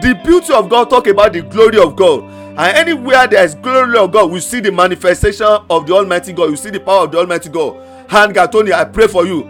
the 0.00 0.14
beauty 0.24 0.52
of 0.52 0.68
god 0.68 0.88
talk 0.90 1.06
about 1.06 1.32
the 1.32 1.42
glory 1.42 1.78
of 1.78 1.96
god. 1.96 2.24
And 2.52 2.76
anywhere 2.76 3.26
there 3.26 3.44
is 3.44 3.54
glory 3.54 3.96
of 3.98 4.12
god 4.12 4.30
we 4.30 4.40
see 4.40 4.60
the 4.60 4.72
manifestation 4.72 5.46
of 5.68 5.86
the 5.86 5.92
almighty 5.94 6.32
god. 6.32 6.50
We 6.50 6.56
see 6.56 6.70
the 6.70 6.80
power 6.80 7.04
of 7.04 7.12
the 7.12 7.18
almighty 7.18 7.48
god. 7.50 7.76
And 8.10 8.34
gatoni 8.34 8.72
i 8.72 8.84
pray 8.84 9.06
for 9.06 9.26
you. 9.26 9.40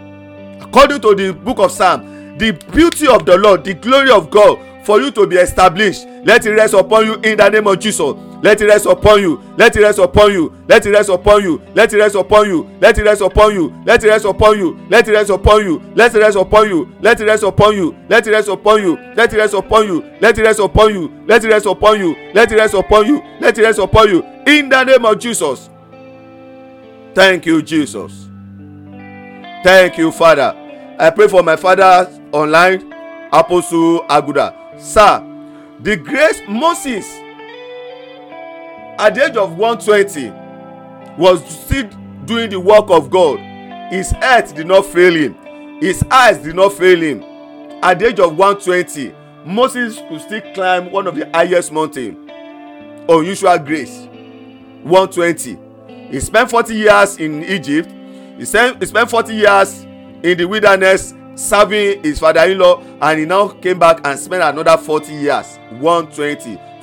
According 0.61 1.01
to 1.01 1.15
the 1.15 1.33
book 1.33 1.59
of 1.59 1.71
psalm 1.71 2.37
the 2.37 2.51
beauty 2.71 3.07
of 3.07 3.25
the 3.25 3.37
lord 3.37 3.63
the 3.63 3.73
glory 3.75 4.09
of 4.09 4.29
god 4.29 4.59
for 4.85 4.99
you 4.99 5.11
to 5.11 5.25
be 5.27 5.37
established. 5.37 6.05
Let 6.25 6.45
it 6.45 6.51
rest 6.51 6.73
upon 6.73 7.05
you 7.05 7.13
in 7.15 7.37
the 7.37 7.49
name 7.49 7.67
of 7.67 7.79
jesus 7.79 8.13
let 8.43 8.61
it 8.61 8.65
rest 8.67 8.85
upon 8.85 9.21
you 9.21 9.41
let 9.57 9.75
it 9.75 9.81
rest 9.81 9.99
upon 9.99 10.31
you 10.33 10.53
let 10.67 10.85
it 10.85 10.91
rest 10.91 11.09
upon 11.09 11.41
you 11.41 11.63
let 11.75 11.93
it 11.93 11.97
rest 11.97 12.15
upon 12.15 12.45
you 12.45 12.69
let 12.81 12.99
it 12.99 13.03
rest 13.03 13.21
upon 13.21 13.55
you 13.55 13.79
let 13.85 14.03
it 14.03 14.09
rest 14.09 14.25
upon 14.25 14.57
you 14.57 14.77
let 14.89 15.07
it 15.07 15.13
rest 15.13 15.29
upon 15.29 15.63
you 15.65 15.73
let 15.95 16.13
it 16.13 16.19
rest 16.19 16.37
upon 16.37 16.67
you 16.67 16.93
let 16.99 17.21
it 17.21 17.25
rest 17.25 17.43
upon 17.43 17.73
you 17.77 17.95
let 18.09 18.23
it 18.27 18.27
rest 18.35 18.49
upon 18.49 18.83
you 18.83 18.99
let 19.09 19.33
it 19.33 19.37
rest 19.37 19.53
upon 19.53 19.87
you 19.87 20.13
let 20.19 20.37
it 20.37 20.43
rest 20.43 20.59
upon 20.59 20.89
you 20.89 21.09
let 21.23 21.43
it 21.43 21.47
rest 21.47 21.65
upon 21.65 21.99
you 21.99 22.15
let 22.33 22.51
it 22.51 22.55
rest 22.57 22.73
upon 22.73 23.05
you 23.07 23.21
let 23.39 23.57
it 23.57 23.61
rest 23.63 23.79
upon 23.79 24.09
you 24.09 24.23
in 24.45 24.67
the 24.67 24.83
name 24.83 25.05
of 25.05 25.17
jesus 25.19 25.69
thank 27.15 27.45
you 27.45 27.61
jesus 27.61 28.27
thank 29.63 29.97
you 29.97 30.11
father 30.11 30.53
i 30.99 31.09
pray 31.09 31.27
for 31.29 31.43
my 31.43 31.55
father 31.55 32.11
online 32.33 32.91
apostle 33.31 34.03
aguda 34.09 34.53
sir 34.77 35.23
the 35.79 35.95
grace 35.95 36.41
moses 36.49 37.22
at 38.99 39.15
the 39.15 39.25
age 39.25 39.37
of 39.37 39.57
one 39.57 39.79
twenty 39.79 40.29
was 41.17 41.43
still 41.45 41.89
doing 42.25 42.49
the 42.49 42.59
work 42.59 42.89
of 42.89 43.09
god. 43.09 43.39
His 43.91 44.11
health 44.11 44.55
did 44.55 44.67
not 44.67 44.85
fail 44.85 45.13
him. 45.13 45.79
His 45.79 46.03
eyes 46.09 46.37
did 46.37 46.55
not 46.55 46.73
fail 46.73 47.01
him. 47.01 47.23
At 47.83 47.99
the 47.99 48.07
age 48.07 48.19
of 48.19 48.37
one 48.37 48.59
twenty 48.59 49.13
moses 49.45 49.99
could 50.07 50.21
still 50.21 50.41
climb 50.53 50.89
one 50.91 51.05
of 51.05 51.15
the 51.15 51.29
highest 51.33 51.71
mountain. 51.71 52.29
Unusual 53.09 53.57
grace. 53.59 54.07
one 54.83 55.09
twenty 55.09 55.57
he 56.09 56.19
spent 56.19 56.49
forty 56.49 56.75
years 56.75 57.17
in 57.17 57.43
egypt. 57.43 57.89
He 58.37 58.45
spent 58.45 59.09
forty 59.09 59.35
years 59.35 59.83
in 60.23 60.37
the 60.37 60.45
wilderness 60.45 61.13
serving 61.35 62.03
his 62.03 62.19
father-in-law 62.19 62.81
and 63.01 63.19
he 63.19 63.25
now 63.25 63.47
came 63.49 63.79
back 63.79 63.99
and 64.05 64.17
spent 64.19 64.43
another 64.43 64.81
forty 64.81 65.13
years. 65.13 65.57
one 65.79 66.07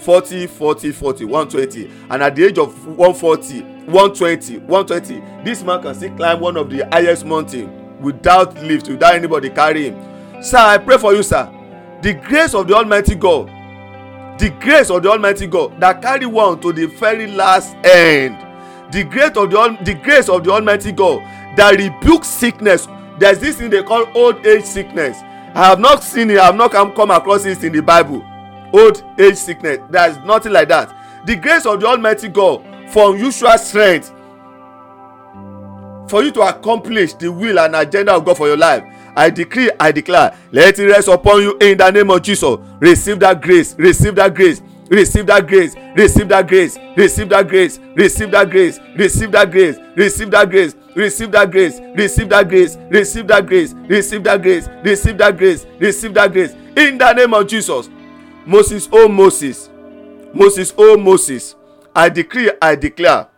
twenty 0.04 0.46
forty 0.46 0.46
forty 0.46 0.92
forty 0.92 1.24
one 1.24 1.48
twenty 1.48 1.90
and 2.08 2.22
at 2.22 2.34
the 2.34 2.44
age 2.44 2.58
of 2.58 2.86
one 2.96 3.14
forty 3.14 3.60
one 3.86 4.12
twenty 4.14 4.58
one 4.58 4.86
twenty 4.86 5.20
this 5.44 5.62
man 5.62 5.82
can 5.82 5.94
still 5.94 6.14
climb 6.16 6.40
one 6.40 6.56
of 6.56 6.70
the 6.70 6.86
highest 6.90 7.24
mountain 7.26 7.98
without 8.00 8.54
lift 8.62 8.88
without 8.88 9.14
anybody 9.14 9.50
carry 9.50 9.90
him. 9.90 10.42
Sir 10.42 10.58
i 10.58 10.78
pray 10.78 10.96
for 10.98 11.14
you 11.14 11.22
sir. 11.22 11.48
The 12.02 12.14
grace 12.14 12.54
of 12.54 12.66
the 12.68 12.74
almighty 12.74 13.14
god 13.14 13.48
the 14.38 14.48
grace 14.60 14.90
of 14.90 15.02
the 15.02 15.10
almighty 15.10 15.46
god 15.46 15.78
that 15.80 16.00
carry 16.00 16.24
one 16.26 16.58
to 16.60 16.72
the 16.72 16.86
very 16.86 17.26
last 17.26 17.74
end. 17.84 18.38
The 18.92 19.04
grace 19.04 19.36
of 19.36 19.50
the 19.50 19.78
the 19.84 19.94
grace 19.94 20.28
of 20.30 20.44
the 20.44 20.50
almighty 20.50 20.92
god 20.92 21.20
that 21.56 21.76
rebuke 21.76 22.24
sickness. 22.24 22.88
There 23.18 23.30
is 23.32 23.38
this 23.38 23.56
thing 23.58 23.68
they 23.68 23.82
call 23.82 24.06
old 24.14 24.46
age 24.46 24.64
sickness. 24.64 25.18
I 25.54 25.66
have 25.66 25.78
not 25.78 26.02
seen 26.02 26.30
it. 26.30 26.38
I 26.38 26.46
have 26.46 26.56
not 26.56 26.70
come, 26.70 26.92
come 26.94 27.10
across 27.10 27.44
it 27.44 27.62
in 27.64 27.72
the 27.72 27.82
bible 27.82 28.24
old 28.72 29.02
age 29.18 29.36
sickness 29.36 29.78
there 29.90 30.10
is 30.10 30.16
nothing 30.18 30.52
like 30.52 30.68
that 30.68 30.94
the 31.26 31.36
grace 31.36 31.66
of 31.66 31.80
the 31.80 31.86
almighty 31.86 32.28
god 32.28 32.62
for 32.90 33.14
unusual 33.14 33.56
strength 33.58 34.12
for 36.08 36.24
you 36.24 36.32
to 36.32 36.40
accomplish 36.40 37.14
the 37.14 37.30
will 37.30 37.58
and 37.58 37.76
agenda 37.76 38.12
of 38.12 38.24
god 38.24 38.36
for 38.36 38.48
your 38.48 38.56
life 38.56 38.82
i 39.16 39.30
decree 39.30 39.70
i 39.78 39.92
declare 39.92 40.36
let 40.52 40.78
it 40.78 40.86
rest 40.86 41.08
upon 41.08 41.40
you 41.42 41.56
in 41.60 41.78
the 41.78 41.90
name 41.90 42.10
of 42.10 42.22
jesus 42.22 42.56
receive 42.80 43.18
that 43.20 43.40
grace 43.40 43.74
receive 43.78 44.14
that 44.14 44.34
grace 44.34 44.62
receive 44.88 45.26
that 45.26 45.46
grace 45.46 45.74
receive 45.96 46.28
that 46.28 46.48
grace 46.48 46.78
receive 46.96 47.28
that 47.28 47.48
grace 47.48 47.78
receive 47.96 48.30
that 48.30 48.50
grace 48.50 48.78
receive 48.96 49.30
that 49.30 49.50
grace 49.50 49.78
receive 49.96 50.30
that 50.30 50.50
grace 50.50 50.74
receive 50.96 51.30
that 51.30 51.50
grace 51.50 51.80
receive 51.96 52.28
that 52.28 52.48
grace 52.48 52.76
receive 52.96 53.28
that 53.28 53.46
grace 53.46 53.74
receive 53.88 54.24
that 54.24 54.42
grace 54.42 54.66
receive 54.84 55.18
that 55.18 55.36
grace 55.38 55.66
receive 55.78 56.14
that 56.14 56.32
grace 56.32 56.52
in 56.76 56.98
the 56.98 57.12
name 57.12 57.32
of 57.34 57.46
jesus 57.46 57.88
moses 58.46 58.88
oh 58.92 59.08
moses. 59.08 59.70
Moses 60.32 60.72
oh 60.76 60.96
moses. 60.96 61.56
I 61.94 62.08
decree 62.08 62.50
i 62.62 62.74
declare. 62.74 63.28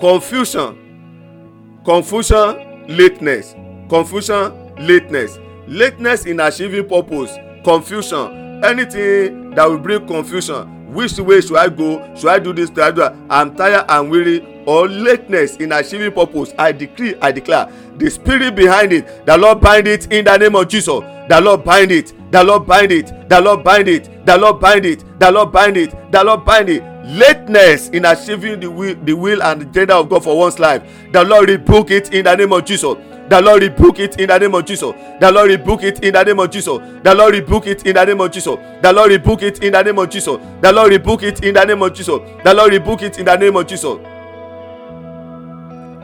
Confusion. 0.00 1.80
Confusion 1.84 2.86
lateness. 2.88 3.54
Confusion 3.88 4.74
lateness. 4.76 5.38
Lateness 5.66 6.26
in 6.26 6.40
achieving 6.40 6.88
purpose. 6.88 7.36
Confusion. 7.64 8.62
Anything 8.64 9.50
that 9.54 9.64
will 9.68 9.78
bring 9.78 10.06
confusion. 10.06 10.92
Which 10.92 11.18
way 11.18 11.40
should 11.40 11.56
i 11.56 11.68
go? 11.68 12.14
Should 12.16 12.28
i 12.30 12.38
do 12.38 12.52
this? 12.52 12.68
Should 12.68 12.80
i 12.80 12.90
do 12.90 13.00
that? 13.00 13.14
I'm 13.28 13.54
tired 13.56 13.86
and 13.88 14.10
weary. 14.10 14.46
Or 14.66 14.86
lateness 14.88 15.56
in 15.56 15.72
achieving 15.72 16.12
purpose. 16.12 16.52
I 16.58 16.72
decree 16.72 17.14
i 17.22 17.32
declare. 17.32 17.70
The 17.96 18.10
spirit 18.10 18.54
behind 18.54 18.92
it. 18.92 19.24
The 19.26 19.36
lord 19.36 19.60
bind 19.60 19.88
it 19.88 20.12
in 20.12 20.24
the 20.26 20.36
name 20.36 20.54
of 20.54 20.68
jesus. 20.68 21.00
The 21.28 21.40
lord 21.42 21.64
bind 21.64 21.92
it 21.92 22.12
the 22.30 22.42
lord 22.44 22.66
bind 22.66 22.92
it 22.92 23.28
the 23.28 23.40
lord 23.40 23.64
bind 23.64 23.88
it 23.88 24.24
the 24.26 24.36
lord 24.36 24.60
bind 24.60 24.86
it 24.86 25.04
the 25.18 25.30
lord 25.30 25.52
bind 25.52 25.76
it 25.76 25.94
the 26.12 26.22
lord 26.24 26.44
bind 26.44 26.68
it 26.68 26.82
lateness 27.04 27.88
in 27.90 28.04
achieving 28.04 28.60
the 28.60 28.70
will 28.70 28.94
the 29.04 29.12
will 29.12 29.42
and 29.42 29.62
agenda 29.62 29.94
of 29.96 30.08
god 30.08 30.22
for 30.22 30.38
one's 30.38 30.58
life 30.58 30.82
the 31.12 31.24
lord 31.24 31.48
rebuke 31.48 31.90
it 31.90 32.12
in 32.14 32.24
the 32.24 32.34
name 32.36 32.52
of 32.52 32.64
jesus 32.64 32.94
the 33.28 33.40
lord 33.40 33.62
rebuke 33.62 33.98
it 33.98 34.20
in 34.20 34.28
the 34.28 34.38
name 34.38 34.54
of 34.54 34.64
jesus 34.64 34.92
the 35.20 35.30
lord 35.32 35.50
rebuke 35.50 35.82
it 35.82 36.04
in 36.04 36.12
the 36.12 36.24
name 36.24 36.38
of 36.40 36.50
jesus 36.50 36.78
the 37.02 37.14
lord 37.14 37.34
rebuke 37.34 37.66
it 37.66 37.84
in 37.86 37.94
the 37.94 38.04
name 38.04 38.20
of 38.20 38.30
jesus 38.30 38.56
the 38.82 38.92
lord 38.92 39.10
rebuke 39.10 39.42
it 39.42 39.62
in 39.64 39.72
the 39.72 39.82
name 39.82 39.98
of 39.98 40.08
jesus 40.10 40.38
the 40.60 40.72
lord 40.72 40.90
rebuke 40.92 41.22
it 41.22 41.44
in 41.44 41.54
the 41.54 41.64
name 41.64 41.82
of 41.82 41.92
jesus 41.94 42.20
the 42.44 42.54
lord 42.54 42.72
rebuke 42.72 43.02
it 43.02 43.18
in 43.18 43.24
the 43.24 43.36
name 43.36 43.56
of 43.56 43.66
jesus 43.66 43.98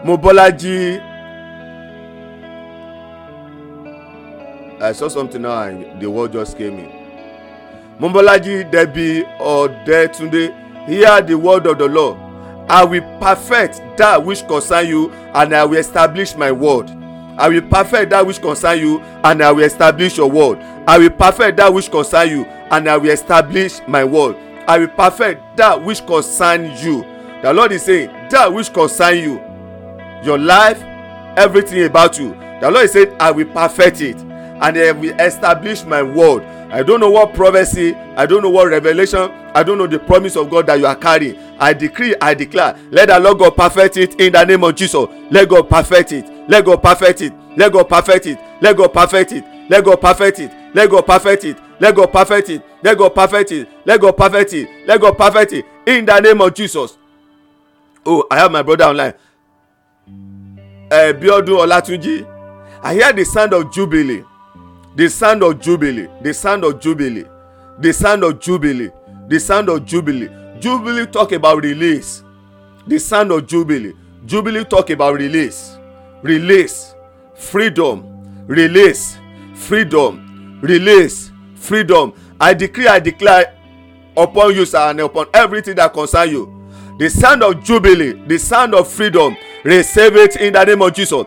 mobolaji 0.05 1.01
i 4.81 4.93
saw 4.93 5.09
something 5.09 5.43
now 5.43 5.63
and 5.63 6.01
the 6.01 6.11
word 6.11 6.33
just 6.33 6.57
came 6.59 6.79
in 6.79 7.07
Mobolaji 7.99 8.71
Debbie 8.71 9.25
or 9.41 9.69
Detunde, 9.87 10.87
hear 10.87 11.23
the 11.23 11.35
word 11.35 11.67
of 11.67 11.79
the 11.79 11.89
Lord. 11.89 12.19
I 12.69 12.85
will 12.85 13.01
perfect 13.19 13.81
that 13.97 14.23
which 14.23 14.47
concern 14.47 14.87
you, 14.87 15.11
and 15.35 15.55
I 15.55 15.65
will 15.65 15.79
establish 15.79 16.37
my 16.37 16.53
word. 16.53 16.91
I 17.39 17.49
will 17.49 17.63
perfect 17.63 18.11
that 18.11 18.27
which 18.27 18.43
concern 18.43 18.81
you, 18.81 19.01
and 19.25 19.43
I 19.43 19.51
will 19.51 19.65
establish 19.65 20.19
your 20.19 20.31
word. 20.31 20.59
I 20.87 20.99
will 20.99 21.11
perfect 21.11 21.57
that 21.57 21.73
which 21.73 21.91
concern 21.91 22.29
you, 22.29 22.45
and 22.45 22.87
I 22.87 22.99
will 22.99 23.11
establish 23.11 23.81
my 23.89 24.05
word. 24.05 24.37
I 24.69 24.79
will 24.79 24.89
perfect 24.89 25.57
that 25.57 25.83
which 25.83 26.05
concern 26.07 26.77
you. 26.79 27.03
The 27.43 27.53
Lord 27.55 27.73
is 27.73 27.83
saying, 27.83 28.11
that 28.31 28.53
which 28.53 28.75
concern 28.75 29.17
you, 29.17 29.41
your 30.23 30.39
life, 30.39 30.83
everything 31.39 31.85
about 31.85 32.19
you. 32.19 32.31
The 32.61 32.71
Lord 32.71 32.85
is 32.87 32.93
saying, 32.93 33.17
I 33.21 33.31
will 33.31 33.47
perfect 33.47 34.01
it, 34.03 34.17
and 34.61 34.77
I 34.79 34.93
will 34.93 35.19
establish 35.21 35.85
my 35.85 36.03
word. 36.03 36.43
I 36.73 36.83
don't 36.83 37.01
know 37.01 37.11
what 37.11 37.35
prophecy, 37.35 37.95
I 37.95 38.27
don't 38.27 38.43
know 38.43 38.51
what 38.51 38.69
revelation, 38.69 39.31
I 39.55 39.63
don't 39.63 39.79
know 39.79 39.87
the 39.87 39.99
promise 39.99 40.37
of 40.37 40.51
God 40.51 40.67
that 40.67 40.79
you 40.79 40.87
are 40.87 40.97
carrying. 40.97 41.39
I 41.59 41.73
decree, 41.73 42.15
I 42.21 42.35
declare, 42.35 42.77
let 42.91 43.09
the 43.09 43.19
Lord 43.21 43.39
God 43.39 43.57
perfect 43.57 43.97
it 43.97 44.21
in 44.21 44.33
the 44.33 44.45
name 44.45 44.65
of 44.65 44.75
Jesus. 44.75 45.07
Let 45.31 45.49
God 45.49 45.69
perfect 45.71 46.13
it. 46.13 46.27
Let 46.49 46.65
God 46.65 46.83
perfect 46.83 47.23
it. 47.23 47.33
Let 47.57 47.73
God 47.73 47.85
perfect 47.89 48.27
it. 48.27 48.39
Let 48.61 48.77
God 48.77 48.89
perfect 48.93 49.33
it. 49.33 49.45
Let 49.69 49.85
God 49.85 49.99
perfect 49.99 50.35
it. 50.35 50.45
Let 50.85 50.95
God 50.95 51.07
perfect 51.07 51.45
it. 51.45 51.57
Let 51.81 51.95
God 51.95 52.13
perfect 52.13 52.51
it. 52.51 52.63
Let 52.83 52.97
God 52.97 53.15
perfect 53.15 53.53
it. 53.53 53.69
Let 53.85 54.01
God 54.01 54.17
perfect 54.17 54.53
it. 54.53 54.69
Let 54.87 55.01
God 55.01 55.17
perfect 55.19 55.53
it. 55.53 55.65
In 55.87 56.05
the 56.05 56.21
name 56.21 56.41
of 56.41 56.55
Jesus. 56.55 56.99
Oh, 58.05 58.27
I 58.31 58.39
have 58.39 58.53
my 58.53 58.63
brother 58.63 58.85
online. 58.85 59.15
Uh, 60.91 61.13
Biodun 61.13 61.59
Olatunji. 61.67 62.25
I 62.83 62.95
hear 62.95 63.13
the 63.13 63.25
sound 63.25 63.53
of 63.53 63.73
jubilee. 63.73 64.23
The 64.97 65.11
sound 65.11 65.43
of 65.43 65.61
jubilee. 65.61 66.09
The 66.23 66.33
sound 66.33 66.65
of 66.65 66.81
jubilee. 66.81 67.27
The 67.79 67.93
sound 67.93 68.25
of 68.25 68.41
jubilee. 68.41 68.89
The 69.29 69.39
sound 69.39 69.69
of 69.69 69.85
jubilee. 69.85 70.31
Jubilee 70.59 71.05
talk 71.07 71.33
about 71.33 71.63
release. 71.63 72.25
The 72.87 72.99
sound 72.99 73.31
of 73.31 73.47
jubilee. 73.47 73.93
Jubilee 74.25 74.65
talk 74.65 74.89
about 74.89 75.17
release. 75.17 75.77
Release. 76.23 76.95
Freedom. 77.35 78.47
Release. 78.47 79.19
Freedom. 79.55 80.59
Release. 80.63 81.31
Freedom. 81.57 82.15
I 82.41 82.55
decree, 82.55 82.87
I 82.87 82.99
declare 82.99 83.55
upon 84.17 84.55
you, 84.55 84.65
sir, 84.65 84.79
and 84.89 85.01
upon 85.01 85.27
everything 85.35 85.75
that 85.75 85.93
concern 85.93 86.31
you. 86.31 86.69
The 86.99 87.11
sound 87.11 87.43
of 87.43 87.63
jubilee, 87.63 88.15
the 88.27 88.39
sound 88.39 88.75
of 88.75 88.89
freedom, 88.89 89.37
receive 89.63 90.17
it 90.17 90.37
in 90.37 90.55
the 90.55 90.65
name 90.65 90.81
of 90.81 90.95
Jesus 90.95 91.27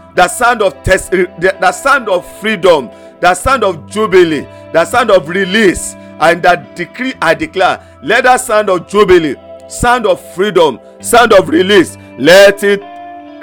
the 0.15 0.27
sound 0.27 0.61
of 0.61 0.73
the 0.83 1.71
sound 1.71 2.09
of 2.09 2.25
freedom 2.39 2.89
the 3.19 3.33
sound 3.33 3.63
of 3.63 3.89
jubilee 3.89 4.41
the 4.73 4.83
sound 4.85 5.11
of 5.11 5.29
release 5.29 5.93
and 6.19 6.41
that 6.43 6.75
decree 6.75 7.13
i 7.21 7.33
declare 7.33 7.85
let 8.03 8.23
that 8.23 8.41
sound 8.41 8.69
of 8.69 8.87
jubilee 8.87 9.35
sound 9.69 10.05
of 10.05 10.19
freedom 10.33 10.79
sound 10.99 11.31
of 11.33 11.47
release 11.49 11.97
let 12.17 12.63
it 12.63 12.81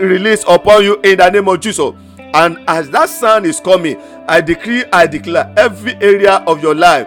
release 0.00 0.44
upon 0.48 0.84
you 0.84 1.00
in 1.02 1.18
the 1.18 1.28
name 1.30 1.48
of 1.48 1.58
jesus. 1.60 1.92
And 2.34 2.58
as 2.68 2.90
that 2.90 3.08
sound 3.08 3.46
is 3.46 3.60
coming 3.60 3.98
i 4.28 4.40
decree 4.40 4.84
i 4.92 5.06
declare 5.06 5.52
every 5.56 5.94
area 5.94 6.36
of 6.46 6.62
your 6.62 6.74
life 6.74 7.06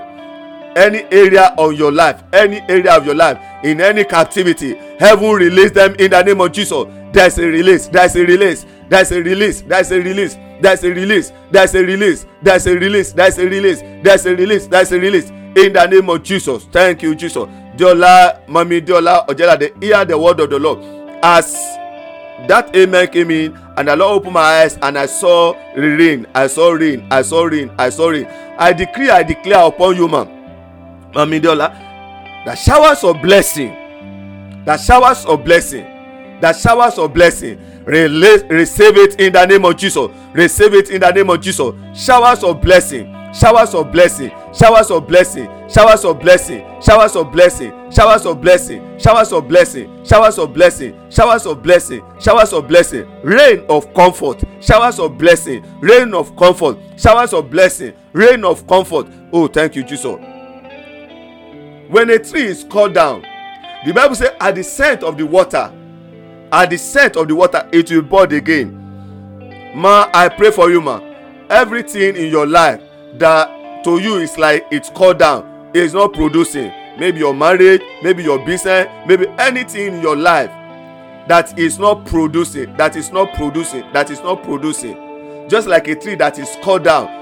any 0.76 1.04
area 1.12 1.54
of 1.58 1.74
your 1.74 1.91
life 1.91 2.24
any 2.34 2.62
area 2.69 2.95
of 2.95 3.06
your 3.06 3.15
life 3.15 3.38
in 3.63 3.82
any 3.82 4.04
captivity 4.04 4.76
heaven 5.00 5.32
release 5.32 5.71
them 5.71 5.93
in 5.95 6.12
the 6.12 6.24
name 6.24 6.41
of 6.41 6.52
jesus 6.52 6.86
there's 7.13 7.38
a 7.38 7.45
release 7.45 7.88
there's 7.88 8.15
a 8.15 8.26
release 8.26 8.65
there's 8.89 9.12
a 9.12 9.21
release 9.21 9.62
there's 9.62 9.91
a 9.91 10.00
release 10.00 10.38
there's 10.62 10.84
a 10.84 10.89
release 10.89 11.32
there's 11.52 11.76
a 11.76 11.84
release 11.84 12.26
there's 12.41 12.67
a 12.67 12.74
release 12.76 13.12
there's 13.13 13.38
a 13.38 13.45
release 13.45 13.82
there's 14.04 14.26
a 14.26 14.36
release 14.36 14.67
there's 14.67 14.91
a 14.91 15.00
release. 15.00 15.30
In 15.56 15.74
the 15.74 15.86
name 15.88 16.10
of 16.10 16.24
jesus 16.24 16.65
thank 16.71 17.02
you 17.04 17.13
jesus. 17.15 17.47
Diola 17.76 18.45
mami 18.47 18.80
diola 18.82 19.26
ojelade 19.28 19.82
hear 19.84 20.06
the 20.06 20.17
word 20.17 20.39
of 20.39 20.50
the 20.50 20.60
lord. 20.60 20.80
As 21.24 21.52
that 22.47 22.74
amen 22.76 23.08
came 23.08 23.32
in 23.32 23.58
and 23.78 23.88
the 23.88 23.95
lord 23.95 24.21
opened 24.21 24.34
my 24.34 24.41
eyes 24.41 24.78
and 24.82 24.97
i 24.97 25.06
saw 25.06 25.54
rain 25.76 26.26
i 26.34 26.47
saw 26.47 26.71
rain 26.71 27.06
i 27.12 27.21
saw 27.21 27.43
rain 27.43 27.69
i 27.78 27.89
saw 27.89 28.08
rain. 28.10 28.26
I 28.58 28.71
decree 28.74 29.10
i 29.10 29.24
declare 29.24 29.65
upon 29.67 29.95
you 29.97 30.08
man 30.08 30.28
mami 31.13 31.41
diola 31.41 31.76
the 32.45 32.56
showers 32.56 33.04
of 33.04 33.21
blessing 33.21 33.76
the 34.65 34.78
showers 34.78 35.26
of 35.26 35.43
blessing 35.43 35.86
the 36.41 36.54
showers 36.54 36.97
of 36.97 37.13
blessing 37.13 37.60
release 37.86 38.43
receive 38.49 38.97
it 38.97 39.19
in 39.19 39.34
the 39.34 39.45
name 39.45 39.63
of 39.65 39.75
jesus 39.77 40.10
receive 40.34 40.73
it 40.73 40.89
in 40.89 41.01
the 41.01 41.12
name 41.12 41.30
of 41.30 41.39
jesus 41.41 41.73
showers 41.93 42.43
of 42.43 42.62
blessing 42.62 43.06
showers 43.34 43.73
of 43.73 43.91
blessing 43.91 44.30
showers 44.54 44.91
of 44.91 45.08
blessing 45.08 45.47
showers 45.69 46.04
of 46.04 46.19
blessing 46.19 46.82
showers 46.82 47.15
of 47.15 47.32
blessing 47.32 47.89
showers 47.91 48.25
of 48.25 48.41
blessing 48.41 48.99
showers 48.99 49.32
of 49.32 49.47
blessing 49.47 50.06
showers 50.06 50.38
of 50.38 50.54
blessing 50.54 51.10
showers 51.10 51.45
of 51.45 51.62
blessing 51.63 52.04
showers 52.19 52.54
of 52.54 52.67
blessing 52.67 53.08
rain 53.23 53.63
of 53.69 53.93
comfort 53.93 54.43
showers 54.60 54.99
of 54.99 55.17
blessing 55.17 55.63
rain 55.80 56.13
of 56.13 56.36
comfort 56.36 56.77
showers 56.97 57.34
of 57.34 57.49
blessing 57.49 57.93
rain 58.13 58.43
of 58.43 58.65
comfort 58.67 59.08
oh 59.32 59.47
thank 59.47 59.75
you 59.75 59.84
jesus 59.84 60.17
when 61.89 62.10
a 62.10 62.19
tree 62.19 62.45
is 62.47 62.65
cut 62.69 62.93
down 62.93 63.21
the 63.86 63.93
bible 63.93 64.15
say 64.15 64.36
at 64.41 64.56
the 64.56 64.63
scent 64.63 65.04
of 65.04 65.17
the 65.17 65.25
water 65.25 65.71
at 66.51 66.69
the 66.69 66.77
scent 66.77 67.15
of 67.15 67.27
the 67.27 67.35
water 67.35 67.67
it 67.71 67.89
will 67.91 68.01
bud 68.01 68.33
again. 68.33 68.77
Ma 69.75 70.09
i 70.13 70.27
pray 70.29 70.51
for 70.51 70.69
you 70.69 70.81
ma. 70.81 70.99
Everything 71.49 72.15
in 72.15 72.31
your 72.31 72.45
life 72.45 72.81
that 73.17 73.83
to 73.83 73.99
you 73.99 74.17
is 74.17 74.37
like 74.37 74.65
it's 74.71 74.89
cut 74.89 75.19
down 75.19 75.69
it 75.73 75.83
is 75.83 75.93
not 75.93 76.13
producing. 76.13 76.71
Maybe 76.99 77.19
your 77.19 77.33
marriage 77.33 77.81
maybe 78.03 78.23
your 78.23 78.43
business 78.45 78.87
maybe 79.07 79.27
anything 79.39 79.95
in 79.95 80.01
your 80.01 80.15
life 80.15 80.49
that 81.27 81.57
is 81.57 81.79
not 81.79 82.05
producing 82.05 82.75
that 82.77 82.95
is 82.95 83.11
not 83.11 83.33
producing 83.33 83.83
that 83.93 84.09
is 84.09 84.19
not 84.19 84.43
producing. 84.43 84.97
Just 85.49 85.67
like 85.67 85.87
a 85.87 85.95
tree 85.95 86.15
that 86.15 86.37
is 86.39 86.49
cut 86.61 86.83
down 86.83 87.20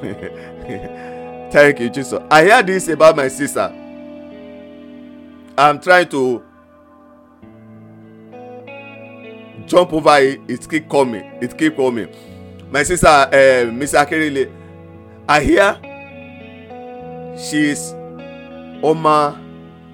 Thank 1.50 1.80
you, 1.80 1.90
Jesus. 1.90 2.18
I 2.30 2.44
hear 2.44 2.62
this 2.62 2.88
about 2.88 3.16
my 3.16 3.28
sister. 3.28 3.70
I'm 5.58 5.78
trying 5.80 6.08
to 6.08 6.42
jump 9.66 9.92
over 9.92 10.16
it. 10.18 10.40
It 10.48 10.68
keep 10.68 10.88
coming. 10.88 11.24
It 11.42 11.56
keep 11.58 11.76
coming. 11.76 12.08
My 12.70 12.82
sister, 12.82 13.06
uh, 13.08 13.70
Miss 13.72 13.92
Akerile, 13.92 14.50
I 15.28 15.40
hear 15.42 15.76
she's 17.36 17.92
Oma 18.82 19.38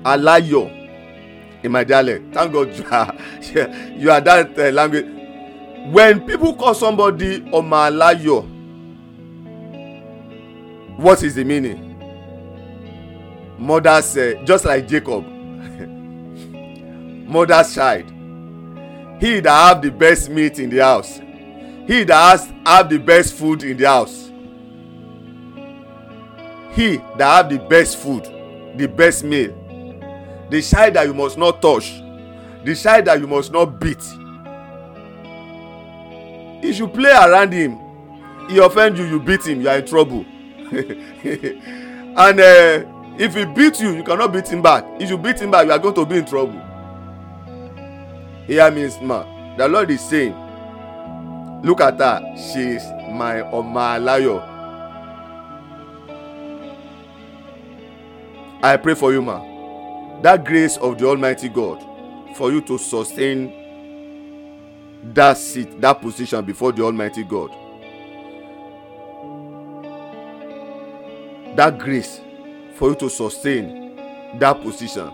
Alayo 0.05 0.71
in 1.65 1.73
my 1.73 1.83
dialect. 1.85 2.33
Thank 2.33 2.53
God 2.53 2.73
you 2.77 2.85
are, 2.91 3.15
you 3.99 4.11
are 4.11 4.21
that 4.21 4.57
uh, 4.59 4.71
language. 4.71 5.07
When 5.91 6.21
people 6.27 6.55
call 6.55 6.75
somebody 6.75 7.43
Oma 7.53 7.91
Alayo, 7.91 8.56
what 10.97 11.23
is 11.23 11.35
the 11.35 11.45
meaning? 11.45 11.93
Mother's 13.59 14.17
uh, 14.17 14.35
just 14.45 14.65
like 14.65 14.87
jacob. 14.89 15.25
Mother's 17.29 17.75
child. 17.75 18.05
He 19.21 19.41
that 19.41 19.69
have 19.69 19.83
the 19.83 19.91
best 19.91 20.29
meat 20.31 20.59
in 20.59 20.71
the 20.71 20.79
house. 20.79 21.19
He 21.87 22.05
that 22.05 22.31
has 22.39 22.53
have 22.65 22.89
the 22.91 22.99
best 22.99 23.35
food 23.35 23.63
in 23.63 23.77
the 23.77 23.87
house. 23.87 24.31
He 26.75 26.97
that 27.17 27.21
have 27.21 27.49
the 27.51 27.59
best 27.69 27.99
food 27.99 28.25
the 28.77 28.87
best 28.87 29.25
meal. 29.25 29.53
The 30.51 30.63
child 30.63 30.95
that 30.95 31.07
you 31.07 31.15
must 31.15 31.39
not 31.39 31.61
touch. 31.63 31.91
The 32.65 32.75
child 32.75 33.07
that 33.07 33.21
you 33.21 33.27
must 33.27 33.53
not 33.53 33.81
beat. 33.81 34.03
If 36.63 36.79
you 36.79 36.89
play 36.89 37.11
around 37.11 37.53
him 37.53 37.79
he 38.49 38.59
offend 38.59 38.97
you 38.97 39.05
you 39.05 39.21
beat 39.21 39.45
him 39.47 39.61
you 39.61 39.69
are 39.69 39.79
in 39.79 39.87
trouble 39.87 40.25
and 42.17 42.41
uh, 42.41 42.85
if 43.19 43.35
he 43.35 43.45
beat 43.45 43.81
you 43.81 43.97
you 43.97 44.03
cannot 44.03 44.33
beat 44.33 44.49
him 44.49 44.63
back. 44.63 44.85
If 45.01 45.11
you 45.11 45.19
beat 45.19 45.41
him 45.41 45.51
back 45.51 45.67
you 45.67 45.73
are 45.73 45.79
going 45.79 45.95
to 45.95 46.05
be 46.07 46.19
in 46.19 46.27
trouble. 46.27 46.61
Hear 48.47 48.71
me 48.71 48.89
ma. 49.03 49.57
The 49.57 49.69
lord 49.69 49.91
is 49.91 50.01
saying 50.01 50.35
look 51.63 51.81
at 51.81 51.99
her. 51.99 52.21
She 52.37 52.61
is 52.77 52.85
my 53.13 53.37
omalayo 53.53 54.57
i 58.63 58.77
pray 58.77 58.95
for 58.95 59.13
you 59.13 59.23
ma. 59.23 59.41
That 60.23 60.45
grace 60.45 60.77
of 60.79 60.99
the 60.99 61.07
almighty 61.07 61.49
god 61.49 61.83
for 62.37 62.51
you 62.51 62.61
to 62.63 62.79
sustain 62.79 63.53
that 65.15 65.37
seat 65.39 65.81
that 65.81 66.01
position 66.01 66.45
before 66.45 66.73
the 66.73 66.83
almighty 66.83 67.23
god 67.23 67.51
that 71.57 71.79
grace 71.79 72.21
for 72.75 72.91
you 72.91 72.95
to 72.97 73.09
sustain 73.11 73.97
that 74.39 74.61
position. 74.63 75.11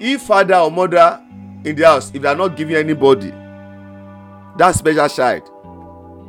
If 0.00 0.22
father 0.22 0.56
or 0.56 0.70
mother 0.70 1.20
in 1.64 1.74
the 1.76 1.84
house 1.84 2.10
if 2.14 2.22
they 2.22 2.28
are 2.28 2.36
not 2.36 2.56
giving 2.56 2.76
anybody 2.76 3.30
that 4.56 4.74
special 4.74 5.08
child 5.08 5.48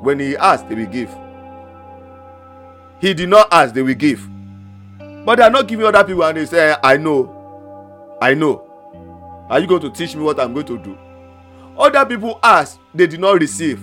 when 0.01 0.19
he 0.19 0.35
ask 0.37 0.67
they 0.67 0.75
will 0.75 0.85
give. 0.85 1.15
He 3.01 3.13
did 3.13 3.29
not 3.29 3.47
ask 3.51 3.73
they 3.73 3.81
will 3.81 3.93
give. 3.95 4.27
But 5.25 5.35
they 5.37 5.43
are 5.43 5.49
not 5.49 5.67
giving 5.67 5.85
other 5.85 6.03
people 6.03 6.23
and 6.23 6.37
they 6.37 6.45
say 6.45 6.75
i 6.83 6.97
know. 6.97 7.35
I 8.21 8.33
know. 8.33 8.65
Are 9.49 9.59
you 9.59 9.67
going 9.67 9.81
to 9.81 9.89
teach 9.89 10.15
me 10.15 10.21
what 10.23 10.39
i'm 10.39 10.53
going 10.53 10.65
to 10.67 10.77
do? 10.77 10.97
Other 11.77 12.05
people 12.05 12.39
ask 12.43 12.79
they 12.93 13.07
did 13.07 13.19
not 13.19 13.39
receive 13.39 13.79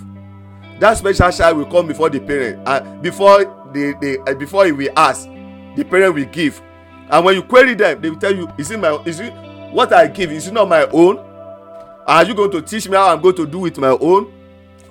that 0.80 0.98
special 0.98 1.30
child 1.30 1.56
will 1.56 1.66
come 1.66 1.86
before 1.86 2.10
the 2.10 2.20
parent 2.20 2.60
and 2.66 3.02
before 3.02 3.44
they 3.72 3.94
they 4.00 4.18
uh, 4.18 4.34
before 4.34 4.66
he 4.66 4.72
will 4.72 4.92
ask 4.96 5.26
the 5.74 5.84
parent 5.84 6.14
will 6.14 6.24
give. 6.26 6.60
And 7.08 7.24
when 7.24 7.36
you 7.36 7.42
query 7.42 7.74
them 7.74 8.00
they 8.00 8.10
will 8.10 8.18
tell 8.18 8.34
you 8.34 8.48
is 8.58 8.70
it 8.70 8.78
my 8.78 8.94
is 9.04 9.20
it 9.20 9.32
what 9.72 9.92
i 9.92 10.06
give 10.06 10.32
is 10.32 10.48
it 10.48 10.52
not 10.54 10.68
my 10.68 10.86
own? 10.92 11.18
Are 12.06 12.24
you 12.24 12.34
going 12.34 12.50
to 12.52 12.62
teach 12.62 12.88
me 12.88 12.96
how 12.96 13.14
i'm 13.14 13.22
going 13.22 13.36
to 13.36 13.46
do 13.46 13.60
with 13.60 13.78
my 13.78 13.88
own? 13.88 14.32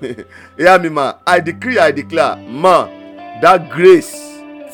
Hear 0.57 0.79
me 0.79 0.89
ma. 0.89 1.15
I 1.25 1.39
decree 1.39 1.77
i 1.77 1.91
declare 1.91 2.35
ma 2.37 2.85
that 3.41 3.69
grace 3.69 4.13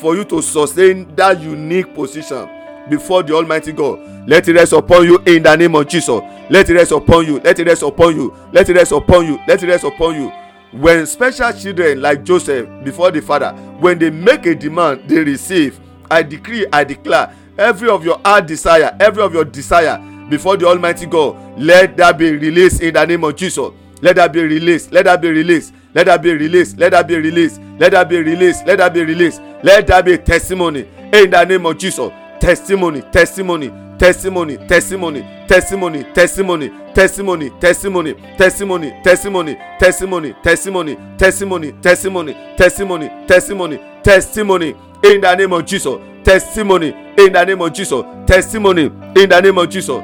for 0.00 0.16
you 0.16 0.24
to 0.24 0.40
sustain 0.42 1.14
that 1.14 1.40
unique 1.40 1.94
position 1.94 2.48
before 2.88 3.22
the 3.22 3.34
almighty 3.34 3.72
god. 3.72 4.00
Let 4.26 4.48
it 4.48 4.54
rest 4.54 4.72
upon 4.72 5.04
you 5.04 5.18
in 5.26 5.42
the 5.42 5.54
name 5.56 5.74
of 5.74 5.86
jesus. 5.88 6.20
Let 6.50 6.68
it 6.70 6.74
rest 6.74 6.92
upon 6.92 7.26
you. 7.26 7.38
Let 7.40 7.58
it 7.58 7.66
rest 7.66 7.82
upon 7.82 8.16
you. 8.16 8.34
Let 8.52 8.68
it 8.68 8.76
rest 8.76 8.92
upon 8.92 9.26
you. 9.26 9.38
Let 9.46 9.62
it 9.62 9.66
rest 9.68 9.84
upon 9.84 10.14
you 10.16 10.32
when 10.72 11.06
special 11.06 11.52
children 11.52 12.00
like 12.00 12.24
joseph 12.24 12.66
before 12.84 13.10
the 13.10 13.20
father 13.20 13.52
when 13.80 13.98
they 13.98 14.10
make 14.10 14.46
a 14.46 14.54
demand 14.54 15.08
they 15.08 15.22
receive. 15.22 15.78
I 16.10 16.22
decree 16.22 16.66
i 16.72 16.84
declare 16.84 17.34
every 17.58 17.88
of 17.88 18.04
your 18.04 18.18
heart 18.24 18.46
desire 18.46 18.96
every 19.00 19.22
of 19.22 19.32
your 19.34 19.44
desire 19.44 19.98
before 20.30 20.56
the 20.56 20.66
almighty 20.66 21.06
god 21.06 21.36
let 21.60 21.96
that 21.98 22.16
be 22.18 22.32
released 22.32 22.80
in 22.82 22.94
the 22.94 23.04
name 23.04 23.24
of 23.24 23.36
jesus. 23.36 23.70
Let 24.00 24.16
that 24.16 24.32
be 24.32 24.42
released 24.42 24.90
let 24.92 25.04
that 25.04 25.20
be 25.20 25.28
released 25.30 25.72
let 25.94 26.06
that 26.06 26.22
be 26.22 26.32
released 26.34 26.76
let 26.78 26.90
that 26.90 27.06
be 27.06 27.16
released 27.16 27.60
let 27.78 27.90
that 27.92 28.08
be 28.08 28.16
released 28.22 28.66
let 28.66 28.78
that 28.78 28.92
be 28.94 29.04
released 29.04 29.40
let 29.62 29.86
that 29.86 30.04
be 30.04 30.18
testimony 30.18 30.88
in 31.12 31.30
the 31.30 31.44
name 31.44 31.66
of 31.66 31.78
jesus. 31.78 32.10
Testimony 32.40 33.02
testimony 33.12 33.68
testimony 34.02 34.56
testimony 34.66 35.22
testimony 35.46 36.02
testimony 36.12 36.70
testimony 36.92 37.50
testimony 37.60 38.14
testimony 38.36 38.90
testimony 39.04 39.54
testimony 39.78 40.34
testimony 40.42 40.96
testimony 41.20 41.72
testimony 41.72 42.34
testimony 42.58 43.08
testimony 43.28 43.78
testimony 44.02 44.74
in 45.04 45.20
the 45.20 45.34
name 45.36 45.52
of 45.52 45.64
jesus 45.64 46.00
testimony 46.24 46.88
in 47.16 47.32
the 47.32 47.44
name 47.44 47.60
of 47.62 47.72
jesus 47.72 48.04
testimony 48.26 48.86
in 49.14 49.28
the 49.28 49.40
name 49.40 49.56
of 49.56 49.70
jesus 49.70 50.00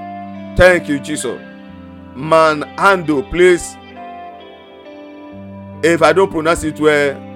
thank 0.57 0.89
you 0.89 1.01
jesus 1.01 1.37
man 2.15 2.63
handle 2.79 3.25
please 3.25 3.75
if 5.83 6.03
i 6.03 6.13
don't 6.13 6.31
pronounce 6.31 6.63
it 6.63 6.79
well 6.79 7.28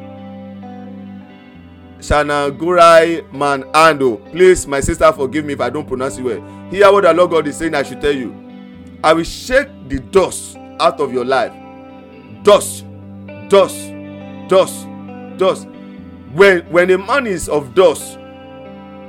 Shanagurai 2.02 3.22
Manando. 3.30 4.16
Please, 4.32 4.66
my 4.66 4.80
sister, 4.80 5.10
forgive 5.12 5.44
me 5.44 5.52
if 5.52 5.60
I 5.60 5.70
don't 5.70 5.86
pronounce 5.86 6.18
it 6.18 6.22
well. 6.22 6.40
Hear 6.68 6.90
what 6.92 7.04
the 7.04 7.14
Lord 7.14 7.30
God 7.30 7.46
is 7.46 7.56
saying, 7.56 7.74
I 7.76 7.84
should 7.84 8.00
tell 8.00 8.14
you. 8.14 8.34
I 9.04 9.12
will 9.12 9.22
shake 9.22 9.68
the 9.88 10.00
dust 10.00 10.56
out 10.80 11.00
of 11.00 11.12
your 11.12 11.24
life. 11.24 11.52
Dust, 12.42 12.84
dust, 13.48 13.76
dust, 14.48 14.86
dust. 15.36 15.68
When 16.32 16.62
when 16.72 16.90
a 16.90 16.98
man 16.98 17.28
is 17.28 17.48
of 17.48 17.72
dust, 17.74 18.18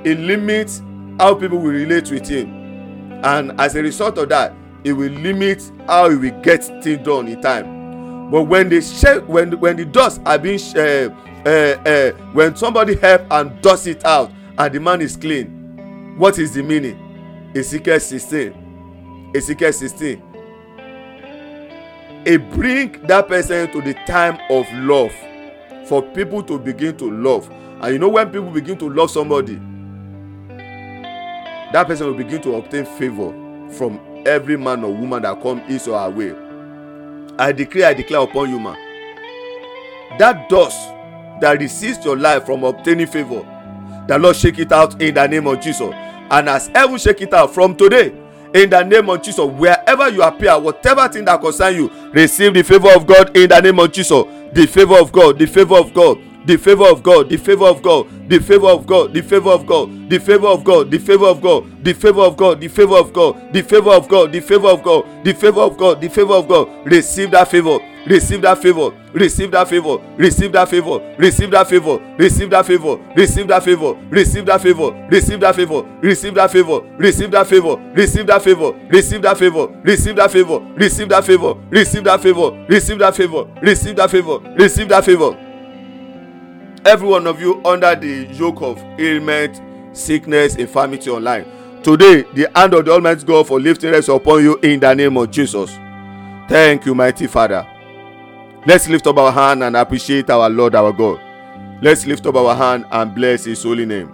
it 0.04 0.20
limits 0.20 0.84
how 1.20 1.34
people 1.34 1.58
will 1.58 1.72
relate 1.72 2.12
with 2.12 2.28
him. 2.28 2.52
And 3.24 3.60
as 3.60 3.76
a 3.76 3.82
result 3.82 4.20
of 4.20 4.30
that, 4.30 4.54
it 4.84 4.94
will 4.94 5.12
limit 5.12 5.72
how 5.88 6.10
he 6.12 6.16
will 6.16 6.42
get 6.42 6.64
things 6.84 7.04
done 7.04 7.28
in 7.28 7.42
time. 7.42 8.30
But 8.30 8.44
when 8.44 8.70
they 8.70 8.82
shake, 8.82 9.28
when 9.28 9.60
when 9.60 9.78
the 9.78 9.86
dust 9.86 10.22
are 10.26 10.38
being 10.38 10.60
uh, 10.78 11.10
uh, 11.46 11.50
uh, 11.90 12.12
when 12.34 12.56
somebody 12.56 12.96
help 12.96 13.22
and 13.32 13.62
dust 13.62 13.88
it 13.88 14.06
out 14.06 14.32
and 14.58 14.74
the 14.74 14.80
man 14.80 15.02
is 15.02 15.18
clean 15.18 15.64
what 16.18 16.38
is 16.38 16.54
the 16.54 16.62
meaning? 16.62 17.52
Ezekiel 17.56 18.00
sixteen. 18.00 19.32
Ezekiel 19.36 19.74
sixteen. 19.74 20.22
It 22.26 22.52
bring 22.52 23.02
that 23.08 23.28
person 23.28 23.72
to 23.72 23.82
the 23.82 23.96
time 24.06 24.38
of 24.52 24.72
love 24.74 25.12
for 25.88 26.02
people 26.14 26.44
to 26.44 26.60
begin 26.60 26.96
to 26.98 27.10
love. 27.10 27.50
And 27.82 27.94
you 27.94 28.00
know 28.00 28.10
when 28.10 28.28
people 28.28 28.52
begin 28.52 28.78
to 28.78 28.90
love 28.90 29.10
somebody 29.10 29.60
that 31.74 31.88
person 31.88 32.06
will 32.06 32.14
begin 32.14 32.40
to 32.44 32.54
obtain 32.54 32.86
favour 32.86 33.32
from 33.72 34.00
every 34.28 34.56
man 34.56 34.84
or 34.84 34.92
woman 34.94 35.24
that 35.24 35.42
come 35.42 35.60
his 35.62 35.88
or 35.88 35.98
her 36.00 36.10
way. 36.12 36.32
I 37.40 37.52
declare 37.52 37.88
i 37.88 37.94
declare 37.96 38.22
upon 38.22 38.52
you 38.52 38.60
ma 38.60 38.76
that 40.20 40.48
dust 40.48 40.93
that 41.44 41.60
resists 41.60 42.06
your 42.06 42.18
life 42.18 42.46
from 42.46 42.64
obtaining 42.64 43.06
favour 43.08 43.44
the 44.08 44.18
lord 44.18 44.36
shake 44.36 44.60
it 44.60 44.72
out 44.72 45.00
in 45.02 45.14
the 45.14 45.28
name 45.28 45.46
of 45.46 45.60
jesus 45.60 45.92
and 46.32 46.48
as 46.50 46.68
heaven 46.68 46.98
shake 46.98 47.22
it 47.22 47.34
out 47.34 47.54
from 47.54 47.76
today 47.76 48.08
in 48.54 48.70
the 48.70 48.82
name 48.84 49.10
of 49.10 49.22
jesus 49.22 49.46
wherever 49.46 50.10
you 50.10 50.22
appear 50.24 50.58
whatever 50.58 51.08
thing 51.10 51.26
that 51.26 51.42
concern 51.42 51.76
you 51.76 51.90
receive 52.14 52.54
the 52.54 52.64
favour 52.64 52.90
of 52.96 53.06
god 53.06 53.36
in 53.36 53.50
the 53.50 53.60
name 53.60 53.78
of 53.80 53.92
jesus 53.92 54.24
the 54.54 54.66
favour 54.66 54.98
of 55.00 55.12
god 55.12 55.38
the 55.38 55.46
favour 55.46 55.76
of 55.78 55.94
god 55.94 56.18
the 56.46 56.56
favour 56.58 56.86
of 56.88 57.04
god 57.04 57.30
the 57.30 57.38
favour 57.38 57.66
of 57.68 57.82
god 57.82 58.08
the 58.30 58.40
favour 58.40 58.70
of 58.70 58.86
god 58.86 59.14
the 59.14 59.22
favour 59.22 59.50
of 59.50 59.66
god 59.68 60.10
the 60.10 60.18
favour 60.20 60.48
of 60.48 60.64
god 60.64 60.92
the 60.92 60.98
favour 61.00 61.28
of 61.28 61.42
god 61.42 61.82
the 61.84 61.88
favour 61.88 62.22
of 62.22 62.34
god 62.34 62.62
the 62.62 62.68
favour 62.70 62.96
of 62.98 63.14
god 63.14 63.52
the 63.54 63.60
favour 63.60 63.90
of 63.90 64.08
god 64.10 64.32
the 64.32 64.40
favour 64.42 64.70
of 64.70 64.84
god 64.84 65.24
the 65.24 65.34
favour 65.34 65.62
of 65.62 65.78
god 65.78 66.02
the 66.02 66.10
favour 66.10 66.34
of 66.36 66.48
god 66.48 66.70
receive 66.86 67.32
that 67.32 67.48
favour 67.50 67.80
receive 68.06 68.42
that 68.42 68.58
favour 68.62 68.90
receive 69.14 69.52
that 69.52 69.68
favour 69.68 69.98
receive 70.18 70.52
that 70.52 70.68
favour 70.70 71.00
receive 71.18 71.52
that 71.52 71.68
favour 71.68 71.98
receive 72.18 72.50
that 72.50 72.66
favour 72.66 72.98
receive 73.16 73.48
that 73.50 73.62
favour 73.64 74.02
receive 74.10 74.46
that 74.46 74.62
favour 74.62 75.82
receive 76.02 76.34
that 76.34 76.46
favour 76.46 76.82
receive 76.98 77.32
that 77.32 77.48
favour 77.48 77.82
receive 77.96 78.26
that 78.26 78.42
favour 78.42 78.72
receive 78.90 79.22
that 79.22 79.22
favour 79.22 79.22
receive 79.22 79.22
that 79.22 79.38
favour 79.40 79.68
receive 79.86 80.16
that 80.16 80.32
favour 80.32 80.58
receive 80.76 81.10
that 81.10 81.24
favour 81.24 81.54
receive 81.70 82.04
that 82.04 82.22
favour 82.22 82.66
receive 82.68 83.00
that 83.00 83.16
favour 83.16 83.46
receive 83.62 83.96
that 83.96 84.10
favour 84.10 84.40
receive 84.56 84.90
that 84.90 85.06
favour 85.06 85.38
every 86.86 87.08
one 87.08 87.26
of 87.28 87.40
you 87.40 87.62
under 87.64 87.96
the 87.96 88.28
yoke 88.34 88.62
of 88.62 88.78
ailment 89.00 89.62
sickness 89.96 90.56
infirmity 90.56 91.10
online 91.10 91.46
today 91.84 92.24
the 92.34 92.50
hand 92.56 92.74
of 92.74 92.84
the 92.84 92.92
almighty 92.92 93.26
god 93.26 93.48
for 93.48 93.60
lifting 93.60 93.92
rest 93.92 94.10
upon 94.10 94.44
you 94.44 94.58
in 94.64 94.80
the 94.80 94.94
name 94.94 95.16
of 95.16 95.32
jesus 95.32 95.72
thank 96.50 96.86
you 96.86 96.94
mighty 96.94 97.28
father 97.28 97.66
let's 98.66 98.88
lift 98.88 99.08
up 99.08 99.18
our 99.18 99.32
hand 99.32 99.64
and 99.64 99.76
appreciate 99.76 100.30
our 100.30 100.50
lord 100.50 100.76
our 100.76 100.92
god. 100.92 101.20
Let's 101.82 102.06
lift 102.06 102.26
up 102.26 102.36
our 102.36 102.56
hand 102.56 102.86
and 102.92 103.14
bless 103.14 103.44
his 103.46 103.62
holy 103.64 103.86
name. 103.86 104.14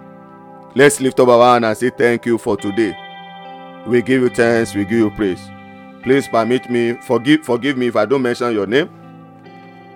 Let's 0.74 1.00
lift 1.00 1.20
up 1.20 1.28
our 1.28 1.52
hand 1.52 1.64
and 1.64 1.76
say 1.76 1.90
thank 1.90 2.26
you 2.26 2.36
for 2.38 2.56
today. 2.56 2.96
We 3.86 4.02
give 4.02 4.22
you 4.22 4.28
thanks 4.28 4.74
we 4.74 4.84
give 4.84 4.98
you 4.98 5.10
praise. 5.10 5.40
Please 6.02 6.26
permit 6.26 6.68
me 6.70 6.94
forgive 7.02 7.44
forgive 7.44 7.76
me 7.76 7.88
if 7.88 7.96
i 7.96 8.04
don't 8.04 8.22
mention 8.22 8.52
your 8.52 8.66
name. 8.66 8.90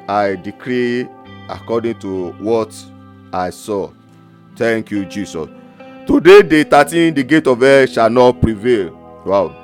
I 0.09 0.37
decree 0.37 1.09
according 1.49 1.99
to 2.01 2.33
what 2.33 2.75
i 3.33 3.51
saw. 3.51 3.91
Thank 4.57 4.91
you 4.91 5.05
jesus. 5.05 5.49
Today 6.07 6.43
day 6.43 6.65
thirteen 6.65 7.15
the 7.15 7.25
gate 7.25 7.47
of 7.47 7.61
hell 7.61 7.87
shall 7.87 8.11
not 8.11 8.41
prevail. 8.41 8.93
Wow. 9.25 9.61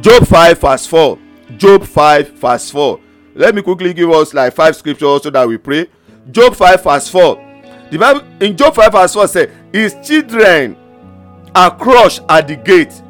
Job 0.00 0.26
five 0.26 0.58
verse 0.58 0.86
four. 0.86 1.18
Job 1.56 1.84
five 1.84 2.30
verse 2.30 2.70
four 2.70 3.00
let 3.36 3.54
me 3.54 3.60
quickly 3.60 3.92
give 3.92 4.10
us 4.10 4.32
like 4.32 4.54
five 4.54 4.74
scriptures 4.74 5.22
so 5.22 5.30
that 5.30 5.46
we 5.46 5.58
pray. 5.58 5.86
Job 6.30 6.56
five 6.56 6.82
verse 6.82 7.06
four. 7.08 7.36
The 7.90 7.98
bible 7.98 8.22
in 8.40 8.56
job 8.56 8.74
five 8.74 8.92
verse 8.92 9.12
four 9.12 9.28
say 9.28 9.50
his 9.72 9.94
children 10.02 10.74
are 11.54 11.76
crushed 11.76 12.22
at 12.30 12.48
the 12.48 12.56
gate. 12.56 13.02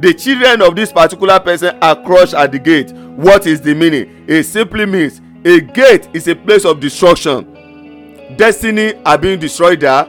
The 0.00 0.12
children 0.12 0.60
of 0.62 0.74
this 0.74 0.92
particular 0.92 1.38
person 1.38 1.78
are 1.80 2.02
crushed 2.02 2.34
at 2.34 2.50
the 2.50 2.58
gate. 2.58 2.90
What 2.92 3.46
is 3.46 3.60
the 3.60 3.74
meaning? 3.74 4.24
It 4.26 4.42
simply 4.42 4.86
means 4.86 5.20
a 5.44 5.60
gate 5.60 6.08
is 6.12 6.26
a 6.26 6.34
place 6.34 6.64
of 6.64 6.80
destruction. 6.80 8.34
Destiny 8.36 8.94
are 9.04 9.18
being 9.18 9.38
destroyed 9.38 9.80
there. 9.80 10.04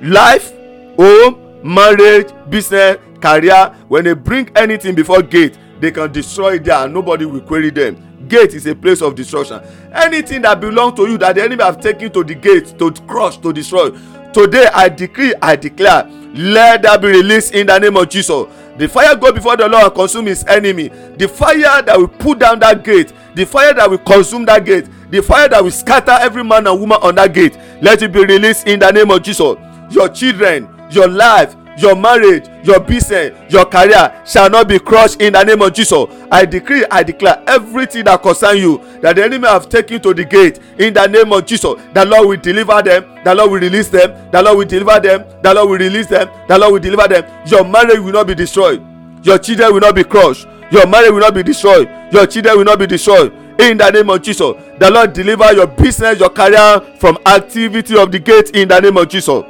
Life 0.00 0.52
home 0.96 1.60
marriage 1.64 2.32
business 2.48 2.98
career 3.20 3.74
when 3.88 4.04
they 4.04 4.14
bring 4.14 4.48
anything 4.54 4.94
before 4.94 5.22
gate 5.22 5.58
they 5.80 5.90
can 5.90 6.12
destroy 6.12 6.56
there. 6.56 6.84
And 6.84 6.94
nobody 6.94 7.24
will 7.26 7.40
query 7.40 7.70
them 7.70 8.13
gate 8.28 8.54
is 8.54 8.66
a 8.66 8.74
place 8.74 9.02
of 9.02 9.14
destruction. 9.14 9.60
Anything 9.92 10.42
that 10.42 10.60
belong 10.60 10.94
to 10.96 11.08
you 11.08 11.18
that 11.18 11.34
the 11.34 11.42
enemy 11.42 11.62
have 11.62 11.80
taken 11.80 12.10
to 12.12 12.24
the 12.24 12.34
gate 12.34 12.78
to 12.78 12.90
crush 13.06 13.36
to 13.38 13.52
destroy 13.52 13.90
today 14.34 14.66
i 14.74 14.88
decree 14.88 15.32
i 15.40 15.54
declare 15.54 16.04
let 16.34 16.82
that 16.82 17.00
be 17.00 17.06
released 17.08 17.54
in 17.54 17.68
the 17.68 17.78
name 17.78 17.96
of 17.96 18.08
jesus. 18.08 18.46
The 18.76 18.88
fire 18.88 19.14
go 19.14 19.30
before 19.30 19.56
the 19.56 19.68
lord 19.68 19.84
and 19.84 19.94
consume 19.94 20.26
his 20.26 20.44
enemy. 20.46 20.88
The 20.88 21.28
fire 21.28 21.80
that 21.82 21.96
will 21.96 22.08
put 22.08 22.40
down 22.40 22.58
that 22.60 22.82
gate 22.82 23.12
the 23.36 23.46
fire 23.46 23.72
that 23.72 23.88
will 23.88 23.98
consume 23.98 24.44
that 24.46 24.64
gate 24.64 24.88
the 25.10 25.22
fire 25.22 25.48
that 25.48 25.62
will 25.62 25.70
scatter 25.70 26.16
every 26.20 26.42
man 26.42 26.66
and 26.66 26.78
woman 26.80 26.98
on 27.02 27.14
that 27.14 27.32
gate 27.32 27.56
let 27.80 28.02
it 28.02 28.12
be 28.12 28.24
released 28.24 28.66
in 28.66 28.80
the 28.80 28.90
name 28.90 29.10
of 29.12 29.22
jesus. 29.22 29.56
Your 29.90 30.08
children 30.08 30.68
your 30.90 31.08
life 31.08 31.54
your 31.76 31.96
marriage 31.96 32.46
your 32.64 32.80
business 32.80 33.32
your 33.52 33.64
career 33.66 34.22
shall 34.24 34.48
not 34.48 34.68
be 34.68 34.78
crushed 34.78 35.20
in 35.20 35.32
the 35.32 35.42
name 35.44 35.60
of 35.62 35.72
jesus. 35.72 36.06
I 36.30 36.44
decree 36.44 36.84
i 36.90 37.02
declare 37.02 37.42
everything 37.46 38.04
that 38.04 38.22
concern 38.22 38.58
you 38.58 38.78
that 39.00 39.16
the 39.16 39.24
enemy 39.24 39.48
have 39.48 39.68
taken 39.68 40.00
to 40.02 40.14
the 40.14 40.24
gate 40.24 40.60
in 40.78 40.94
the 40.94 41.06
name 41.06 41.32
of 41.32 41.46
jesus. 41.46 41.74
The 41.92 42.04
lord 42.04 42.28
will 42.28 42.36
deliver 42.40 42.80
them 42.82 43.04
the 43.24 43.34
lord 43.34 43.50
will 43.50 43.60
release 43.60 43.88
them 43.88 44.30
the 44.30 44.42
lord 44.42 44.58
will 44.58 44.66
deliver 44.66 45.00
them 45.00 45.24
the 45.42 45.54
lord 45.54 45.68
will 45.68 45.78
release 45.78 46.06
them 46.06 46.28
the 46.48 46.58
lord 46.58 46.72
will 46.72 46.80
deliver 46.80 47.08
them. 47.08 47.24
Your 47.46 47.64
marriage 47.64 47.98
will 48.00 48.12
not 48.12 48.26
be 48.26 48.34
destroyed. 48.34 48.82
Your 49.22 49.38
children 49.38 49.72
will 49.72 49.80
not 49.80 49.94
be 49.94 50.04
crushed. 50.04 50.46
Your 50.70 50.86
marriage 50.86 51.10
will 51.12 51.20
not 51.20 51.34
be 51.34 51.42
destroyed. 51.42 51.88
Your 52.12 52.26
children 52.26 52.58
will 52.58 52.64
not 52.64 52.78
be 52.78 52.86
destroyed. 52.86 53.32
In 53.58 53.78
the 53.78 53.90
name 53.90 54.10
of 54.10 54.22
jesus. 54.22 54.52
The 54.78 54.90
lord 54.90 55.12
deliver 55.12 55.52
your 55.52 55.66
business 55.66 56.18
your 56.18 56.30
career 56.30 56.80
from 56.98 57.18
activity 57.26 57.96
of 57.96 58.10
the 58.10 58.18
gate 58.18 58.50
in 58.50 58.68
the 58.68 58.80
name 58.80 58.96
of 58.96 59.08
jesus 59.08 59.44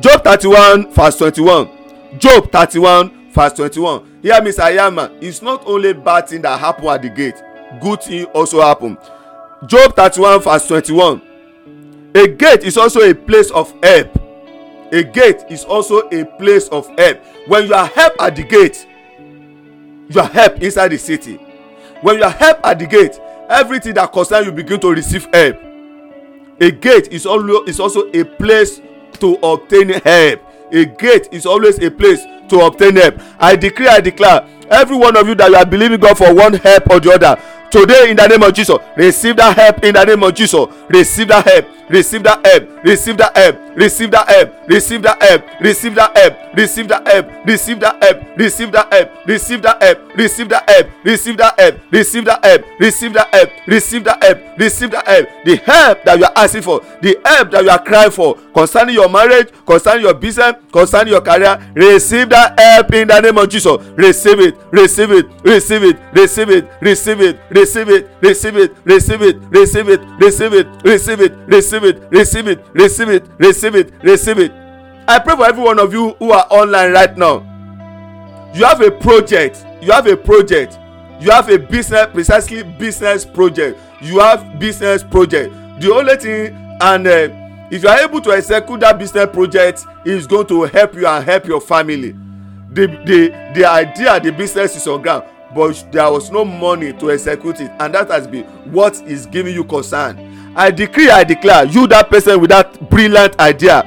job 0.00 0.24
thirty-one 0.24 0.92
verse 0.92 1.16
twenty-one. 1.18 1.68
Job 2.18 2.50
thirty-one 2.50 3.30
verse 3.32 3.52
twenty-one. 3.52 4.20
Hear 4.22 4.42
me 4.42 4.52
sir 4.52 4.70
yama 4.70 5.10
it's 5.20 5.42
not 5.42 5.66
only 5.66 5.92
bad 5.92 6.28
thing 6.28 6.42
that 6.42 6.58
happen 6.58 6.86
at 6.86 7.02
the 7.02 7.08
gate. 7.08 7.36
Good 7.80 8.02
thing 8.02 8.24
also 8.26 8.60
happen. 8.60 8.98
Job 9.66 9.94
thirty-one 9.94 10.40
verse 10.40 10.66
twenty-one. 10.66 11.22
A 12.14 12.26
gate 12.26 12.64
is 12.64 12.76
also 12.76 13.00
a 13.08 13.14
place 13.14 13.50
of 13.52 13.72
help. 13.82 14.16
A 14.92 15.04
gate 15.04 15.44
is 15.48 15.64
also 15.64 16.08
a 16.08 16.24
place 16.24 16.66
of 16.68 16.88
help. 16.98 17.18
When 17.46 17.66
you 17.68 17.74
are 17.74 17.86
help 17.86 18.20
at 18.20 18.36
the 18.36 18.42
gate 18.42 18.86
you 20.08 20.20
are 20.20 20.26
help 20.26 20.60
inside 20.60 20.88
the 20.88 20.98
city. 20.98 21.36
When 22.02 22.18
you 22.18 22.24
are 22.24 22.30
help 22.30 22.58
at 22.66 22.78
the 22.78 22.86
gate 22.86 23.20
everything 23.48 23.94
that 23.94 24.12
concern 24.12 24.44
you 24.44 24.52
begin 24.52 24.80
to 24.80 24.90
receive 24.90 25.28
help. 25.32 25.56
A 26.60 26.70
gate 26.70 27.08
is 27.08 27.26
also 27.26 27.62
is 27.64 27.78
also 27.78 28.10
a 28.12 28.24
place 28.24 28.80
to 29.14 29.34
obtain 29.42 29.88
help. 29.88 30.40
A 30.72 30.84
gate 30.84 31.28
is 31.32 31.46
always 31.46 31.78
a 31.78 31.90
place 31.90 32.20
to 32.48 32.60
obtain 32.60 32.96
help. 32.96 33.14
I 33.38 33.56
declare 33.56 33.90
i 33.90 34.00
declare 34.00 34.46
every 34.70 34.96
one 34.96 35.16
of 35.16 35.26
you 35.26 35.34
that 35.34 35.50
you 35.50 35.56
are 35.56 35.66
believing 35.66 35.98
god 35.98 36.16
for 36.16 36.32
one 36.34 36.54
help 36.54 36.88
or 36.90 37.00
the 37.00 37.12
other 37.12 37.40
today 37.70 38.10
in 38.10 38.16
the 38.16 38.26
name 38.26 38.42
of 38.42 38.52
jesus 38.52 38.76
receive 38.96 39.36
that 39.36 39.56
help 39.56 39.82
in 39.84 39.94
the 39.94 40.04
name 40.04 40.22
of 40.22 40.34
jesus. 40.34 40.66
Receive 40.88 41.28
that 41.28 41.44
help. 41.46 41.66
Receive 41.88 42.22
that 42.22 42.44
help. 42.44 42.84
Receive 42.84 43.16
that 43.18 43.36
help 43.36 43.69
receive 43.80 44.10
that 44.10 44.28
help 44.28 44.68
receive 44.68 45.02
that 45.02 45.22
help 45.22 45.60
receive 45.60 45.94
that 45.94 46.16
help 46.16 46.36
receive 46.54 46.88
that 46.88 47.08
help 47.08 47.46
receive 47.46 47.80
that 47.80 48.02
help 48.02 48.36
receive 48.36 48.72
that 48.72 48.92
help 48.92 49.08
receive 49.26 49.62
that 49.62 49.82
help 49.82 50.14
receive 50.16 50.48
that 50.48 50.68
help 50.68 50.90
receive 51.04 51.34
that 51.34 51.58
help 51.58 51.84
receive 51.90 52.24
that 52.24 52.44
help 52.44 52.62
receive 52.78 53.14
that 53.14 53.32
help 53.32 53.50
receive 53.66 54.04
that 54.04 54.22
help 54.22 54.58
receive 54.58 54.90
that 54.90 55.06
help 55.06 55.28
the 55.44 55.56
help 55.56 56.04
that 56.04 56.18
you 56.18 56.24
are 56.24 56.32
asking 56.36 56.62
for 56.62 56.80
the 57.00 57.18
help 57.24 57.50
that 57.50 57.64
you 57.64 57.70
are 57.70 57.82
crying 57.82 58.10
for 58.10 58.34
concerning 58.54 58.94
your 58.94 59.08
marriage 59.08 59.48
concerning 59.64 60.04
your 60.04 60.14
business 60.14 60.54
concerning 60.70 61.12
your 61.12 61.22
career 61.22 61.56
receive 61.74 62.28
that 62.28 62.58
help 62.58 62.92
in 62.92 63.08
the 63.08 63.20
name 63.20 63.38
of 63.38 63.48
jesus 63.48 63.76
receive 63.96 64.40
it 64.40 64.56
receive 64.70 65.10
it 65.10 65.26
receive 65.42 65.82
it 65.82 65.98
receive 66.12 66.50
it 66.50 66.68
receive 66.82 67.20
it 67.20 67.38
receive 67.50 67.88
it 67.88 68.08
receive 68.20 68.58
it 68.58 68.70
receive 68.84 69.22
it 69.22 69.40
receive 69.46 69.88
it 69.88 70.00
receive 70.20 70.52
it 70.52 70.68
receive 70.84 71.20
it 71.20 71.32
receive 71.48 71.82
it 71.82 71.98
receive 72.10 72.46
it 72.48 72.60
receive 72.74 73.08
it 73.08 73.24
receive 73.38 73.64
it 73.68 73.69
i 75.08 75.18
pray 75.18 75.36
for 75.36 75.46
every 75.46 75.62
one 75.62 75.78
of 75.78 75.92
you 75.92 76.10
who 76.18 76.30
are 76.32 76.46
online 76.50 76.92
right 76.92 77.16
now. 77.16 77.46
You 78.54 78.64
have 78.64 78.80
a 78.80 78.90
project 78.90 79.64
you 79.80 79.92
have 79.92 80.06
a 80.06 80.16
project 80.16 80.76
you 81.20 81.30
have 81.30 81.50
a 81.50 81.58
business 81.58 82.06
precisely 82.12 82.62
business 82.62 83.26
project. 83.26 83.78
You 84.00 84.20
have 84.20 84.58
business 84.58 85.02
project. 85.04 85.52
The 85.80 85.92
only 85.92 86.16
thing 86.16 86.54
and 86.80 87.06
uh, 87.06 87.68
if 87.70 87.82
you 87.82 87.88
are 87.90 88.00
able 88.00 88.22
to 88.22 88.30
execute 88.32 88.80
that 88.80 88.98
business 88.98 89.26
project 89.30 89.84
is 90.06 90.26
going 90.26 90.46
to 90.46 90.62
help 90.62 90.94
you 90.94 91.06
and 91.06 91.22
help 91.24 91.46
your 91.46 91.60
family. 91.60 92.12
The 92.72 92.86
the 93.04 93.52
the 93.54 93.64
idea 93.66 94.18
the 94.18 94.32
business 94.32 94.76
is 94.76 94.86
on 94.86 95.02
ground 95.02 95.24
but 95.54 95.84
there 95.92 96.10
was 96.10 96.30
no 96.30 96.44
money 96.44 96.92
to 96.94 97.10
execute 97.10 97.60
it 97.60 97.70
and 97.80 97.92
that 97.94 98.08
has 98.08 98.26
been 98.26 98.44
what 98.72 98.94
is 99.02 99.26
giving 99.26 99.52
you 99.54 99.64
concern 99.64 100.16
i 100.56 100.70
decree 100.70 101.10
i 101.10 101.24
declare 101.24 101.64
you 101.66 101.86
that 101.86 102.08
person 102.10 102.40
with 102.40 102.50
that 102.50 102.90
brilliant 102.90 103.38
idea 103.40 103.82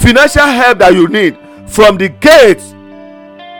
financial 0.00 0.42
help 0.46 0.78
that 0.78 0.94
you 0.94 1.06
need 1.08 1.36
from 1.66 1.96
the 1.98 2.08
gate 2.08 2.60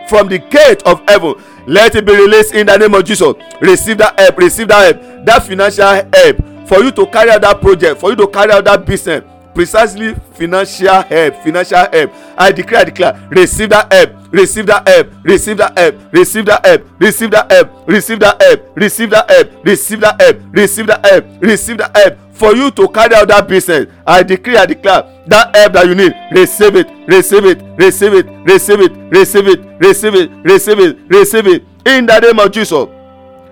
from 0.08 0.28
the 0.28 0.38
gate 0.50 0.82
of 0.84 1.00
heaven 1.08 1.34
let 1.66 1.94
it 1.94 2.04
be 2.04 2.12
released 2.16 2.54
in 2.54 2.66
the 2.66 2.76
name 2.76 2.94
of 2.94 3.04
jesus. 3.04 3.34
Receive 3.60 3.98
that 3.98 4.18
help 4.18 4.36
receive 4.38 4.68
that 4.68 4.96
help 4.96 5.24
that 5.26 5.42
financial 5.44 5.84
help 5.84 6.68
for 6.68 6.82
you 6.82 6.90
to 6.90 7.06
carry 7.06 7.30
out 7.30 7.42
that 7.42 7.60
project 7.60 8.00
for 8.00 8.10
you 8.10 8.16
to 8.16 8.26
carry 8.28 8.50
out 8.52 8.64
that 8.64 8.84
business 8.84 9.22
precisely 9.60 10.14
financial 10.32 11.02
help 11.02 11.34
financial 11.44 11.76
help 11.76 12.10
i 12.38 12.50
declare 12.50 12.80
i 12.80 12.84
declare 12.84 13.28
receive 13.30 13.68
that 13.68 13.92
help 13.92 14.32
receive 14.32 14.66
that 14.66 14.88
help 14.88 15.06
receive 15.22 15.56
that 15.58 15.78
help 15.78 16.14
receive 16.14 16.46
that 16.46 16.66
help 16.66 16.98
receive 16.98 17.30
that 17.30 17.52
help 17.52 17.70
receive 17.84 18.20
that 18.20 18.40
help 18.40 18.74
receive 18.74 19.10
that 19.10 19.30
help 19.30 19.66
receive 19.66 20.00
that 20.00 20.20
help 20.22 20.40
receive 20.54 20.86
that 20.86 21.04
help 21.04 21.42
receive 21.42 21.76
that 21.76 21.94
help 21.94 22.18
for 22.32 22.56
you 22.56 22.70
to 22.70 22.88
carry 22.88 23.14
out 23.14 23.28
that 23.28 23.46
business 23.46 23.86
i 24.06 24.22
declare 24.22 24.60
i 24.60 24.64
declare 24.64 25.02
that 25.26 25.54
help 25.54 25.72
that 25.74 25.86
you 25.86 25.94
need 25.94 26.14
receive 26.32 26.76
it 26.76 26.88
receive 27.06 27.44
it 27.44 27.60
receive 27.76 28.14
it 28.14 28.26
receive 28.46 28.80
it 28.80 28.92
receive 29.12 29.46
it 29.46 29.60
receive 29.78 30.14
it 30.14 30.30
receive 30.42 30.78
it 30.80 30.98
receive 31.10 31.46
it 31.46 31.64
in 31.84 32.06
the 32.06 32.18
name 32.18 32.38
of 32.38 32.50
jesus 32.50 32.88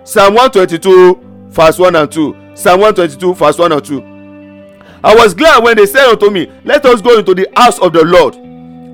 psalm 0.04 0.34
one 0.34 0.50
twenty-two 0.50 1.20
verse 1.50 1.78
one 1.78 1.94
and 1.96 2.10
two 2.10 2.34
psalm 2.54 2.80
one 2.80 2.94
twenty-two 2.94 3.34
verse 3.34 3.58
one 3.58 3.72
and 3.72 3.84
two 3.84 4.17
i 5.04 5.14
was 5.14 5.34
glad 5.34 5.62
when 5.62 5.76
they 5.76 5.86
said 5.86 6.06
unto 6.08 6.30
me 6.30 6.50
let 6.64 6.84
us 6.86 7.00
go 7.00 7.18
into 7.18 7.34
the 7.34 7.46
house 7.56 7.78
of 7.78 7.92
the 7.92 8.04
lord. 8.04 8.36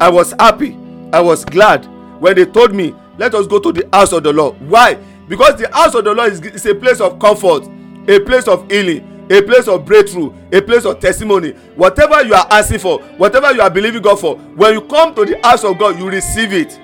I 0.01 0.11
was 0.11 0.35
happy. 0.39 0.77
I 1.13 1.21
was 1.21 1.45
glad 1.45 1.87
when 2.21 2.35
they 2.37 2.45
told 2.45 2.75
me 2.75 2.95
let 3.17 3.35
us 3.35 3.47
go 3.47 3.59
to 3.61 3.73
the 3.73 3.89
house 3.93 4.13
of 4.13 4.23
the 4.25 4.33
lord. 4.33 4.61
Why? 4.69 4.95
Because 5.29 5.57
the 5.57 5.71
house 5.73 5.95
of 5.95 6.05
the 6.05 6.13
lord 6.13 6.33
is, 6.33 6.41
is 6.43 6.67
a 6.67 6.75
place 6.75 7.01
of 7.01 7.19
comfort 7.19 7.65
a 8.09 8.19
place 8.21 8.47
of 8.49 8.71
healing 8.71 9.11
a 9.31 9.41
place 9.41 9.67
of 9.69 9.87
breakthrough 9.87 10.31
a 10.53 10.61
place 10.61 10.85
of 10.85 11.01
testimony. 11.01 11.53
Whatever 11.77 12.23
you 12.25 12.35
are 12.35 12.47
asking 12.51 12.81
for 12.81 12.99
whatever 13.17 13.53
you 13.53 13.63
are 13.63 13.71
believing 13.71 14.03
god 14.03 14.21
for 14.21 14.37
when 14.37 14.75
you 14.75 14.83
come 14.83 15.15
to 15.15 15.25
the 15.25 15.41
house 15.43 15.65
of 15.65 15.79
god 15.79 15.99
you 15.99 16.11
receive 16.11 16.53
it 16.53 16.79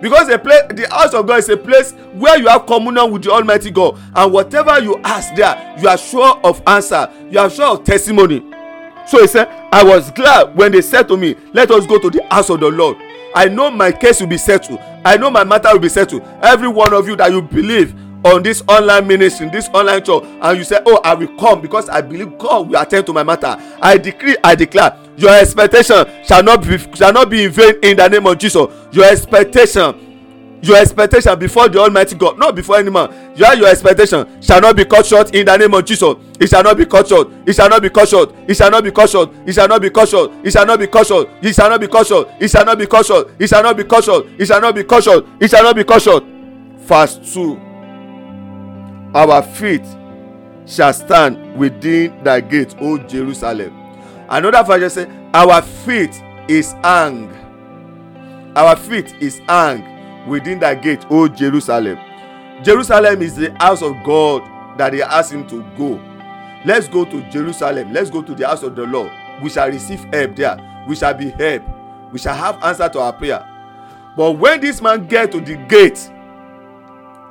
because 0.00 0.28
a 0.28 0.38
place 0.38 0.62
the 0.70 0.86
house 0.90 1.14
of 1.14 1.26
god 1.26 1.38
is 1.38 1.48
a 1.48 1.56
place 1.56 1.92
where 2.14 2.38
you 2.38 2.48
have 2.48 2.66
communion 2.66 3.10
with 3.12 3.22
the 3.24 3.30
almighty 3.30 3.70
god. 3.70 3.98
And 4.14 4.32
whatever 4.32 4.80
you 4.80 4.98
ask 5.04 5.34
there 5.34 5.76
you 5.80 5.88
are 5.88 5.98
sure 5.98 6.38
of 6.44 6.62
answer. 6.66 7.10
You 7.30 7.38
are 7.40 7.50
sure 7.50 7.66
of 7.66 7.84
testimony. 7.84 8.40
So 9.06 9.20
he 9.20 9.26
said 9.26 9.48
i 9.72 9.82
was 9.82 10.10
glad 10.10 10.54
when 10.56 10.72
they 10.72 10.82
said 10.82 11.08
to 11.08 11.16
me 11.16 11.34
let 11.52 11.70
us 11.70 11.86
go 11.86 11.98
to 11.98 12.10
the 12.10 12.22
house 12.30 12.50
of 12.50 12.60
the 12.60 12.68
lord 12.70 12.96
i 13.34 13.46
know 13.48 13.70
my 13.70 13.92
case 13.92 14.20
will 14.20 14.26
be 14.28 14.38
settled. 14.38 14.78
I 15.04 15.16
know 15.16 15.30
my 15.30 15.44
matter 15.44 15.70
will 15.72 15.78
be 15.80 15.88
settled. 15.88 16.22
Every 16.42 16.68
one 16.68 16.92
of 16.92 17.08
you 17.08 17.16
that 17.16 17.30
you 17.30 17.40
believe 17.42 17.94
on 18.24 18.42
this 18.42 18.62
online 18.68 19.06
ministry 19.06 19.48
this 19.48 19.68
online 19.68 20.02
church 20.04 20.24
and 20.24 20.58
you 20.58 20.64
say 20.64 20.80
oh 20.86 21.00
i 21.04 21.14
will 21.14 21.28
come 21.38 21.60
because 21.60 21.88
i 21.88 22.00
believe 22.00 22.36
god 22.38 22.68
will 22.68 22.80
attend 22.80 23.06
to 23.06 23.12
my 23.12 23.22
matter. 23.22 23.56
I 23.80 23.96
decree 23.96 24.36
i 24.42 24.54
declare 24.54 24.96
your 25.16 25.34
expectation 25.34 26.04
shall 26.24 26.42
not 26.42 26.62
be 26.62 26.78
shall 26.94 27.12
not 27.12 27.30
be 27.30 27.44
in 27.44 27.50
vain 27.52 27.74
in 27.82 27.96
the 27.96 28.08
name 28.08 28.26
of 28.26 28.38
jesus 28.38 28.66
your 28.92 29.04
expectation 29.06 30.08
your 30.62 30.76
expectation 30.76 31.38
before 31.38 31.68
the 31.68 31.78
almighty 31.78 32.16
god 32.16 32.38
not 32.38 32.54
before 32.54 32.78
any 32.78 32.90
man 32.90 33.08
your 33.36 33.54
your 33.54 33.68
expectation 33.68 34.26
shall 34.42 34.60
not 34.60 34.74
be 34.76 34.84
cut 34.84 35.06
short 35.06 35.34
in 35.34 35.46
the 35.46 35.56
name 35.56 35.72
of 35.72 35.84
jesus 35.84 36.16
it 36.40 36.48
shall 36.48 36.62
not 36.62 36.76
be 36.76 36.84
cut 36.84 37.06
short 37.06 37.28
it 37.46 37.54
shall 37.54 37.68
not 37.68 37.80
be 37.82 37.88
cut 37.90 38.08
short 38.08 38.32
it 38.48 38.54
shall 38.56 38.70
not 38.70 38.82
be 38.82 38.90
cut 38.90 39.08
short 39.08 39.30
it 39.44 39.52
shall 39.54 39.68
not 39.68 39.80
be 39.80 39.88
cut 39.88 40.08
short 40.08 40.30
it 40.42 40.50
shall 40.50 40.66
not 40.66 40.78
be 40.80 40.86
cut 40.86 41.06
short 41.06 41.28
it 41.44 41.54
shall 41.54 41.68
not 41.70 41.80
be 41.80 41.86
cut 41.86 42.06
short 42.06 42.28
it 42.40 42.48
shall 42.50 42.64
not 42.64 42.78
be 42.78 42.86
cut 42.86 43.06
short 43.06 43.28
it 43.38 43.48
shall 43.48 43.62
not 43.62 43.76
be 43.76 43.84
cut 43.84 44.04
short 44.04 44.26
it 44.38 44.46
shall 44.46 44.60
not 44.60 44.74
be 44.74 44.84
cut 44.84 45.04
short 45.04 45.24
it 45.40 45.50
shall 45.50 45.62
not 45.62 45.76
be 45.76 45.84
cut 45.84 46.02
short 46.02 46.24
verse 46.78 47.32
two 47.34 47.56
our 49.14 49.42
feet 49.42 49.84
shall 50.66 50.92
stand 50.92 51.56
within 51.56 52.22
thy 52.24 52.40
gate 52.40 52.74
o 52.80 52.98
jerusalem 52.98 53.72
another 54.28 54.62
version 54.64 54.90
say 54.90 55.28
our 55.34 55.62
feet 55.62 56.10
is 56.48 56.72
hang 56.82 57.28
our 58.58 58.76
feet 58.76 59.14
is 59.20 59.38
hang 59.48 60.28
within 60.28 60.58
that 60.58 60.82
gate 60.82 61.04
o 61.10 61.28
jerusalem. 61.28 61.98
Jerusalem 62.62 63.22
is 63.22 63.36
the 63.36 63.52
house 63.58 63.82
of 63.82 63.94
god 64.04 64.42
that 64.78 64.92
they 64.92 65.02
ask 65.02 65.32
him 65.32 65.46
to 65.48 65.62
go. 65.76 66.00
Let's 66.64 66.88
go 66.88 67.04
to 67.04 67.22
jerusalem. 67.30 67.92
Let's 67.92 68.10
go 68.10 68.22
to 68.22 68.34
the 68.34 68.46
house 68.46 68.62
of 68.62 68.74
the 68.74 68.82
lord. 68.84 69.12
We 69.42 69.50
shall 69.50 69.68
receive 69.68 70.02
help 70.12 70.36
there. 70.36 70.84
We 70.88 70.96
shall 70.96 71.14
be 71.14 71.30
help 71.30 71.62
we 72.12 72.18
shall 72.18 72.34
have 72.34 72.62
answer 72.62 72.88
to 72.88 73.00
our 73.00 73.12
prayer. 73.12 73.46
But 74.16 74.32
when 74.32 74.60
this 74.60 74.80
man 74.80 75.06
get 75.06 75.32
to 75.32 75.40
the 75.40 75.56
gate 75.68 76.10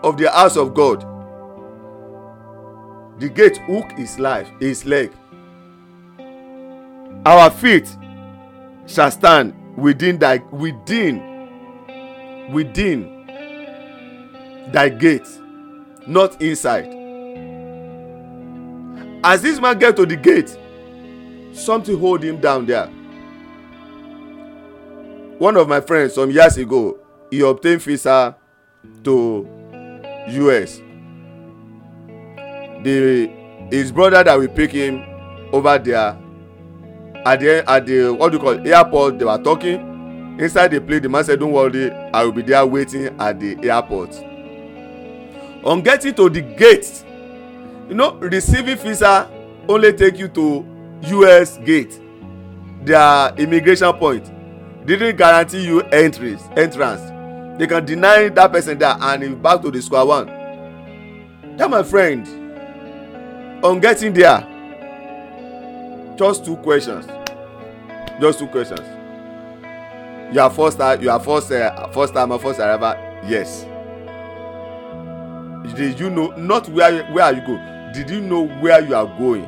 of 0.03 0.17
the 0.17 0.29
house 0.31 0.55
of 0.55 0.73
god 0.73 1.03
the 3.19 3.27
gate 3.29 3.57
hook 3.57 3.91
his 3.93 4.19
life 4.19 4.47
his 4.59 4.85
leg. 4.85 5.11
Our 7.25 7.49
feet 7.49 7.97
shall 8.85 9.09
stand 9.09 9.53
within 9.77 10.17
thy 10.17 10.37
within 10.51 11.21
within 12.51 13.27
thy 14.73 14.89
gate 14.89 15.27
not 16.07 16.41
inside. 16.41 16.87
As 19.23 19.41
this 19.41 19.59
man 19.59 19.77
get 19.77 19.95
to 19.97 20.05
the 20.05 20.15
gate 20.15 20.57
something 21.53 21.97
hold 21.99 22.23
him 22.23 22.39
down 22.41 22.65
there. 22.65 22.87
One 25.37 25.55
of 25.55 25.67
my 25.69 25.81
friends 25.81 26.15
some 26.15 26.31
years 26.31 26.57
ago 26.57 26.97
he 27.29 27.41
obtain 27.41 27.77
visa 27.77 28.35
to 29.03 29.47
us 30.27 30.81
the 32.83 33.29
his 33.69 33.91
brother 33.91 34.23
that 34.23 34.37
will 34.39 34.47
pick 34.47 34.71
him 34.71 35.03
over 35.53 35.77
there 35.77 36.17
at 37.27 37.39
the 37.41 37.69
at 37.69 37.85
the 37.85 38.09
what 38.13 38.31
do 38.31 38.37
you 38.37 38.41
call 38.43 38.51
it 38.53 38.65
airport 38.67 39.19
they 39.19 39.25
were 39.25 39.37
talking 39.37 40.37
inside 40.39 40.69
the 40.69 40.79
plane 40.79 41.01
the 41.01 41.09
man 41.09 41.23
said 41.23 41.39
don't 41.39 41.51
worry 41.51 41.91
i 42.13 42.23
will 42.23 42.31
be 42.31 42.41
there 42.41 42.65
waiting 42.65 43.07
at 43.19 43.39
the 43.39 43.57
airport. 43.69 44.15
On 45.65 45.81
getting 45.81 46.13
to 46.15 46.29
the 46.29 46.41
gate 46.41 47.03
you 47.89 47.95
know 47.95 48.13
receiving 48.15 48.77
visa 48.77 49.29
only 49.67 49.91
take 49.91 50.17
you 50.17 50.29
to 50.29 50.65
us 51.25 51.57
gate. 51.57 51.99
Their 52.83 53.33
immigration 53.35 53.91
point 53.93 54.31
didn't 54.85 55.17
guarantee 55.17 55.65
you 55.65 55.81
entries 55.81 56.41
entrance. 56.55 57.01
They 57.59 57.67
can 57.67 57.83
deny 57.85 58.29
that 58.29 58.51
person 58.53 58.77
there 58.77 58.95
and 58.97 59.23
he 59.23 59.29
back 59.29 59.61
to 59.63 59.71
the 59.71 59.81
square 59.81 60.05
one. 60.05 60.27
That 61.57 61.69
my 61.69 61.83
friend 61.83 62.25
on 63.65 63.81
getting 63.81 64.13
there 64.13 64.47
just 66.17 66.45
two 66.45 66.55
questions 66.57 67.05
just 68.19 68.39
two 68.39 68.47
questions. 68.47 68.81
You 70.33 70.41
are 70.41 70.49
first 70.49 70.77
time 70.77 71.01
you 71.01 71.09
are 71.09 71.19
first 71.19 71.51
uh, 71.51 71.87
first 71.91 72.13
timer 72.13 72.37
first 72.39 72.59
arrival? 72.59 72.93
Yes. 73.27 73.65
Did 75.75 75.99
you 75.99 76.09
know 76.09 76.27
not 76.37 76.67
where 76.69 77.05
where 77.11 77.25
are 77.25 77.33
you 77.33 77.41
go 77.41 77.57
did 77.93 78.09
you 78.09 78.21
know 78.21 78.47
where 78.47 78.81
you 78.81 78.95
are 78.95 79.05
going? 79.17 79.45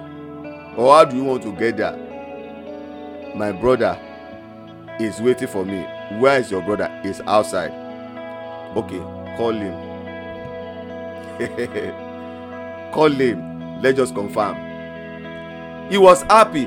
Or 0.78 0.96
how 0.96 1.06
do 1.06 1.16
you 1.18 1.24
want 1.24 1.44
to 1.44 1.52
get 1.54 1.78
there? 1.78 1.96
My 3.36 3.52
brother 3.52 4.00
is 5.00 5.20
waiting 5.22 5.48
for 5.48 5.66
me. 5.66 5.82
Where 6.20 6.40
is 6.40 6.50
your 6.50 6.62
brother? 6.62 6.90
Is 7.04 7.22
outside. 7.22 7.72
Okay 8.78 9.20
call 9.40 9.54
him. 9.54 9.74
Call 12.94 13.10
him. 13.10 13.82
Let's 13.82 13.98
just 13.98 14.14
confirm. 14.14 14.58
He 15.90 15.98
was 15.98 16.24
happy 16.24 16.66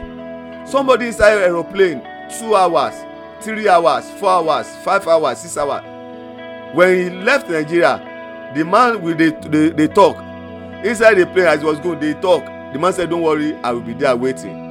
somebody 0.66 1.06
inside 1.08 1.38
aeroplane 1.38 2.00
two 2.38 2.54
hours 2.54 2.94
three 3.42 3.68
hours 3.68 4.08
four 4.12 4.30
hours 4.30 4.68
five 4.84 5.06
hours 5.06 5.38
six 5.38 5.56
hours. 5.56 5.82
When 6.74 6.96
he 6.98 7.10
left 7.10 7.48
nigeria 7.50 8.50
the 8.54 8.64
man 8.64 9.02
with 9.02 9.18
the 9.18 9.30
the 9.48 9.70
the 9.76 9.88
talk 9.88 10.16
inside 10.84 11.14
the 11.14 11.26
plane 11.26 11.46
as 11.46 11.60
he 11.60 11.66
was 11.66 11.78
going 11.80 12.00
dey 12.00 12.14
talk 12.14 12.44
the 12.72 12.78
man 12.78 12.92
said 12.92 13.10
don't 13.10 13.22
worry 13.22 13.54
i 13.56 13.70
will 13.72 13.80
be 13.80 13.92
there 13.94 14.16
waiting. 14.16 14.62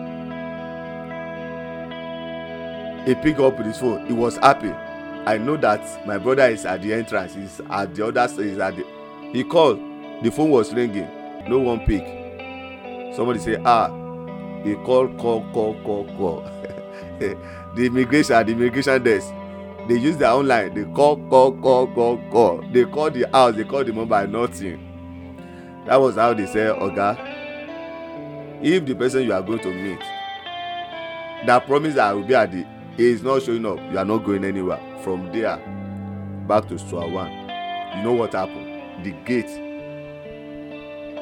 He 3.06 3.16
pick 3.16 3.40
up 3.40 3.58
his 3.58 3.80
phone. 3.80 4.06
He 4.06 4.14
was 4.14 4.38
happy. 4.38 4.70
I 5.26 5.40
know 5.40 5.58
that 5.58 6.06
my 6.06 6.20
brother 6.20 6.46
is 6.48 6.66
at 6.66 6.84
the 6.84 6.94
entrance 6.94 7.34
he 7.34 7.42
is 7.42 7.60
at 7.70 7.94
the 7.96 8.06
other 8.08 8.28
side 8.28 8.60
at 8.60 8.76
the 8.76 8.86
he 9.34 9.44
call 9.44 9.74
the 10.22 10.30
phone 10.32 10.50
was 10.52 10.74
ringing. 10.74 11.08
No 11.48 11.60
one 11.60 11.80
pick. 11.86 12.04
Somebody 13.16 13.40
say 13.40 13.58
ah 13.66 13.88
he 14.64 14.76
call 14.76 15.08
call 15.16 15.42
call 15.54 15.76
call 15.84 16.06
call. 16.18 16.44
The 17.74 17.86
immigration 17.86 18.36
at 18.36 18.48
the 18.48 18.52
immigration 18.52 19.02
desk. 19.04 19.32
They 19.88 19.96
use 19.98 20.18
their 20.18 20.32
own 20.32 20.48
line. 20.48 20.74
They 20.74 20.84
call 20.94 21.16
call 21.30 21.54
call 21.54 21.88
call 21.88 22.18
call. 22.32 22.64
They 22.74 22.84
call 22.86 23.10
the 23.12 23.30
house. 23.32 23.56
They 23.56 23.64
call 23.64 23.84
the 23.86 23.94
mobile. 23.94 24.28
Nothing. 24.28 24.92
That 25.86 25.96
was 26.02 26.16
how 26.16 26.34
they 26.34 26.46
say 26.46 26.60
oga 26.68 27.18
if 28.64 28.86
the 28.86 28.94
person 28.96 29.24
you 29.24 29.34
are 29.34 29.42
going 29.42 29.60
to 29.60 29.74
meet 29.74 30.00
that 31.48 31.66
promise 31.66 31.96
that 31.96 32.10
i 32.10 32.14
will 32.14 32.24
be 32.24 32.36
at 32.36 32.52
the 32.52 32.64
is 32.98 33.24
not 33.24 33.42
showing 33.42 33.66
up 33.66 33.80
you 33.92 33.98
are 33.98 34.06
not 34.06 34.20
going 34.20 34.46
anywhere. 34.46 34.80
From 35.04 35.32
there 35.32 35.58
back 36.48 36.68
to 36.68 36.78
square 36.78 37.08
one. 37.08 37.32
You 37.98 38.04
know 38.04 38.14
what 38.14 38.34
happen 38.34 39.04
the 39.04 39.12
gate 39.26 39.48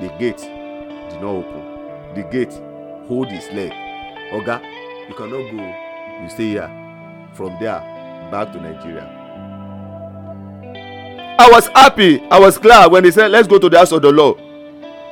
the 0.01 0.09
gate 0.19 0.37
did 0.37 1.21
not 1.21 1.35
open. 1.35 2.15
The 2.15 2.23
gate 2.29 2.51
hold 3.09 3.27
his 3.27 3.45
leg. 3.51 3.71
Oga 4.31 4.61
you 5.09 5.15
cannot 5.15 5.51
go. 5.51 6.21
You 6.23 6.29
stay 6.29 6.49
here. 6.51 6.71
From 7.33 7.57
there 7.59 7.79
back 8.31 8.53
to 8.53 8.61
nigeria. 8.61 9.15
I 11.39 11.49
was 11.51 11.67
happy. 11.67 12.21
I 12.29 12.39
was 12.39 12.57
glad 12.57 12.91
when 12.91 13.03
they 13.03 13.11
said 13.11 13.31
let's 13.31 13.47
go 13.47 13.59
to 13.59 13.69
the 13.69 13.77
house 13.77 13.91
of 13.91 14.01
the 14.01 14.11
lord 14.11 14.37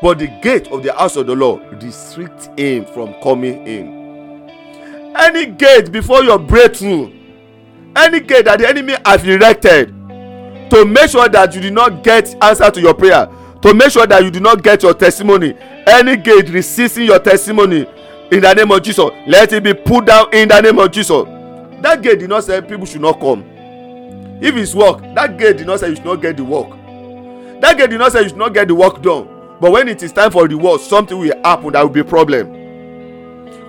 but 0.02 0.20
the 0.20 0.28
gate 0.42 0.68
of 0.68 0.84
the 0.84 0.94
house 0.94 1.16
of 1.16 1.26
the 1.26 1.36
lord 1.36 1.82
restrict 1.84 2.50
him 2.60 2.86
from 2.86 3.14
coming 3.24 3.66
in. 3.68 4.48
Any 5.18 5.48
gate 5.48 5.92
before 5.92 6.24
your 6.24 6.38
breakthrough 6.38 7.18
any 7.98 8.20
gate 8.20 8.46
that 8.46 8.60
the 8.60 8.68
enemy 8.70 8.96
has 9.06 9.24
erected 9.28 9.90
to 10.70 10.86
make 10.86 11.10
sure 11.10 11.28
that 11.30 11.54
you 11.56 11.62
did 11.62 11.74
not 11.74 12.04
get 12.04 12.36
answer 12.44 12.70
to 12.70 12.80
your 12.80 12.94
prayer 12.94 13.28
to 13.62 13.74
make 13.74 13.92
sure 13.92 14.06
that 14.08 14.24
you 14.24 14.32
do 14.32 14.40
not 14.40 14.64
get 14.64 14.84
your 14.84 14.94
testimony 14.94 15.56
any 15.88 16.16
gate 16.18 16.50
resisting 16.50 17.06
your 17.06 17.20
testimony 17.20 17.86
in 18.32 18.42
the 18.42 18.54
name 18.54 18.72
of 18.72 18.82
jesus 18.84 19.10
let 19.26 19.52
it 19.54 19.64
be 19.64 19.74
put 19.74 20.06
down 20.06 20.34
in 20.34 20.50
the 20.50 20.62
name 20.62 20.80
of 20.80 20.92
jesus. 20.92 21.24
That 21.82 22.02
gate 22.02 22.20
did 22.20 22.30
not 22.30 22.44
say 22.44 22.60
people 22.62 22.86
should 22.86 23.02
not 23.02 23.20
come. 23.20 23.44
If 24.42 24.56
it's 24.56 24.74
work 24.74 25.02
that 25.16 25.38
gate 25.38 25.58
did 25.58 25.68
not 25.68 25.80
say 25.80 25.90
you 25.90 25.96
should 25.96 26.06
not 26.06 26.22
get 26.22 26.38
the 26.38 26.44
work. 26.44 26.70
That 27.62 27.78
gate 27.78 27.90
did 27.92 28.00
not 28.00 28.12
say 28.12 28.24
you 28.24 28.30
should 28.30 28.38
not 28.38 28.54
get 28.54 28.68
the 28.68 28.76
work 28.76 29.02
done. 29.02 29.58
But 29.60 29.72
when 29.72 29.88
it 29.88 30.02
is 30.02 30.12
time 30.12 30.32
for 30.32 30.48
the 30.48 30.58
work 30.58 30.82
something 30.82 31.18
will 31.18 31.34
happen 31.44 31.74
that 31.74 31.82
will 31.82 31.90
be 31.90 32.00
a 32.00 32.06
problem. 32.06 32.48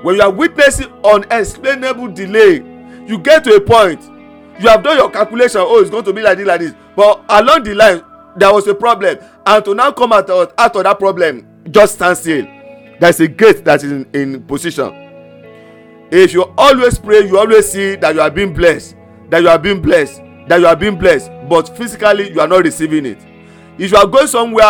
When 0.02 0.16
you 0.16 0.22
are 0.22 0.30
witnessing 0.30 0.90
unexplainable 1.04 2.08
delay 2.08 2.56
you 3.06 3.18
get 3.18 3.44
to 3.44 3.54
a 3.56 3.60
point 3.60 4.02
you 4.60 4.68
have 4.68 4.82
done 4.82 4.96
your 4.96 5.10
calculation 5.10 5.60
oh 5.64 5.80
it's 5.80 5.90
going 5.90 6.04
to 6.04 6.12
be 6.12 6.22
like 6.22 6.38
this 6.38 6.46
like 6.46 6.60
this. 6.60 6.74
But 6.96 7.24
along 7.28 7.64
the 7.64 7.74
line 7.74 8.02
there 8.40 8.52
was 8.52 8.66
a 8.66 8.74
problem. 8.74 9.18
And 9.46 9.64
to 9.64 9.74
now 9.74 9.92
come 9.92 10.12
out 10.12 10.28
of 10.30 10.52
out 10.58 10.76
of 10.76 10.84
that 10.84 10.98
problem 10.98 11.46
just 11.70 11.94
stand 11.94 12.16
still. 12.16 12.44
There 13.00 13.10
is 13.10 13.20
a 13.20 13.28
gate 13.28 13.64
that 13.64 13.82
is 13.84 13.92
in 13.92 14.06
in 14.14 14.42
position. 14.42 14.92
If 16.10 16.32
you 16.32 16.44
always 16.56 16.98
pray 16.98 17.26
you 17.26 17.38
always 17.38 17.70
see 17.70 17.96
that 17.96 18.14
you 18.14 18.20
are 18.20 18.30
being 18.30 18.54
blessed 18.54 18.96
that 19.30 19.42
you 19.42 19.48
are 19.48 19.58
being 19.58 19.82
blessed 19.82 20.22
that 20.48 20.58
you 20.58 20.66
are 20.66 20.76
being 20.76 20.96
blessed 20.98 21.30
but 21.48 21.76
physically 21.76 22.32
you 22.32 22.40
are 22.40 22.48
not 22.48 22.64
receiving 22.64 23.04
it. 23.06 23.18
If 23.78 23.92
you 23.92 23.96
are 23.98 24.06
going 24.06 24.26
somewhere 24.26 24.64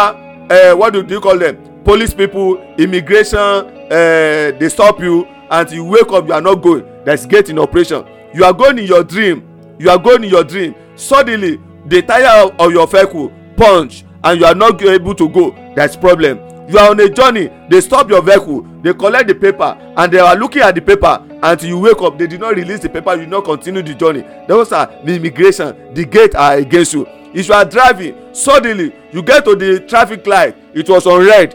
uh, 0.50 0.74
what 0.74 0.92
do 0.92 1.04
you 1.08 1.20
call 1.20 1.38
them? 1.38 1.82
Police 1.84 2.12
people 2.12 2.58
immigration 2.76 3.38
uh, 3.38 4.52
they 4.58 4.68
stop 4.68 5.00
you 5.00 5.24
and 5.50 5.70
you 5.70 5.84
wake 5.84 6.10
up 6.10 6.26
you 6.26 6.34
are 6.34 6.40
not 6.40 6.56
going. 6.56 6.84
There 7.04 7.14
is 7.14 7.24
gate 7.24 7.48
in 7.48 7.58
operation. 7.58 8.04
You 8.34 8.44
are 8.44 8.52
going 8.52 8.78
in 8.78 8.84
your 8.84 9.04
dream. 9.04 9.48
You 9.78 9.90
are 9.90 9.98
going 9.98 10.24
in 10.24 10.30
your 10.30 10.44
dream. 10.44 10.74
Suddenly 10.96 11.60
the 11.86 12.02
tire 12.02 12.50
of 12.58 12.72
your 12.72 12.86
vehicle 12.86 13.32
punch 13.58 14.04
and 14.24 14.40
you 14.40 14.46
are 14.46 14.54
not 14.54 14.80
able 14.82 15.14
to 15.14 15.28
go 15.28 15.54
is 15.76 15.96
problem. 15.96 16.38
You 16.70 16.78
are 16.78 16.90
on 16.90 17.00
a 17.00 17.08
journey 17.08 17.50
they 17.68 17.80
stop 17.80 18.08
your 18.08 18.22
vehicle 18.22 18.62
they 18.82 18.92
collect 18.94 19.26
the 19.28 19.34
paper 19.34 19.76
and 19.96 20.12
they 20.12 20.18
are 20.18 20.36
looking 20.36 20.62
at 20.62 20.74
the 20.74 20.80
paper 20.80 21.22
until 21.42 21.68
you 21.68 21.78
wake 21.78 22.00
up 22.00 22.18
they 22.18 22.26
did 22.26 22.40
not 22.40 22.54
release 22.56 22.80
the 22.80 22.88
paper 22.88 23.14
you 23.16 23.26
not 23.26 23.44
continue 23.44 23.82
the 23.82 23.94
journey. 23.94 24.24
Those 24.46 24.72
are 24.72 24.86
the 25.04 25.16
immigration 25.16 25.94
the 25.94 26.04
gate 26.04 26.34
are 26.34 26.56
against 26.56 26.94
you. 26.94 27.06
If 27.34 27.48
you 27.48 27.54
are 27.54 27.64
driving 27.64 28.34
suddenly 28.34 28.94
you 29.12 29.22
get 29.22 29.44
to 29.44 29.54
the 29.56 29.80
traffic 29.80 30.26
light 30.26 30.56
it 30.74 30.88
was 30.88 31.06
on 31.06 31.26
red 31.26 31.54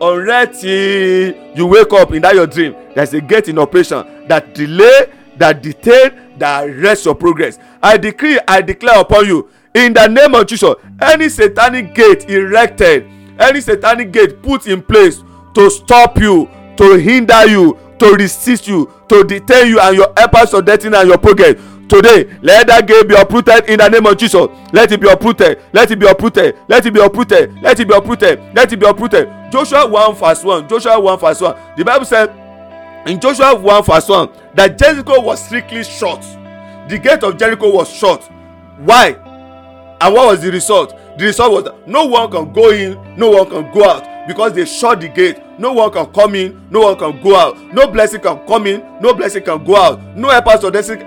on 0.00 0.18
red 0.24 0.52
till 0.54 1.34
you 1.56 1.66
wake 1.66 1.92
up 1.92 2.12
in 2.12 2.22
that 2.22 2.34
your 2.34 2.46
dream. 2.46 2.74
There 2.94 3.04
is 3.04 3.14
a 3.14 3.20
gate 3.20 3.48
in 3.48 3.58
operation 3.58 4.26
that 4.28 4.54
delay 4.54 5.12
that 5.36 5.62
detain 5.62 6.38
that 6.38 6.68
arrest 6.68 7.04
your 7.04 7.14
progress. 7.14 7.58
I 7.82 7.96
decree 7.96 8.38
i 8.46 8.60
declare 8.62 9.00
upon 9.00 9.26
you 9.26 9.48
in 9.74 9.92
the 9.92 10.06
name 10.06 10.34
of 10.34 10.46
jesus 10.46 10.74
any 11.00 11.28
satanic 11.28 11.94
gate 11.94 12.28
erected 12.28 13.06
any 13.38 13.60
satanic 13.60 14.12
gate 14.12 14.42
put 14.42 14.66
in 14.66 14.82
place 14.82 15.22
to 15.54 15.70
stop 15.70 16.18
you 16.18 16.48
to 16.76 16.98
hinder 16.98 17.46
you 17.46 17.78
to 17.98 18.14
resist 18.14 18.66
you 18.68 18.90
to 19.08 19.24
detain 19.24 19.68
you 19.68 19.80
and 19.80 19.96
your 19.96 20.12
helpers 20.16 20.52
of 20.54 20.64
destiny 20.64 20.96
and 20.96 21.08
your 21.08 21.18
progress 21.18 21.54
today 21.88 22.30
let 22.42 22.66
that 22.66 22.86
gate 22.86 23.08
be 23.08 23.14
uprooted 23.14 23.68
in 23.68 23.78
the 23.78 23.88
name 23.88 24.06
of 24.06 24.16
jesus. 24.16 24.46
Let 24.72 24.90
it 24.92 25.00
be 25.00 25.08
uprooted 25.08 25.60
let 25.72 25.90
it 25.90 25.98
be 25.98 26.08
uprooted 26.08 26.56
let 26.68 26.84
it 26.86 26.92
be 26.92 27.00
uprooted 27.00 27.52
let 27.62 27.78
it 27.80 27.88
be 27.88 27.94
uprooted 27.94 28.40
let 28.54 28.72
it 28.72 28.80
be 28.80 28.86
uprooted. 28.86 29.28
Joshua 29.50 29.86
one 29.88 30.14
verse 30.14 30.42
one 30.42 30.68
joshua 30.68 30.98
one 30.98 31.18
verse 31.18 31.40
one. 31.40 31.56
The 31.76 31.84
bible 31.84 32.06
said 32.06 32.30
in 33.06 33.20
joshua 33.20 33.54
one 33.54 33.82
verse 33.82 34.08
one 34.08 34.30
that 34.54 34.78
jericho 34.78 35.20
was 35.20 35.44
strictly 35.44 35.84
shut. 35.84 36.20
The 36.88 36.98
gate 36.98 37.22
of 37.22 37.36
jericho 37.38 37.70
was 37.70 37.90
shut. 37.90 38.22
Why 38.78 39.12
and 40.02 40.14
what 40.14 40.26
was 40.32 40.40
the 40.42 40.50
result? 40.50 40.96
The 41.16 41.26
result 41.26 41.52
was 41.52 41.64
that 41.64 41.86
no 41.86 42.06
one 42.06 42.28
can 42.30 42.52
go 42.52 42.70
in 42.70 42.98
no 43.16 43.30
one 43.30 43.48
can 43.48 43.72
go 43.72 43.88
out 43.88 44.26
because 44.26 44.52
they 44.52 44.64
shut 44.64 45.00
the 45.00 45.08
gate. 45.08 45.38
No 45.58 45.72
one 45.72 45.92
can 45.92 46.06
come 46.12 46.34
in 46.34 46.66
no 46.70 46.80
one 46.80 46.98
can 46.98 47.22
go 47.22 47.36
out. 47.36 47.56
No 47.72 47.86
blessing 47.86 48.20
can 48.20 48.44
come 48.46 48.66
in 48.66 48.80
no 49.00 49.14
blessing 49.14 49.44
can 49.44 49.64
go 49.64 49.76
out. 49.76 50.02
No 50.16 50.28
helpers 50.30 50.64
or 50.64 50.70
destiny. 50.72 51.04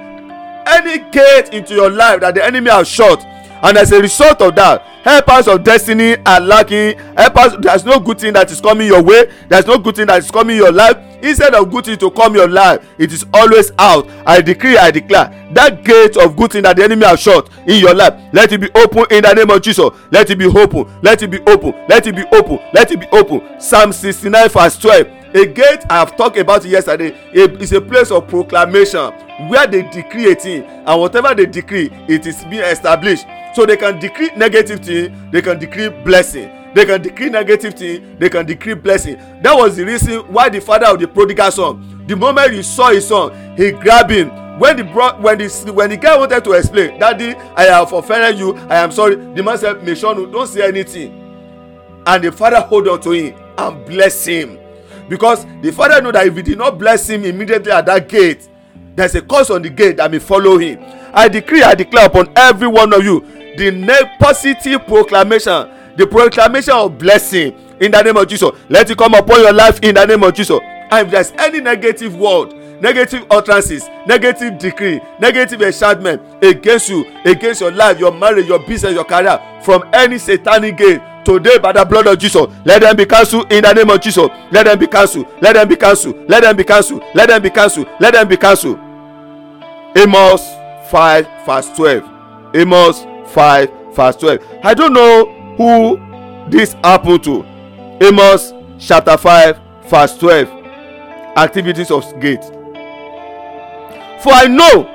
Any 0.68 1.10
gate 1.12 1.50
into 1.54 1.74
your 1.74 1.89
life 1.91 2.22
that 2.22 2.36
the 2.36 2.46
enemy 2.46 2.72
has 2.72 2.88
shut 2.88 3.20
and 3.64 3.78
as 3.78 3.91
a 3.91 3.99
result 4.01 4.41
of 4.41 4.56
that 4.56 4.82
helpers 5.06 5.47
of 5.47 5.64
destiny 5.64 6.18
are 6.26 6.41
lacking. 6.41 6.97
Helpers 7.16 7.58
there 7.60 7.76
is 7.76 7.86
no 7.86 7.99
good 7.99 8.20
thing 8.20 8.34
that 8.34 8.51
is 8.51 8.60
coming 8.60 8.88
your 8.88 9.03
way. 9.03 9.32
There 9.47 9.60
is 9.60 9.68
no 9.68 9.78
good 9.78 9.95
thing 9.95 10.08
that 10.08 10.18
is 10.24 10.32
coming 10.32 10.58
your 10.58 10.72
life. 10.72 10.97
Instead 11.24 11.53
of 11.56 11.72
good 11.72 11.86
thing 11.86 11.97
to 11.99 12.12
come 12.12 12.36
your 12.36 12.49
life 12.49 12.86
it 12.97 13.14
is 13.14 13.26
always 13.34 13.72
out. 13.80 14.08
I 14.26 14.41
decree 14.41 14.78
i 14.78 14.91
declare 14.91 15.30
that 15.53 15.84
gate 15.84 16.18
of 16.18 16.36
good 16.36 16.51
thing 16.51 16.64
that 16.64 16.76
the 16.76 16.84
enemy 16.84 17.06
has 17.06 17.20
shut 17.20 17.49
in 17.68 17.80
your 17.80 17.93
life 17.93 18.14
let 18.34 18.51
it 18.51 18.60
be 18.60 18.70
open 18.76 19.06
in 19.12 19.24
the 19.24 19.34
name 19.34 19.49
of 19.49 19.62
jesus. 19.62 19.89
Let 20.12 20.30
it 20.30 20.38
be 20.38 20.45
open. 20.45 20.88
Let 21.01 21.22
it 21.22 21.30
be 21.30 21.39
open. 21.47 21.74
Let 21.88 22.08
it 22.08 22.16
be 22.16 22.24
open. 22.32 22.60
Let 22.74 22.91
it 22.91 22.99
be 22.99 23.08
open. 23.08 23.62
Psalm 23.62 23.93
sixty-nine 23.93 24.49
verse 24.49 24.78
twelve 24.78 25.08
a 25.36 25.46
gate 25.46 25.86
i 25.90 26.00
have 26.00 26.16
talked 26.16 26.38
about 26.38 26.66
it 26.66 26.70
yesterday 26.70 27.10
a 27.34 27.50
is 27.60 27.74
a 27.74 27.82
place 27.82 28.10
of 28.12 28.28
proclamation 28.28 29.12
where 29.50 29.68
they 29.68 29.84
decree 29.90 30.32
a 30.32 30.36
thing 30.36 30.64
and 30.64 31.00
whatever 31.02 31.34
they 31.36 31.46
decree 31.46 31.90
it 32.08 32.26
is 32.26 32.44
being 32.46 32.64
established. 32.64 33.26
So 33.54 33.66
they 33.66 33.78
can 33.78 34.00
decree 34.00 34.32
negative 34.36 34.80
thing 34.82 35.30
they 35.32 35.42
can 35.42 35.60
decree 35.60 35.90
blessing. 35.90 36.52
They 36.74 36.86
can 36.86 37.02
decree 37.02 37.30
negative 37.30 37.74
thing 37.74 38.18
they 38.20 38.30
can 38.30 38.46
decree 38.46 38.74
blessing. 38.76 39.18
That 39.42 39.56
was 39.56 39.78
the 39.78 39.86
reason 39.86 40.20
why 40.32 40.50
the 40.50 40.62
father 40.62 40.88
of 40.88 41.00
the 41.00 41.08
prodigal 41.08 41.52
son 41.52 42.06
the 42.08 42.16
moment 42.16 42.54
he 42.54 42.64
saw 42.64 42.92
his 42.92 43.08
son 43.08 43.56
he 43.58 43.72
grab 43.72 44.10
him. 44.10 44.30
When 44.60 44.78
the 44.78 44.84
bro 44.86 45.20
when 45.20 45.38
the 45.38 45.72
when 45.74 45.90
the 45.90 45.98
guy 45.98 46.18
wanted 46.18 46.44
to 46.46 46.52
explain 46.54 46.98
daddy 47.00 47.36
i 47.58 47.64
have 47.64 47.92
offended 47.92 48.40
you 48.40 48.56
i 48.70 48.76
am 48.78 48.92
sorry 48.92 49.16
the 49.16 49.44
man 49.44 49.58
said 49.58 49.78
meshonu 49.78 50.32
don't 50.32 50.48
say 50.48 50.68
anything. 50.68 51.22
And 52.08 52.24
the 52.24 52.32
father 52.32 52.62
hold 52.62 52.88
on 52.88 53.02
to 53.02 53.12
him 53.12 53.36
and 53.58 53.86
bless 53.86 54.26
him 54.26 54.60
because 55.10 55.45
the 55.62 55.72
father 55.72 56.01
know 56.01 56.12
that 56.12 56.28
if 56.28 56.36
he 56.36 56.41
did 56.41 56.58
not 56.58 56.78
bless 56.78 57.10
him 57.10 57.26
immediately 57.26 57.72
at 57.72 57.86
that 57.86 58.08
gate 58.10 58.49
there 58.95 59.06
is 59.06 59.16
a 59.16 59.22
curse 59.22 59.49
on 59.49 59.62
the 59.62 59.70
gate 59.70 59.97
that 59.97 60.10
may 60.10 60.20
follow 60.20 60.58
him. 60.58 60.80
I 61.14 61.28
decree 61.28 61.64
i 61.64 61.76
declare 61.76 62.06
upon 62.08 62.32
every 62.36 62.68
one 62.68 62.93
of 62.93 63.03
you 63.03 63.20
the 63.58 64.10
positive 64.20 64.86
proclamation 64.86 65.70
the 65.97 66.06
proclamation 66.08 66.74
of 66.74 66.97
blessing 66.97 67.53
in 67.80 67.91
the 67.91 68.01
name 68.01 68.18
of 68.18 68.28
jesus. 68.28 68.51
Let 68.70 68.89
it 68.89 68.97
come 68.97 69.14
upon 69.14 69.41
your 69.41 69.53
life 69.53 69.80
in 69.82 69.95
the 69.95 70.06
name 70.06 70.24
of 70.24 70.34
jesus. 70.34 70.60
And 70.64 71.08
if 71.08 71.12
there 71.12 71.22
is 71.22 71.34
any 71.38 71.62
negative 71.62 72.16
word 72.16 72.53
negative 72.82 73.26
utterances 73.32 73.88
negative 74.06 74.58
decree 74.58 74.99
negative 75.20 75.62
enchantment 75.62 76.22
against 76.43 76.89
you 76.89 77.06
against 77.24 77.62
your 77.62 77.72
life 77.72 77.97
your 77.99 78.12
marriage 78.12 78.47
your 78.47 78.60
business 78.60 78.93
your 78.93 79.06
career 79.06 79.39
from 79.64 79.84
any 79.93 80.18
satanic 80.18 80.78
gate 80.78 80.99
today 81.26 81.57
by 81.57 81.71
the 81.71 81.84
blood 81.84 82.07
of 82.07 82.17
jesus 82.19 82.45
let 82.63 82.82
them 82.82 82.95
be 82.95 83.05
cancelled 83.05 83.51
in 83.51 83.63
the 83.63 83.73
name 83.73 83.89
of 83.89 83.99
jesus. 84.01 84.28
Let 84.51 84.65
them 84.65 84.80
be 84.80 84.88
cancelled. 84.88 85.28
Let 85.41 85.53
them 85.53 85.67
be 85.67 85.76
cancelled. 85.76 86.30
Let 86.30 86.41
them 86.43 86.55
be 86.55 86.63
cancelled. 86.63 87.03
Let 87.13 87.28
them 87.28 87.41
be 87.41 87.49
cancelled. 87.49 87.88
Let 87.99 88.13
them 88.13 88.28
be 88.28 88.38
cancelled. 88.38 88.80
Amos 89.97 90.41
five 90.89 91.28
verse 91.45 91.69
twelve. 91.76 92.03
Amos 92.55 93.05
five 93.32 93.69
verse 93.93 94.15
twelve. 94.15 94.39
I 94.63 94.73
don't 94.73 94.93
know 94.93 95.26
who 95.57 96.49
this 96.49 96.73
happen 96.73 97.19
to. 97.21 97.43
Amos 98.01 98.53
chapter 98.80 99.17
five 99.17 99.59
verse 99.88 100.17
twelve. 100.17 100.47
Activities 101.38 101.91
of 101.91 102.03
gate. 102.21 102.43
For 104.21 104.32
i 104.34 104.47
know 104.47 104.91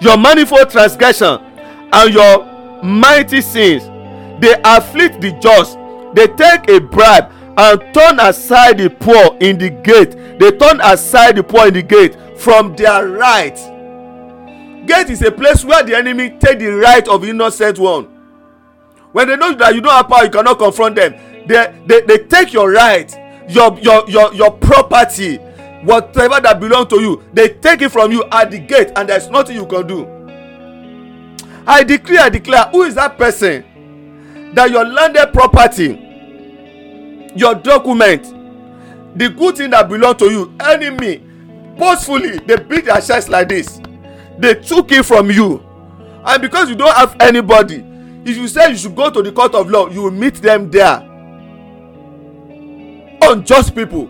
your 0.00 0.16
manifold 0.18 0.70
transgression 0.70 1.40
and 1.92 2.14
your 2.14 2.44
mighty 2.82 3.40
sins 3.40 3.84
they 4.40 4.54
afflict 4.64 5.20
the 5.20 5.32
just. 5.40 5.78
They 6.14 6.26
take 6.28 6.68
a 6.70 6.80
bribe 6.80 7.30
and 7.56 7.94
turn 7.94 8.20
aside 8.20 8.78
the 8.78 8.90
poor 8.90 9.36
in 9.40 9.58
the 9.58 9.70
gate. 9.70 10.38
They 10.38 10.50
turn 10.52 10.80
aside 10.82 11.36
the 11.36 11.42
poor 11.42 11.68
in 11.68 11.74
the 11.74 11.82
gate 11.82 12.16
from 12.38 12.74
their 12.76 13.08
right. 13.08 13.56
Gate 14.86 15.10
is 15.10 15.22
a 15.22 15.30
place 15.32 15.64
where 15.64 15.82
the 15.82 15.96
enemy 15.96 16.30
take 16.38 16.58
the 16.58 16.68
right 16.68 17.06
of 17.08 17.24
innocent 17.24 17.78
one. 17.78 18.04
When 19.12 19.28
they 19.28 19.36
know 19.36 19.54
that 19.54 19.74
you 19.74 19.80
don't 19.80 19.92
have 19.92 20.08
power 20.08 20.24
you 20.24 20.30
cannot 20.30 20.58
confront 20.58 20.96
them. 20.96 21.14
They 21.46 21.74
they 21.86 22.00
they 22.02 22.18
take 22.24 22.52
your 22.52 22.70
right 22.70 23.12
your 23.48 23.78
your 23.78 24.08
your 24.08 24.34
your 24.34 24.50
property 24.52 25.38
whatever 25.84 26.40
that 26.40 26.58
belong 26.60 26.88
to 26.88 27.00
you. 27.00 27.22
They 27.32 27.48
take 27.50 27.82
it 27.82 27.90
from 27.90 28.10
you 28.10 28.24
at 28.32 28.50
the 28.50 28.58
gate 28.58 28.90
and 28.96 29.08
there 29.08 29.18
is 29.18 29.28
nothing 29.28 29.56
you 29.56 29.66
can 29.66 29.86
do. 29.86 30.06
I 31.66 31.82
declare 31.82 32.20
i 32.20 32.28
declare 32.28 32.64
who 32.72 32.82
is 32.82 32.94
that 32.96 33.16
person 33.16 33.64
that 34.54 34.70
your 34.70 34.84
landed 34.84 35.32
property 35.32 36.00
your 37.36 37.54
document 37.54 38.22
the 39.16 39.28
good 39.28 39.56
thing 39.56 39.70
that 39.70 39.88
belong 39.88 40.16
to 40.16 40.26
you 40.30 40.54
enemy 40.60 41.18
boastfully 41.78 42.38
they 42.38 42.56
beat 42.56 42.84
their 42.86 43.00
chest 43.00 43.28
like 43.28 43.48
this. 43.48 43.80
They 44.38 44.54
took 44.54 44.90
it 44.92 45.04
from 45.04 45.30
you. 45.30 45.62
And 46.26 46.42
because 46.42 46.68
you 46.68 46.74
don't 46.74 46.94
have 46.96 47.16
anybody 47.20 47.84
if 48.24 48.36
you 48.36 48.48
say 48.48 48.70
you 48.70 48.76
should 48.76 48.96
go 48.96 49.10
to 49.10 49.22
the 49.22 49.30
court 49.32 49.54
of 49.54 49.70
law 49.70 49.88
you 49.88 50.02
will 50.02 50.10
meet 50.10 50.34
them 50.36 50.70
there. 50.70 51.10
Unjust 53.22 53.74
people. 53.74 54.06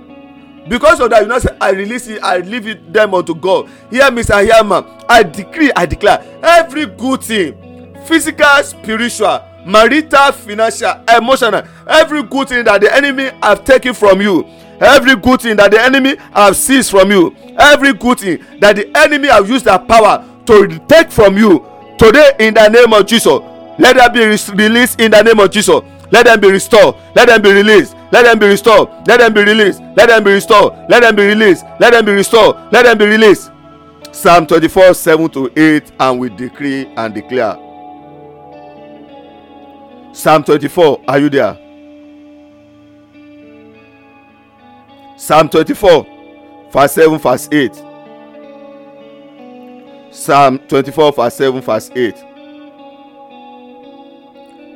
Because 0.69 0.99
of 1.01 1.11
that 1.11 1.23
you 1.23 1.29
know 1.29 1.39
say 1.39 1.55
i 1.61 1.71
release 1.71 2.07
it 2.09 2.23
i 2.23 2.39
leave 2.39 2.67
it 2.67 2.93
them 2.93 3.15
unto 3.15 3.35
god. 3.35 3.69
Hear 3.91 4.11
me 4.11 4.23
sir 4.23 4.43
hear 4.45 4.65
ma 4.65 4.83
i 5.09 5.23
decree 5.23 5.71
i 5.77 5.85
declare 5.87 6.25
every 6.43 6.87
good 6.87 7.23
thing 7.23 7.61
physical 8.07 8.63
spiritual 8.63 9.41
marital 9.67 10.33
financial 10.33 10.93
emotional. 11.17 11.63
Every 11.87 12.23
good 12.23 12.49
thing 12.49 12.65
that 12.65 12.81
the 12.81 12.95
enemy 12.95 13.31
have 13.43 13.65
taken 13.65 13.95
from 13.95 14.21
you 14.21 14.47
every 14.81 15.15
good 15.15 15.41
thing 15.41 15.57
that 15.57 15.71
the 15.71 15.81
enemy 15.81 16.17
have 16.33 16.57
seized 16.57 16.91
from 16.91 17.09
you 17.09 17.35
every 17.61 17.93
good 17.95 18.19
thing 18.19 18.45
that 18.59 18.75
the 18.75 18.91
enemy 18.99 19.29
have 19.29 19.49
used 19.49 19.65
their 19.65 19.79
power 19.79 20.29
to 20.45 20.67
take 20.89 21.13
from 21.13 21.39
you 21.39 21.65
today 21.97 22.33
in 22.41 22.53
the 22.55 22.69
name 22.69 22.93
of 22.93 23.07
jesus 23.07 23.39
let 23.79 23.97
them 23.97 24.13
be 24.13 24.21
released 24.65 25.01
in 25.01 25.11
the 25.11 25.23
name 25.23 25.41
of 25.41 25.51
jesus. 25.51 25.81
Let 26.13 26.27
them 26.27 26.41
be 26.41 26.51
restored. 26.51 26.95
Let 27.17 27.27
them 27.27 27.43
be 27.43 27.53
released. 27.53 27.97
Let 28.13 28.23
them 28.25 28.39
be 28.39 28.47
restored. 28.47 28.89
Let 29.09 29.19
them 29.19 29.33
be 29.35 29.43
released. 29.43 29.81
Let 29.97 30.07
them 30.09 30.23
be 30.23 30.31
restored. 30.33 30.73
Let 30.89 31.01
them 31.01 31.17
be 31.17 31.27
released. 31.27 31.65
Let 31.81 31.93
them 31.93 32.05
be 32.05 32.13
restored. 32.13 32.57
Let 32.73 32.85
them 32.85 32.99
be 32.99 33.07
released. 33.07 33.51
Psalm 34.13 34.47
twenty-four 34.47 34.95
seven 34.95 35.29
to 35.31 35.51
eight 35.59 35.91
and 35.99 36.21
we 36.21 36.29
decree 36.29 36.87
and 36.97 37.13
declare 37.15 37.57
psalm 40.15 40.45
twenty-four 40.45 41.03
are 41.09 41.19
you 41.19 41.29
there? 41.29 41.59
Psalm 45.19 45.49
twenty-four 45.49 46.07
verse 46.71 46.93
seven 46.93 47.19
verse 47.19 47.49
eight. 47.53 47.75
Psalm 50.13 50.59
twenty-four 50.61 51.13
verse 51.13 51.35
seven 51.35 51.61
verse 51.61 51.91
eight. 51.97 52.17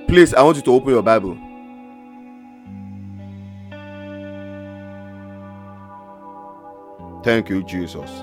Please 0.09 0.35
i 0.35 0.43
want 0.43 0.57
you 0.57 0.63
to 0.63 0.73
open 0.73 0.91
your 0.91 1.03
bible. 1.03 1.37
Thank 7.23 7.51
you 7.51 7.63
jesus 7.65 8.23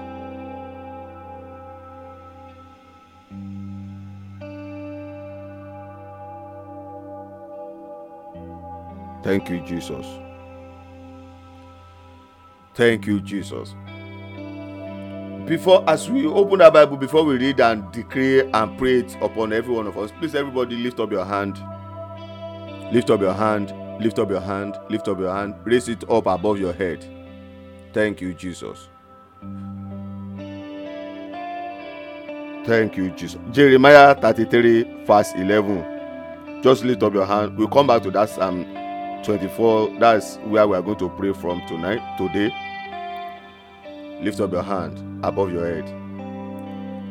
thank 9.25 9.49
you 9.49 9.59
jesus. 9.61 10.05
Thank 12.75 13.07
you 13.07 13.19
jesus. 13.19 13.73
Before 15.47 15.83
as 15.89 16.09
we 16.09 16.27
open 16.27 16.61
our 16.61 16.69
bible 16.69 16.95
before 16.95 17.23
we 17.23 17.37
read 17.37 17.59
and 17.59 17.91
decree 17.91 18.41
and 18.41 18.77
pray 18.77 18.99
it 18.99 19.15
upon 19.21 19.51
every 19.51 19.73
one 19.73 19.87
of 19.87 19.97
us 19.97 20.11
please 20.19 20.35
everybody 20.35 20.75
lift 20.75 20.99
up 20.99 21.11
your 21.11 21.25
hand. 21.25 21.57
Lift 22.93 23.09
up 23.09 23.19
your 23.19 23.33
hand. 23.33 23.73
Lift 23.99 24.19
up 24.19 24.29
your 24.29 24.41
hand. 24.41 24.77
Lift 24.89 25.07
up 25.07 25.17
your 25.17 25.33
hand. 25.33 25.55
Raise 25.63 25.89
it 25.89 26.07
up 26.07 26.27
above 26.27 26.59
your 26.59 26.73
head. 26.73 27.03
Thank 27.93 28.21
you 28.21 28.35
jesus. 28.35 28.89
Thank 32.65 32.95
you 32.95 33.09
jesus. 33.09 33.41
Jeremiah 33.51 34.13
thirty-three 34.13 35.05
verse 35.05 35.31
eleven. 35.35 35.83
Just 36.61 36.83
lift 36.83 37.01
up 37.01 37.13
your 37.15 37.25
hand. 37.25 37.57
We'll 37.57 37.69
come 37.69 37.87
back 37.87 38.03
to 38.03 38.11
that 38.11 38.29
psalm 38.29 38.84
twenty-four 39.25 39.99
that's 39.99 40.37
where 40.37 40.67
we 40.67 40.77
are 40.77 40.81
going 40.81 40.97
to 40.99 41.09
pray 41.09 41.33
from 41.33 41.61
tonight 41.67 42.01
today. 42.17 42.53
Lift 44.21 44.39
up 44.39 44.51
your 44.51 44.63
hand 44.63 45.25
above 45.25 45.51
your 45.51 45.65
head. 45.65 45.85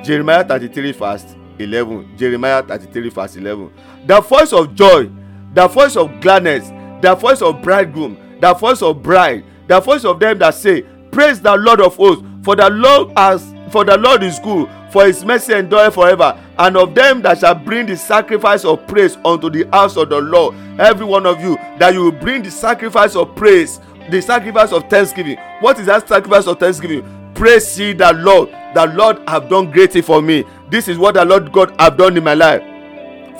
Jeremiah 0.05 0.45
thirty-three 0.45 0.93
verse 0.93 1.37
eleven. 1.59 2.17
Jeremiah 2.17 2.63
thirty-three 2.63 3.11
verse 3.11 3.37
eleven. 3.37 3.73
The 4.07 4.21
voice 4.21 4.53
of 4.53 4.75
joy 4.75 5.11
the 5.55 5.69
voice 5.69 5.97
of 5.97 6.21
gladness 6.21 6.69
the 7.01 7.15
voice 7.15 7.41
of 7.41 7.63
bridegroom 7.63 8.39
the 8.41 8.53
voice 8.55 8.83
of 8.83 9.03
bride 9.03 9.45
the 9.69 9.79
voice 9.79 10.05
of 10.05 10.19
them 10.19 10.37
that 10.39 10.53
say 10.53 10.83
praise 11.13 11.41
the 11.41 11.57
lord 11.57 11.81
of 11.81 11.95
hosts 11.95 12.25
for 12.43 12.57
the 12.57 12.69
lord 12.69 13.17
has 13.17 13.54
for 13.75 13.85
the 13.85 13.97
lord 13.99 14.23
is 14.23 14.39
good 14.39 14.71
for 14.89 15.05
his 15.05 15.25
mercy 15.25 15.53
endure 15.53 15.91
forever 15.91 16.41
and 16.61 16.77
of 16.77 16.95
them 16.95 17.21
that 17.21 17.41
shall 17.41 17.57
bring 17.57 17.87
the 17.87 17.97
sacrifice 17.97 18.65
of 18.65 18.87
praise 18.87 19.17
unto 19.25 19.51
the 19.51 19.69
house 19.73 19.97
of 19.97 20.11
the 20.11 20.21
lord. 20.21 20.55
Every 20.79 21.05
one 21.05 21.27
of 21.27 21.43
you 21.43 21.57
that 21.81 21.93
you 21.93 22.05
will 22.05 22.13
bring 22.13 22.45
the 22.45 22.53
sacrifice 22.53 23.17
of 23.17 23.35
praise 23.35 23.81
the 24.13 24.23
sacrifice 24.23 24.71
of 24.71 24.89
thanksgiving. 24.89 25.39
What 25.59 25.81
is 25.81 25.87
that 25.87 26.09
sacrifice 26.09 26.47
of 26.47 26.61
thanksgiving? 26.61 27.03
Praise 27.35 27.77
ye 27.77 27.95
the 27.95 28.13
lord. 28.13 28.51
The 28.77 28.87
lord 28.95 29.29
have 29.29 29.49
done 29.49 29.73
great 29.73 29.95
thing 29.95 30.05
for 30.05 30.23
me. 30.23 30.45
This 30.71 30.87
is 30.87 30.97
what 30.97 31.15
the 31.15 31.25
lord 31.25 31.51
god 31.51 31.75
have 31.81 31.97
done 31.97 32.17
in 32.17 32.23
my 32.23 32.35
life. 32.35 32.63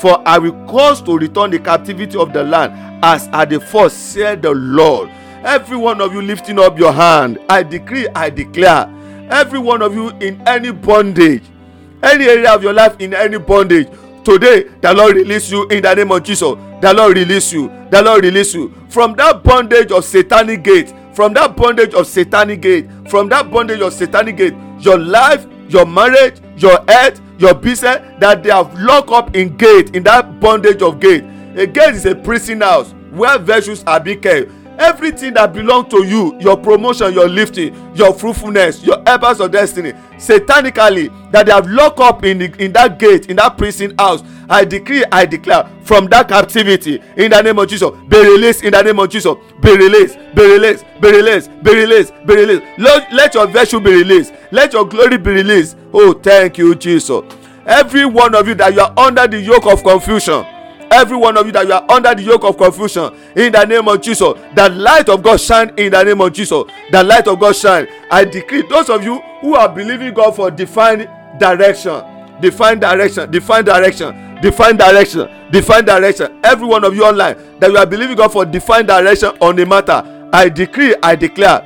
For 0.01 0.21
i 0.27 0.37
will 0.37 0.67
cause 0.67 1.01
to 1.03 1.17
return 1.17 1.53
the 1.53 1.61
captivity 1.61 2.19
of 2.19 2.33
the 2.33 2.43
land 2.43 3.05
as 3.05 3.29
at 3.29 3.51
the 3.51 3.61
first 3.61 4.13
said 4.13 4.43
the 4.43 4.51
lord. 4.51 5.11
Every 5.45 5.77
one 5.77 6.01
of 6.01 6.13
you 6.13 6.23
lifting 6.23 6.59
up 6.59 6.77
your 6.77 6.93
hand 6.93 7.39
i 7.49 7.63
decree 7.63 8.09
i 8.17 8.31
declare 8.31 8.91
every 9.31 9.59
one 9.59 9.83
of 9.83 9.95
you 9.95 10.11
in 10.21 10.41
any 10.47 10.71
bondage 10.71 11.43
any 12.03 12.25
area 12.25 12.53
of 12.53 12.63
your 12.63 12.73
life 12.73 12.97
in 13.01 13.15
any 13.15 13.39
bondage 13.39 13.89
today 14.25 14.65
the 14.81 14.93
lord 14.95 15.17
release 15.17 15.51
you 15.51 15.67
in 15.69 15.83
the 15.83 15.95
name 15.95 16.11
of 16.13 16.23
jesus. 16.23 16.55
The 16.81 16.93
lord 16.93 17.17
release 17.17 17.51
you. 17.51 17.69
The 17.91 18.03
lord 18.03 18.25
release 18.25 18.53
you. 18.53 18.75
From 18.91 19.15
that 19.15 19.43
bondage 19.43 19.91
of 19.91 20.05
satanic 20.05 20.63
gate 20.63 20.93
from 21.15 21.33
that 21.33 21.57
bondage 21.57 21.95
of 21.95 22.07
satanic 22.07 22.61
gate 22.61 22.87
from 23.09 23.29
that 23.29 23.51
bondage 23.51 23.81
of 23.81 23.93
satanic 23.93 24.37
gate 24.37 24.55
your 24.81 24.99
life 24.99 25.47
your 25.69 25.87
marriage 25.87 26.41
your 26.57 26.85
health 26.89 27.21
your 27.39 27.55
business 27.55 27.99
that 28.21 28.43
they 28.43 28.51
have 28.51 28.79
locked 28.79 29.11
up 29.11 29.35
in 29.37 29.57
gate 29.57 29.95
in 29.95 30.03
that 30.05 30.41
bondage 30.41 30.83
of 30.83 31.01
gate. 31.01 31.25
A 31.57 31.67
gate 31.67 31.95
is 31.95 32.07
a 32.07 32.15
prison 32.15 32.61
house 32.61 32.93
where 33.13 33.39
virtues 33.39 33.83
are 33.85 34.01
being 34.01 34.21
kept 34.21 34.51
everything 34.79 35.35
that 35.35 35.53
belong 35.53 35.89
to 35.89 36.05
you 36.05 36.37
your 36.41 36.57
promotion 36.57 37.13
your 37.13 37.29
lifting 37.29 37.75
your 37.95 38.13
fruitfulness 38.13 38.83
your 38.85 39.03
helpers 39.07 39.41
of 39.41 39.51
destiny 39.51 39.93
satanically 40.17 41.11
that 41.31 41.47
they 41.47 41.53
have 41.53 41.67
locked 41.69 42.01
up 42.01 42.25
in 42.25 42.39
the 42.39 42.65
in 42.65 42.73
that 42.73 42.99
gate 42.99 43.29
in 43.31 43.37
that 43.37 43.57
prison 43.59 43.95
house 43.99 44.23
i 44.49 44.65
decree 44.65 45.05
i 45.13 45.25
declare 45.25 45.69
from 45.83 46.07
that 46.07 46.29
captivity 46.29 47.01
in 47.17 47.31
the 47.31 47.43
name 47.43 47.59
of 47.59 47.69
jesus 47.69 47.91
be 48.09 48.19
released 48.19 48.63
in 48.65 48.73
the 48.73 48.83
name 48.83 48.99
of 48.99 49.09
jesus 49.09 49.35
be 49.61 49.77
released 49.77 50.19
be 50.35 50.43
released 50.43 50.85
be 51.01 51.11
released 51.11 51.51
be 51.63 51.75
released 51.75 52.13
be 52.27 52.35
released. 52.37 52.63
Let, 52.79 53.13
let 53.13 53.35
your 53.35 53.47
virtue 53.47 53.81
be 53.81 53.91
released. 53.93 54.33
Let 54.51 54.73
your 54.73 54.87
glory 54.87 55.19
be 55.19 55.31
released. 55.31 55.77
Oh 55.93 56.13
thank 56.13 56.59
you 56.59 56.75
jesus. 56.75 57.23
Every 57.67 58.05
one 58.05 58.35
of 58.35 58.47
you 58.47 58.55
that 58.57 58.75
you 58.75 58.81
are 58.81 58.93
under 58.99 59.27
the 59.27 59.41
yoke 59.41 59.67
of 59.67 59.83
confusion 59.83 60.45
every 60.95 61.17
one 61.17 61.37
of 61.37 61.45
you 61.47 61.53
that 61.53 61.67
you 61.67 61.73
are 61.73 61.85
under 61.91 62.15
the 62.15 62.23
yoke 62.23 62.45
of 62.45 62.57
confusion 62.57 63.13
in 63.37 63.53
the 63.53 63.65
name 63.65 63.89
of 63.89 64.01
jesus 64.01 64.33
the 64.55 64.69
light 64.71 65.09
of 65.09 65.23
god 65.23 65.41
shine 65.41 65.73
in 65.77 65.91
the 65.93 66.03
name 66.05 66.21
of 66.21 66.33
jesus. 66.33 66.65
The 66.91 67.03
light 67.03 67.27
of 67.27 67.41
god 67.41 67.57
shine. 67.57 67.89
I 68.11 68.25
decree 68.25 68.63
those 68.69 68.89
of 68.89 69.03
you 69.05 69.19
who 69.41 69.55
are 69.55 69.69
believing 69.69 70.15
god 70.15 70.37
for 70.37 70.51
divine 70.51 71.09
direction 71.39 72.03
divine 72.41 72.79
direction 72.79 73.31
divine 73.31 73.65
direction 73.65 74.41
divine 74.41 74.77
direction 74.77 75.29
divine 75.51 75.85
direction. 75.85 76.41
Every 76.45 76.67
one 76.67 76.85
of 76.85 76.95
you 76.95 77.05
online 77.05 77.59
that 77.61 77.71
you 77.71 77.77
are 77.79 77.87
believing 77.87 78.17
god 78.17 78.33
for 78.33 78.45
divine 78.45 78.87
direction 78.87 79.31
on 79.41 79.57
the 79.57 79.67
matter 79.67 80.03
i 80.33 80.49
decree 80.49 80.95
i 81.03 81.15
declare 81.17 81.61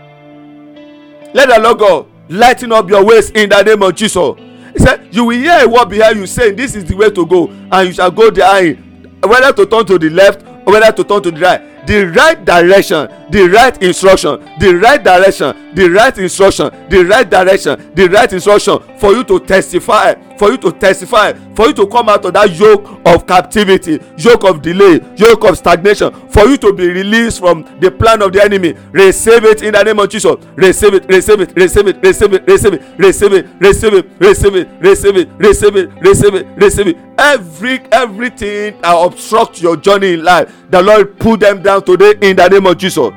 let 1.35 1.49
the 1.49 1.59
lord 1.61 1.79
god 1.79 2.07
lighten 2.29 2.73
up 2.73 2.89
your 2.89 3.05
ways 3.05 3.31
in 3.31 3.51
the 3.51 3.63
name 3.63 3.83
of 3.83 3.95
jesus. 3.95 4.35
He 4.73 4.79
said 4.79 5.09
you 5.15 5.25
will 5.25 5.37
hear 5.37 5.65
a 5.65 5.69
word 5.69 5.87
behind 5.91 6.19
you 6.19 6.27
saying 6.27 6.57
this 6.57 6.75
is 6.75 6.85
the 6.85 6.95
way 6.97 7.11
to 7.11 7.27
go 7.27 7.49
and 7.49 7.89
you 7.89 7.93
shall 7.95 8.11
go 8.11 8.31
there 8.31 8.77
whether 9.23 9.53
to 9.53 9.67
turn 9.67 9.85
to 9.87 9.99
the 9.99 10.11
left 10.11 10.45
or 10.67 10.73
whether 10.75 10.93
to 10.93 11.05
turn 11.05 11.23
to 11.23 11.31
the 11.31 11.41
right 11.41 11.87
the 11.87 12.07
right 12.09 12.45
direction 12.45 13.09
the 13.31 13.49
right 13.49 13.83
instruction 13.83 14.39
the 14.61 14.75
right 14.75 15.03
direction 15.03 15.75
the 15.75 15.89
right 15.89 16.19
instruction 16.19 16.71
the 16.91 17.05
right 17.05 17.29
direction 17.31 17.95
the 17.95 18.09
right 18.09 18.33
instruction 18.33 18.79
for 18.99 19.13
you 19.13 19.25
to 19.25 19.41
testify 19.41 20.15
for 20.39 20.51
you 20.51 20.57
to 20.59 20.73
testify 20.73 21.33
for 21.55 21.67
you 21.69 21.73
to 21.75 21.87
come 21.87 22.09
out 22.09 22.25
of 22.25 22.33
that 22.33 22.51
yoke 22.57 22.87
of 23.05 23.27
captivity 23.27 23.99
yoke 24.17 24.45
of 24.45 24.63
delay 24.63 25.01
yoke 25.17 25.45
of 25.45 25.59
stagnation 25.59 26.13
for 26.31 26.45
you 26.47 26.57
to 26.57 26.73
be 26.73 26.89
released 26.89 27.41
from 27.41 27.63
the 27.81 27.91
plan 27.91 28.23
of 28.23 28.33
the 28.33 28.43
enemy 28.43 28.75
receive 28.93 29.45
it 29.45 29.63
in 29.63 29.73
the 29.75 29.83
name 29.83 29.99
of 29.99 30.09
jesus 30.09 30.37
receive 30.55 30.95
it 30.95 31.05
receive 31.09 31.41
it 31.41 31.55
receive 31.57 31.89
it 31.89 32.01
receive 32.03 32.33
it 32.33 32.45
receive 32.47 32.73
it 32.75 32.83
receive 32.99 33.33
it 33.35 33.47
receive 33.59 33.95
it 33.95 34.07
receive 34.21 34.57
it 34.57 34.69
receive 34.81 35.17
it 35.17 35.29
receive 35.39 35.77
it 35.77 35.89
receive 36.01 36.35
it 36.35 36.47
receive 36.57 36.87
it 36.89 36.97
every 37.19 37.81
everything 37.91 38.81
that 38.81 38.95
obstruct 38.95 39.61
your 39.61 39.77
journey 39.77 40.15
in 40.15 40.25
life 40.25 40.53
the 40.71 40.81
lord 40.81 41.19
put 41.19 41.41
them 41.41 41.63
down 41.63 41.83
today 41.85 42.15
in 42.23 42.37
the 42.37 42.49
name 42.49 42.67
of 42.67 42.79
jesus 42.79 43.11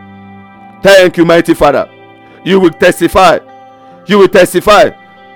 thank 0.82 1.18
you 1.18 1.26
mighty 1.26 1.54
father 1.54 1.88
you 2.44 2.60
will 2.60 2.72
testify 2.72 3.38
you 4.08 4.18
will 4.18 4.28
testify 4.28 4.90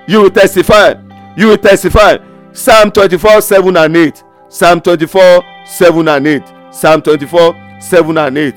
you 0.08 0.22
will 0.22 0.30
testify 0.30 0.94
you 1.36 1.48
will 1.48 1.58
testify. 1.58 2.16
Psalm 2.52 2.90
twenty-four 2.90 3.40
seven 3.40 3.76
and 3.76 3.96
eight. 3.96 4.24
Psalm 4.48 4.80
twenty-four 4.80 5.42
seven 5.66 6.08
and 6.08 6.26
eight. 6.26 6.44
Psalm 6.70 7.02
twenty-four 7.02 7.54
seven 7.80 8.18
and 8.18 8.38
eight. 8.38 8.54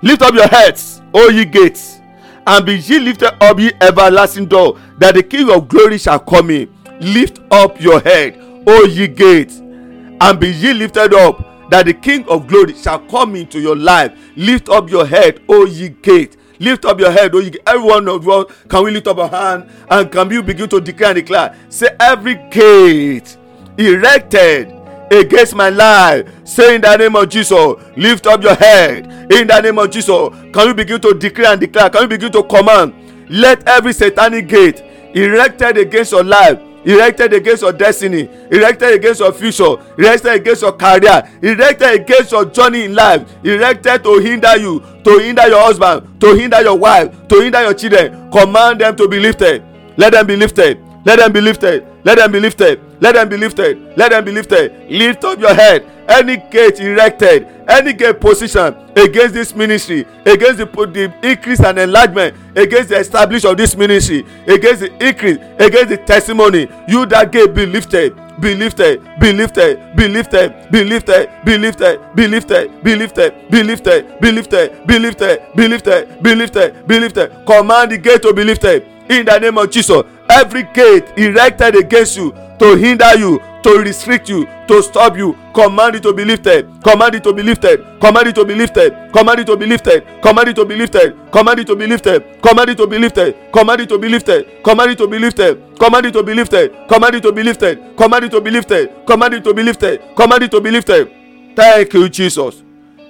Lift 0.00 0.22
up 0.22 0.34
your 0.34 0.46
heads 0.46 1.02
o 1.12 1.28
ye 1.30 1.44
gates 1.44 2.00
and 2.46 2.64
be 2.64 2.76
ye 2.78 2.98
lifted 2.98 3.34
up 3.42 3.58
ye 3.58 3.72
everlasting 3.80 4.46
door 4.46 4.78
that 4.98 5.14
the 5.14 5.22
king 5.22 5.50
of 5.50 5.68
glory 5.68 5.98
shall 5.98 6.20
come 6.20 6.50
in. 6.50 6.72
Lift 7.00 7.40
up 7.50 7.80
your 7.80 8.00
head 8.00 8.38
o 8.66 8.84
ye 8.84 9.08
gates 9.08 9.58
and 9.58 10.40
be 10.40 10.48
ye 10.48 10.72
lifted 10.72 11.12
up 11.14 11.70
that 11.70 11.84
the 11.86 11.92
king 11.92 12.26
of 12.28 12.46
glory 12.46 12.74
shall 12.74 13.00
come 13.00 13.36
into 13.36 13.60
your 13.60 13.76
life. 13.76 14.12
Lift 14.36 14.68
up 14.68 14.88
your 14.88 15.04
head 15.04 15.42
o 15.48 15.66
ye 15.66 15.88
gate 15.88 16.36
lift 16.58 16.84
up 16.84 16.98
your 16.98 17.10
head 17.10 17.34
oh, 17.34 17.38
o 17.38 17.40
ye 17.40 17.50
gate 17.50 17.62
everyone 17.66 18.08
of 18.08 18.24
you 18.24 18.46
can 18.68 18.84
we 18.84 18.90
lift 18.90 19.06
up 19.06 19.18
our 19.18 19.28
hand 19.28 19.70
and 19.90 20.10
can 20.10 20.30
you 20.30 20.42
begin 20.42 20.68
to 20.68 20.80
declare 20.80 21.10
and 21.10 21.16
declare? 21.16 21.54
Say 21.68 21.88
every 22.00 22.34
gate 22.50 23.36
erected 23.76 24.72
against 25.10 25.54
my 25.54 25.70
life 25.70 26.28
say 26.44 26.74
in 26.74 26.80
the 26.82 26.96
name 26.96 27.16
of 27.16 27.28
jesus 27.30 27.74
lift 27.96 28.26
up 28.26 28.42
your 28.42 28.54
head 28.54 29.06
in 29.32 29.46
the 29.46 29.60
name 29.62 29.78
of 29.78 29.88
jesus 29.90 30.28
can 30.52 30.68
you 30.68 30.74
begin 30.74 31.00
to 31.00 31.14
declare 31.14 31.52
and 31.52 31.60
declare? 31.60 31.88
Can 31.90 32.02
you 32.02 32.08
begin 32.08 32.32
to 32.32 32.42
command? 32.42 32.94
Let 33.30 33.68
every 33.68 33.92
satanic 33.92 34.48
gate 34.48 34.82
erected 35.14 35.76
against 35.78 36.12
your 36.12 36.24
life 36.24 36.58
erected 36.84 37.32
against 37.32 37.62
your 37.62 37.72
destiny 37.72 38.28
erected 38.50 38.94
against 38.94 39.20
your 39.20 39.32
future 39.32 39.76
erected 39.98 40.32
against 40.32 40.62
your 40.62 40.72
career 40.72 41.22
erected 41.42 42.00
against 42.00 42.32
your 42.32 42.44
journey 42.44 42.84
in 42.84 42.94
life 42.94 43.22
erected 43.44 44.02
to 44.04 44.18
hinder 44.18 44.56
you 44.56 44.80
to 45.04 45.18
hinder 45.18 45.46
your 45.48 45.60
husband 45.62 46.20
to 46.20 46.34
hinder 46.34 46.60
your 46.62 46.76
wife 46.78 47.10
to 47.28 47.40
hinder 47.40 47.62
your 47.62 47.74
children 47.74 48.30
command 48.30 48.80
them 48.80 48.94
to 48.96 49.08
be 49.08 49.18
lifted. 49.18 49.62
Let 49.96 50.12
them 50.12 50.26
be 50.26 50.36
lifted. 50.36 50.78
Let 51.04 51.18
them 51.18 51.32
be 51.32 51.40
lifted 51.40 51.87
let 52.04 52.16
them 52.16 52.32
be 52.32 52.40
lifted 52.40 52.80
let 53.00 53.14
them 53.14 53.28
be 53.28 53.36
lifted 53.36 53.96
let 53.96 54.10
them 54.10 54.24
be 54.24 54.32
lifted 54.32 54.90
lift 54.90 55.24
up 55.24 55.38
your 55.38 55.54
head 55.54 55.84
any 56.08 56.36
gate 56.50 56.80
erected 56.80 57.46
any 57.68 57.92
gate 57.92 58.20
position 58.20 58.74
against 58.96 59.34
this 59.34 59.54
ministry 59.54 60.06
against 60.24 60.58
the 60.58 60.66
the 60.66 61.12
increase 61.22 61.60
and 61.60 61.78
enlargement 61.78 62.34
against 62.56 62.88
the 62.88 62.96
establish 62.98 63.44
of 63.44 63.56
this 63.56 63.76
ministry 63.76 64.24
against 64.46 64.80
the 64.80 65.06
increase 65.06 65.38
against 65.58 65.90
the 65.90 65.96
testimony 65.98 66.66
you 66.88 67.04
that 67.06 67.30
gate 67.30 67.54
be 67.54 67.66
lifted 67.66 68.14
be 68.40 68.54
lifted 68.54 69.02
be 69.20 69.32
lifted 69.32 69.78
be 69.96 70.08
lifted 70.08 70.54
be 70.78 70.84
lifted 70.84 71.32
be 71.42 71.58
lifted 71.58 72.00
be 72.14 72.26
lifted 72.28 72.84
be 72.84 72.94
lifted 72.94 73.42
be 73.50 73.62
lifted 73.62 74.06
be 74.16 74.32
lifted 74.32 74.86
be 74.86 74.98
lifted 74.98 75.42
be 75.56 75.68
lifted 75.68 76.22
be 76.22 76.34
lifted 76.34 76.86
be 76.88 77.00
lifted 77.00 77.46
command 77.46 77.90
the 77.92 77.98
gate 77.98 78.22
to 78.22 78.32
be 78.32 78.44
lifted 78.44 78.82
in 79.10 79.24
the 79.26 79.38
name 79.38 79.58
of 79.58 79.70
jesus 79.70 80.02
every 80.30 80.62
gate 80.74 81.04
erected 81.16 81.74
against 81.76 82.16
you 82.16 82.32
to 82.58 82.76
hinder 82.76 83.16
you 83.18 83.40
to 83.62 83.70
restrict 83.80 84.28
you 84.28 84.46
to 84.66 84.82
stop 84.82 85.16
you 85.16 85.36
command 85.54 85.96
it 85.96 86.02
to 86.02 86.12
be 86.12 86.24
lifted 86.24 86.66
command 86.84 87.14
it 87.14 87.24
to 87.24 87.32
be 87.32 87.42
lifted 87.42 87.84
command 88.00 88.28
it 88.28 88.34
to 88.34 88.44
be 88.44 88.54
lifted 88.54 88.92
command 89.12 89.40
it 89.40 89.46
to 89.46 89.56
be 89.56 89.66
lifted 89.66 90.04
command 90.22 90.48
it 90.50 90.54
to 90.56 90.64
be 90.64 90.76
lifted 90.76 91.30
command 91.32 91.58
it 91.60 91.66
to 91.66 91.76
be 91.76 91.86
lifted 91.86 92.42
command 92.42 92.70
it 92.70 92.76
to 92.76 92.86
be 92.86 92.98
lifted 92.98 93.52
command 93.52 93.80
it 93.80 93.88
to 93.88 93.98
be 93.98 94.08
lifted 94.08 94.62
command 94.62 94.90
it 94.90 94.98
to 94.98 95.08
be 95.08 95.18
lifted 95.28 95.78
command 95.78 96.04
it 96.04 96.12
to 96.12 96.22
be 96.22 96.34
lifted 96.34 96.88
command 96.88 97.14
it 97.14 97.22
to 97.22 97.32
be 97.32 97.42
lifted 97.42 97.96
command 97.96 98.24
it 98.24 98.30
to 98.30 98.40
be 98.40 98.50
lifted 98.50 99.06
command 99.06 99.34
it 99.34 99.44
to 99.44 99.54
be 99.54 99.62
lifted 99.62 100.02
command 100.16 100.42
it 100.42 100.50
to 100.50 100.60
be 100.60 100.70
lifted 100.70 101.12
thank 101.56 101.92
you 101.92 102.08
jesus 102.08 102.62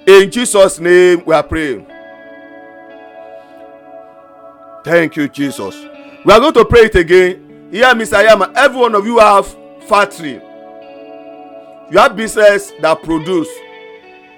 in 0.07 0.31
jesus 0.31 0.79
name 0.79 1.21
we 1.25 1.33
are 1.35 1.43
praying 1.43 1.85
thank 4.83 5.15
you 5.15 5.27
jesus 5.27 5.75
we 6.25 6.33
are 6.33 6.39
going 6.39 6.53
to 6.53 6.65
pray 6.65 6.81
it 6.81 6.95
again. 6.95 7.69
Here 7.71 7.85
mr 7.93 8.23
yama 8.23 8.51
every 8.55 8.79
one 8.79 8.95
of 8.95 9.05
you 9.05 9.19
have 9.19 9.47
factory. 9.87 10.41
You 11.91 11.97
have 11.97 12.15
business 12.15 12.71
that 12.81 13.01
produce. 13.03 13.49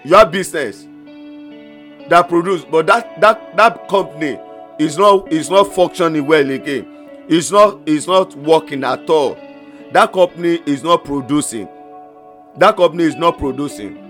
You 0.04 0.16
have 0.16 0.32
business 0.32 0.88
that 2.10 2.28
produce 2.28 2.66
but 2.66 2.88
that 2.88 3.20
that 3.22 3.56
that 3.58 3.88
company 3.88 4.40
is 4.80 4.98
not 4.98 5.32
is 5.32 5.50
not 5.50 5.74
functioning 5.74 6.26
well 6.26 6.50
again. 6.50 6.86
It's 7.28 7.52
not 7.52 7.80
it's 7.86 8.08
not 8.08 8.36
working 8.36 8.84
at 8.84 9.10
all. 9.10 9.38
That 9.94 10.12
company 10.14 10.62
is 10.66 10.84
not 10.84 11.04
producing. 11.06 11.68
That 12.58 12.76
company 12.78 13.04
is 13.04 13.16
not 13.16 13.38
producing 13.38 14.01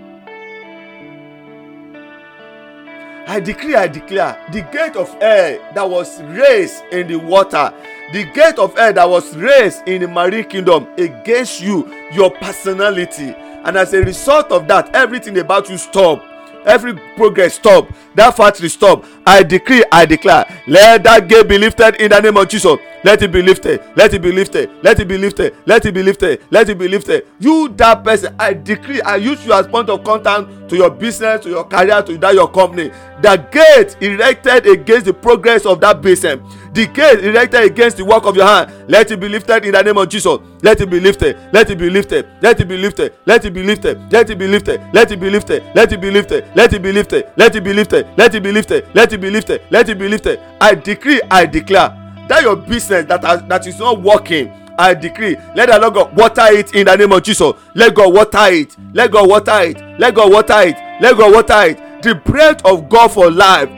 i 3.26 3.40
declare 3.40 3.76
i 3.78 3.88
declare 3.88 4.38
the 4.52 4.62
gate 4.72 4.96
of 4.96 5.14
air 5.20 5.58
that 5.74 5.88
was 5.88 6.22
raised 6.22 6.82
in 6.92 7.06
the 7.08 7.16
water 7.16 7.72
the 8.12 8.24
gate 8.24 8.58
of 8.58 8.76
air 8.76 8.92
that 8.92 9.08
was 9.08 9.34
raised 9.36 9.88
in 9.88 10.02
the 10.02 10.08
marine 10.08 10.44
kingdom 10.44 10.86
against 10.98 11.62
you 11.62 11.90
your 12.12 12.30
personality. 12.30 13.34
And 13.64 13.76
as 13.76 13.94
a 13.94 14.02
result 14.02 14.52
of 14.52 14.68
that 14.68 14.94
everything 14.94 15.38
about 15.38 15.70
you 15.70 15.78
stop. 15.78 16.22
Every 16.66 16.94
progress 17.16 17.54
stop. 17.54 17.88
That 18.14 18.36
factory 18.36 18.68
stop. 18.68 19.04
I 19.24 19.42
decree 19.42 19.84
i 19.90 20.04
declare 20.04 20.44
let 20.66 21.04
that 21.04 21.26
gate 21.28 21.48
be 21.48 21.56
lifted 21.56 21.94
in 21.96 22.10
the 22.10 22.20
name 22.20 22.36
of 22.36 22.48
jesus 22.48 22.76
let 23.04 23.22
it 23.22 23.32
be 23.32 23.42
lifted 23.42 23.80
let 23.96 24.12
it 24.14 24.22
be 24.22 24.32
lifted 24.32 24.70
let 24.82 24.98
it 25.00 25.08
be 25.08 25.18
lifted 25.18 25.54
let 25.66 25.84
it 25.84 25.92
be 25.92 26.02
lifted 26.02 26.40
let 26.50 26.68
it 26.68 26.78
be 26.78 26.88
lifted 26.88 27.26
you 27.38 27.68
that 27.70 28.04
person 28.04 28.34
i 28.38 28.52
decree 28.52 29.00
i 29.02 29.16
use 29.16 29.44
you 29.44 29.52
as 29.52 29.66
point 29.66 29.88
of 29.90 30.02
contact 30.04 30.68
to 30.68 30.76
your 30.76 30.90
business 30.90 31.42
to 31.42 31.50
your 31.50 31.64
career 31.64 32.02
to 32.02 32.16
that 32.18 32.34
your 32.34 32.48
company 32.50 32.90
the 33.20 33.36
gate 33.50 33.96
erected 34.00 34.66
against 34.66 35.06
the 35.06 35.14
progress 35.14 35.66
of 35.66 35.80
that 35.80 36.00
business 36.00 36.38
the 36.72 36.86
gate 36.86 37.20
erected 37.24 37.64
against 37.64 37.96
the 37.96 38.04
work 38.04 38.24
of 38.24 38.36
your 38.36 38.46
hand 38.46 38.72
let 38.88 39.10
it 39.10 39.20
be 39.20 39.28
lifted 39.28 39.64
in 39.64 39.72
the 39.72 39.82
name 39.82 39.98
of 39.98 40.08
jesus 40.08 40.38
let 40.62 40.80
it 40.80 40.88
be 40.90 41.00
lifted 41.00 41.36
let 41.52 41.70
it 41.70 41.76
be 41.78 41.90
lifted 41.90 42.26
let 42.40 42.60
it 42.60 42.68
be 42.68 42.76
lifted 42.78 43.12
let 43.26 43.44
it 43.44 43.52
be 43.52 43.62
lifted 43.62 44.00
let 44.10 44.22
it 44.22 44.38
be 44.38 44.48
lifted 44.48 44.82
let 44.94 45.12
it 45.12 45.20
be 45.20 45.30
lifted 45.30 45.64
let 45.74 45.92
it 45.92 46.00
be 46.00 46.10
lifted 46.10 46.46
let 46.54 46.72
it 46.72 46.82
be 46.82 46.92
lifted 46.92 47.26
let 47.36 47.54
it 47.54 47.62
be 47.62 47.72
lifted 47.72 48.06
let 48.16 48.34
it 48.34 48.42
be 48.42 48.52
lifted 48.52 48.86
let 48.94 49.12
it 49.12 49.20
be 49.20 49.30
lifted 49.30 49.62
let 49.70 49.88
it 49.88 49.98
be 49.98 50.08
lifted 50.08 50.40
i 50.60 50.74
decree 50.74 51.20
i 51.30 51.44
declare 51.44 52.01
that 52.32 52.42
your 52.42 52.56
business 52.56 53.04
that 53.06 53.22
has 53.22 53.42
that 53.44 53.66
is 53.66 53.78
not 53.78 54.00
working 54.00 54.48
i 54.78 54.94
decree 54.94 55.36
let 55.54 55.68
the 55.68 55.78
lord 55.78 55.94
god 55.94 56.16
water 56.16 56.46
it 56.46 56.74
in 56.74 56.86
the 56.86 56.96
name 56.96 57.12
of 57.12 57.22
jesus. 57.22 57.52
Let 57.74 57.94
god 57.94 58.12
water 58.14 58.52
it. 58.52 58.76
Let 58.94 59.10
god 59.10 59.28
water 59.28 59.60
it. 59.62 59.78
Let 59.98 60.14
god 60.14 60.32
water 60.32 60.60
it. 60.60 60.76
Let 61.00 61.16
god 61.16 61.32
water 61.34 61.62
it. 61.70 62.02
The 62.02 62.14
breath 62.14 62.64
of 62.64 62.88
god 62.88 63.08
for 63.08 63.30
life. 63.30 63.68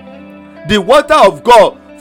The 0.68 0.78
water 0.78 1.14
of 1.14 1.42
god 1.42 1.78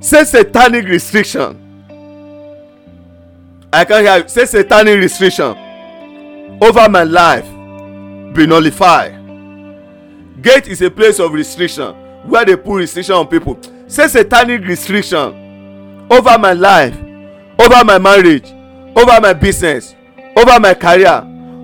say 0.00 0.24
satanic 0.24 0.86
restriction. 0.86 1.64
I 3.72 3.84
can 3.84 4.04
hear 4.04 4.18
you. 4.22 4.28
Say 4.28 4.46
satanic 4.46 4.98
restriction 4.98 5.56
over 6.60 6.88
my 6.88 7.02
life 7.04 7.44
be 8.34 8.46
nullified. 8.46 9.14
Gate 10.42 10.68
is 10.68 10.82
a 10.82 10.90
place 10.90 11.18
of 11.18 11.32
restriction 11.32 11.94
where 12.28 12.44
they 12.44 12.56
put 12.56 12.76
restriction 12.76 13.14
on 13.14 13.26
people. 13.26 13.58
Say 13.88 14.06
satanic 14.08 14.62
restriction 14.66 16.06
over 16.10 16.38
my 16.38 16.52
life 16.52 16.96
over 17.58 17.84
my 17.84 17.98
marriage 17.98 18.50
over 18.96 19.20
my 19.20 19.32
business 19.32 19.94
over 20.36 20.58
my 20.60 20.72
career 20.74 21.22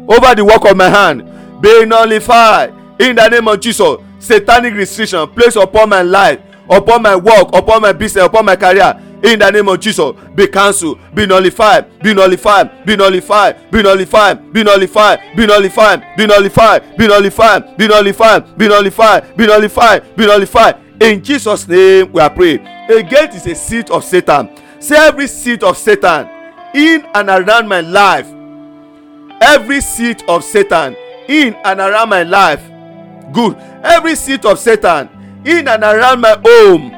over 0.09 0.35
the 0.35 0.45
work 0.45 0.65
of 0.71 0.77
my 0.77 0.89
hand 0.89 1.23
be 1.63 1.85
nullified. 1.87 2.71
In 3.01 3.17
the 3.17 3.29
name 3.29 3.49
of 3.49 3.61
jesus 3.61 3.97
satanic 4.19 4.75
restriction 4.75 5.27
placed 5.29 5.57
upon 5.57 5.89
my 5.89 6.03
life 6.03 6.41
upon 6.71 7.03
my 7.03 7.17
work 7.17 7.49
upon 7.53 7.83
my 7.83 7.93
business 7.93 8.25
upon 8.25 8.45
my 8.45 8.57
career 8.57 8.99
in 9.23 9.39
the 9.39 9.51
name 9.51 9.69
of 9.69 9.81
jesus 9.81 10.13
be 10.35 10.47
cancelled 10.47 10.99
be 11.15 11.27
nullified 11.27 11.87
be 12.03 12.13
nullified 12.15 12.85
be 12.87 12.97
nullified 12.97 13.71
be 13.71 13.83
nullified 13.83 14.53
be 14.53 14.63
nullified 14.63 15.37
be 15.37 15.47
nullified 15.47 16.17
be 16.17 16.27
nullified 16.27 16.97
be 16.97 17.07
nullified 17.07 17.79
be 17.79 17.87
nullified 17.89 18.59
be 18.59 18.67
nullified 18.69 19.37
be 19.37 19.47
nullified 19.47 20.17
be 20.17 20.27
nullified 20.27 20.77
in 21.01 21.23
jesus 21.23 21.67
name 21.69 22.11
we 22.13 22.21
are 22.21 22.31
praying 22.31 22.65
a 22.67 23.03
gate 23.03 23.35
is 23.35 23.47
a 23.47 23.55
seat 23.55 23.91
of 23.91 24.05
satan 24.05 24.51
say 24.81 24.97
every 24.97 25.27
seat 25.27 25.63
of 25.63 25.77
satan 25.77 26.29
in 26.75 27.05
and 27.15 27.29
around 27.29 27.69
my 27.69 27.81
life 27.81 28.27
every 29.41 29.81
seat 29.81 30.23
of 30.29 30.45
satan 30.45 30.95
in 31.29 31.55
and 31.65 31.81
around 31.81 32.09
my 32.09 32.23
life 32.23 32.63
good 33.33 33.57
every 33.83 34.15
seat 34.15 34.45
of 34.45 34.59
satan 34.59 35.09
in 35.45 35.69
and 35.69 35.83
around 35.83 36.21
my 36.21 36.37
home 36.45 36.91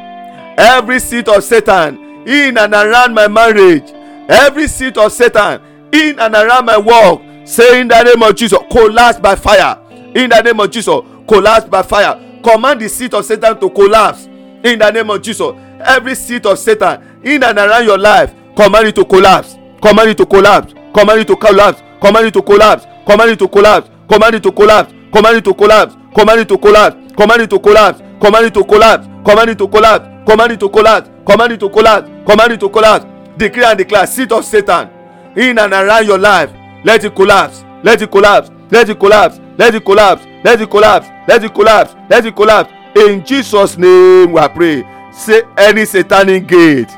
every 0.59 1.01
seat 1.01 1.29
of 1.29 1.43
satan 1.43 2.27
in 2.27 2.57
and 2.57 2.73
around 2.75 3.15
my 3.15 3.29
marriage 3.29 3.91
every 4.29 4.69
seat 4.69 4.97
of 4.97 5.13
satan 5.13 5.61
in 5.93 6.19
and 6.19 6.35
around 6.35 6.65
my 6.65 6.79
work 6.79 7.21
say 7.47 7.81
in 7.81 7.89
the 7.89 8.03
name 8.03 8.23
of 8.23 8.35
jesus 8.35 8.59
collapse 8.71 9.19
by 9.19 9.35
fire 9.35 9.79
in 10.15 10.31
the 10.31 10.41
name 10.43 10.59
of 10.61 10.71
jesus 10.71 11.01
collapse 11.29 11.69
by 11.69 11.83
fire 11.83 12.15
command 12.43 12.81
the 12.81 12.89
seat 12.89 13.13
of 13.15 13.25
satan 13.25 13.59
to 13.61 13.69
collapse 13.71 14.27
in 14.27 14.79
the 14.79 14.91
name 14.91 15.11
of 15.11 15.21
jesus 15.23 15.53
every 15.81 16.15
seat 16.15 16.47
of 16.47 16.59
satan 16.59 17.21
in 17.25 17.43
and 17.43 17.59
around 17.59 17.85
your 17.85 17.99
life 17.99 18.33
command 18.57 18.89
it 18.89 18.95
to 18.95 19.05
collapse 19.05 19.57
command 19.83 20.11
it 20.11 20.17
to 20.17 20.27
collapse 20.27 20.73
command 20.95 21.21
it 21.21 21.27
to 21.29 21.37
collapse 21.37 21.83
command 22.01 22.27
it 22.27 22.33
to 22.33 22.43
collapse 22.43 22.87
command 23.07 23.31
it 23.31 23.39
to 23.39 23.49
collapse 23.49 23.89
command 24.09 24.35
it 24.35 24.43
to 24.43 24.51
collapse 24.53 24.93
command 25.13 25.37
it 25.37 25.45
to 25.45 25.55
collapse 25.55 25.95
command 26.15 26.41
it 26.41 26.49
to 26.49 26.59
collapse 26.59 26.97
command 27.17 27.43
it 27.43 27.51
to 27.51 27.59
collapse 27.59 28.01
command 28.21 28.47
it 28.47 28.55
to 28.55 28.65
collapse 28.65 29.07
command 29.25 29.51
it 29.51 29.59
to 29.59 29.69
collapse 29.69 30.07
command 30.29 30.53
it 30.53 30.61
to 30.61 30.69
collapse 30.69 31.09
command 31.27 31.53
it 31.53 31.61
to 31.61 31.69
collapse 31.69 32.09
command 32.27 32.53
it 32.53 32.61
to 32.61 32.69
collapse. 32.69 33.07
Decree 33.37 33.65
and 33.65 33.79
declare 33.79 34.07
seat 34.07 34.33
of 34.33 34.45
satan 34.45 34.89
in 35.37 35.59
and 35.59 35.73
around 35.73 36.07
your 36.07 36.19
life. 36.19 36.51
Let 36.85 37.05
it 37.05 37.15
collapse 37.15 37.65
let 37.83 38.01
it 38.03 38.11
collapse 38.11 38.51
let 38.71 38.89
it 38.89 38.99
collapse 38.99 39.39
let 39.59 39.75
it 39.75 39.85
collapse 39.85 40.25
let 40.45 40.61
it 40.61 40.71
collapse 40.71 41.07
let 41.29 41.45
it 41.45 41.55
collapse 41.55 41.95
let 42.09 42.25
it 42.27 42.35
collapse. 42.35 42.73
In 42.97 43.25
jesus 43.25 43.77
name 43.77 44.33
we 44.33 44.49
pray 44.49 45.11
say 45.13 45.43
any 45.59 45.85
satanic 45.85 46.47
gate 46.47 46.91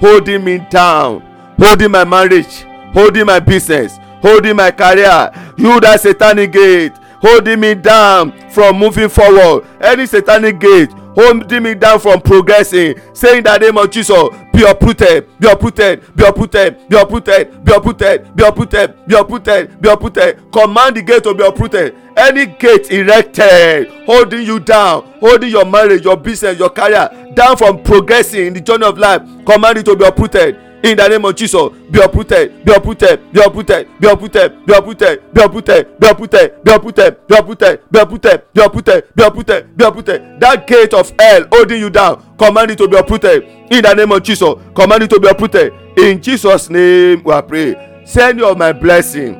holding 0.00 0.42
me 0.44 0.58
down 0.70 1.20
holding 1.58 1.90
my 1.90 2.04
marriage 2.04 2.62
holding 2.94 3.26
my 3.26 3.40
business 3.40 3.98
holding 4.22 4.56
my 4.56 4.70
career 4.70 5.30
you 5.58 5.78
that 5.80 6.00
satanic 6.00 6.50
gate 6.52 6.92
holding 7.24 7.58
me 7.60 7.74
down 7.74 8.32
from 8.50 8.78
moving 8.78 9.08
forward. 9.08 9.64
Any 9.80 10.04
satanic 10.06 10.60
gate 10.60 10.90
holding 11.14 11.62
me 11.62 11.74
down 11.74 11.98
from 12.00 12.20
progressing 12.20 12.94
say 13.14 13.38
in 13.38 13.44
the 13.44 13.56
name 13.58 13.78
of 13.78 13.88
jesus 13.90 14.28
be 14.52 14.64
uprooted 14.68 15.26
be 15.38 15.48
uprooted 15.48 16.02
be 16.16 16.24
uprooted 16.26 16.88
be 16.88 16.96
uprooted 16.96 17.64
be 17.64 17.72
uprooted 17.72 18.36
be 18.36 18.44
uprooted 18.44 19.06
be 19.08 19.14
uprooted 19.16 19.80
be 19.80 19.88
uprooted. 19.88 20.52
Command 20.52 20.96
the 20.96 21.02
gate 21.02 21.22
to 21.22 21.34
be 21.34 21.44
uprooted. 21.46 21.94
Any 22.16 22.46
gate 22.46 22.90
erected 22.90 23.88
holding 24.06 24.42
you 24.42 24.60
down 24.60 25.02
holding 25.20 25.50
your 25.50 25.64
marriage 25.64 26.04
your 26.04 26.16
business 26.16 26.58
your 26.58 26.70
career 26.70 27.08
down 27.34 27.56
from 27.56 27.82
progressing 27.82 28.46
in 28.48 28.54
the 28.54 28.60
journey 28.60 28.86
of 28.86 28.98
life 28.98 29.22
command 29.44 29.78
it 29.78 29.84
to 29.84 29.96
be 29.96 30.04
uprooted 30.04 30.56
in 30.84 30.98
the 30.98 31.08
name 31.08 31.24
of 31.24 31.34
jesus 31.34 31.70
be 31.90 31.98
uprooted 32.00 32.62
be 32.64 32.72
uprooted 32.72 33.18
be 33.32 33.40
uprooted 33.42 33.88
be 33.98 34.06
uprooted 34.06 34.66
be 34.66 34.72
uprooted 34.74 35.32
be 35.32 35.40
uprooted 35.42 36.00
be 36.00 36.04
uprooted 36.04 36.60
be 36.62 36.70
uprooted 36.74 37.24
be 37.26 37.34
uprooted 37.34 37.80
be 37.90 38.00
uprooted 38.00 38.44
be 38.52 38.60
uprooted 38.60 39.16
be 39.16 39.22
uprooted 39.24 39.76
be 39.76 39.84
uprooted 39.84 40.40
that 40.40 40.66
gate 40.66 40.92
of 40.92 41.10
hell 41.18 41.46
holding 41.50 41.80
you 41.80 41.88
down 41.88 42.22
command 42.36 42.70
it 42.70 42.76
to 42.78 42.86
be 42.86 42.96
uprooted 42.98 43.42
in 43.70 43.82
the 43.82 43.94
name 43.94 44.12
of 44.12 44.22
jesus 44.22 44.54
command 44.74 45.02
it 45.02 45.08
to 45.10 45.18
be 45.18 45.26
uprooted 45.28 45.72
in 45.98 46.20
jesus 46.20 46.68
name 46.68 47.22
we 47.24 47.42
pray 47.42 48.02
send 48.04 48.38
your 48.38 48.54
my 48.54 48.70
blessing 48.70 49.34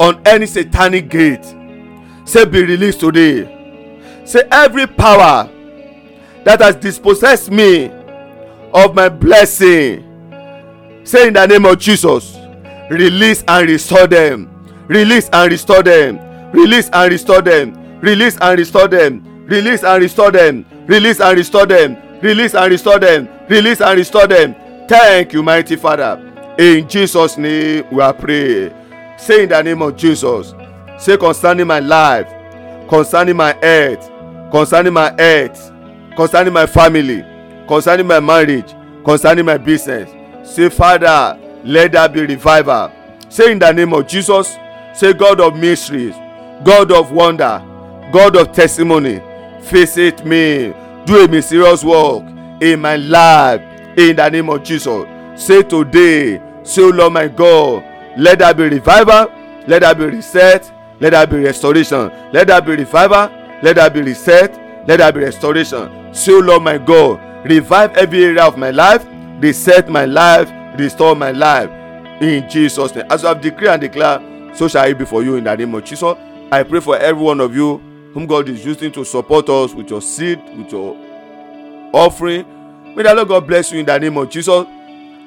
on 0.00 0.20
any 0.26 0.46
satanic 0.46 1.08
gate 1.08 1.44
say 2.24 2.44
be 2.44 2.64
released 2.64 2.98
today 2.98 4.22
say 4.24 4.42
every 4.50 4.88
power 4.88 5.48
that 6.44 6.60
has 6.60 6.74
dispossessed 6.74 7.50
me 7.52 7.88
of 8.72 8.94
my 8.94 9.08
blessing. 9.08 10.06
Say 11.04 11.28
in 11.28 11.34
the 11.34 11.46
name 11.46 11.64
of 11.64 11.78
Jesus, 11.78 12.36
release 12.90 13.44
and 13.48 13.68
restore 13.68 14.06
them. 14.06 14.48
Release 14.88 15.28
and 15.32 15.50
restore 15.50 15.82
them. 15.82 16.18
Release 16.52 16.90
and 16.92 17.12
restore 17.12 17.42
them. 17.42 18.00
Release 18.00 18.36
and 18.40 18.58
restore 18.58 18.88
them. 18.88 19.46
Release 19.46 19.82
and 19.84 20.02
restore 20.02 20.30
them. 20.30 20.66
Release 20.86 21.20
and 21.20 21.36
restore 21.36 21.66
them. 21.66 21.96
Release 22.22 22.54
and 22.54 22.70
restore 22.70 22.98
them. 22.98 23.28
Release 23.48 23.80
and 23.80 23.98
restore 23.98 24.26
them. 24.26 24.54
Thank 24.88 25.32
you, 25.32 25.42
mighty 25.42 25.76
Father. 25.76 26.54
In 26.58 26.88
Jesus' 26.88 27.38
name 27.38 27.86
we 27.92 28.02
are 28.02 28.12
praying. 28.12 28.74
Say 29.16 29.44
in 29.44 29.48
the 29.50 29.62
name 29.62 29.82
of 29.82 29.96
Jesus. 29.96 30.54
Say 30.98 31.16
concerning 31.16 31.66
my 31.66 31.78
life, 31.78 32.26
concerning 32.88 33.36
my 33.36 33.56
health, 33.62 34.10
concerning 34.50 34.92
my 34.92 35.14
health, 35.18 35.72
concerning 36.16 36.52
my 36.52 36.66
family, 36.66 37.24
concerning 37.70 38.04
my 38.08 38.18
marriage 38.18 38.74
concerning 39.04 39.46
my 39.46 39.56
business. 39.56 40.10
Say 40.42 40.68
father 40.68 41.38
let 41.62 41.92
there 41.92 42.08
be 42.08 42.22
revival. 42.26 42.90
Say 43.28 43.52
in 43.52 43.60
the 43.60 43.70
name 43.72 43.92
of 43.94 44.08
jesus. 44.08 44.56
Say 44.92 45.12
god 45.12 45.40
of 45.40 45.56
mysteries 45.56 46.16
god 46.64 46.90
of 46.90 47.12
wonder 47.12 47.62
god 48.12 48.34
of 48.34 48.50
testimony 48.52 49.22
visit 49.60 50.24
me. 50.26 50.74
Do 51.06 51.24
a 51.24 51.28
mysterious 51.28 51.84
work 51.84 52.24
in 52.60 52.80
my 52.80 52.96
life 52.96 53.62
in 53.96 54.16
the 54.16 54.28
name 54.28 54.50
of 54.50 54.64
jesus. 54.64 55.06
Say 55.40 55.62
today 55.62 56.42
say 56.64 56.82
o 56.82 56.88
lord 56.88 57.12
my 57.12 57.28
god 57.28 57.84
let 58.18 58.40
there 58.40 58.52
be 58.52 58.64
revival 58.64 59.30
let 59.68 59.82
there 59.82 59.94
be 59.94 60.06
reset 60.06 60.72
let 60.98 61.10
there 61.10 61.24
be 61.26 61.36
restoration 61.44 62.10
let 62.32 62.48
there 62.48 62.60
be 62.60 62.74
revival 62.74 63.30
let 63.62 63.76
there 63.76 63.88
be 63.90 64.02
reset 64.02 64.50
let 64.88 64.96
there 64.96 65.12
be 65.12 65.20
restoration. 65.20 66.12
Say 66.12 66.32
o 66.32 66.40
lord 66.40 66.64
my 66.64 66.76
god 66.76 67.29
revive 67.44 67.96
every 67.96 68.24
area 68.24 68.44
of 68.44 68.56
my 68.58 68.70
life 68.70 69.04
reset 69.40 69.88
my 69.88 70.04
life 70.04 70.50
restore 70.78 71.16
my 71.16 71.30
life. 71.30 71.70
In 72.22 72.48
jesus 72.50 72.94
name. 72.94 73.06
As 73.10 73.22
you 73.22 73.28
have 73.28 73.40
decree 73.40 73.68
and 73.68 73.80
declared 73.80 74.56
so 74.56 74.68
shall 74.68 74.86
it 74.86 74.98
be 74.98 75.04
for 75.04 75.22
you 75.22 75.36
in 75.36 75.44
the 75.44 75.56
name 75.56 75.74
of 75.74 75.84
jesus. 75.84 76.16
I 76.52 76.62
pray 76.62 76.80
for 76.80 76.96
every 76.98 77.22
one 77.22 77.40
of 77.40 77.54
you 77.54 77.78
whom 78.12 78.26
god 78.26 78.48
is 78.48 78.64
using 78.64 78.92
to 78.92 79.04
support 79.04 79.48
us 79.48 79.72
with 79.74 79.88
your 79.90 80.02
seed 80.02 80.40
with 80.56 80.70
your 80.72 80.96
offering. 81.92 82.44
May 82.94 83.04
the 83.04 83.14
lord 83.14 83.28
god 83.28 83.46
bless 83.46 83.72
you 83.72 83.80
in 83.80 83.86
the 83.86 83.98
name 83.98 84.16
of 84.16 84.28
jesus. 84.28 84.66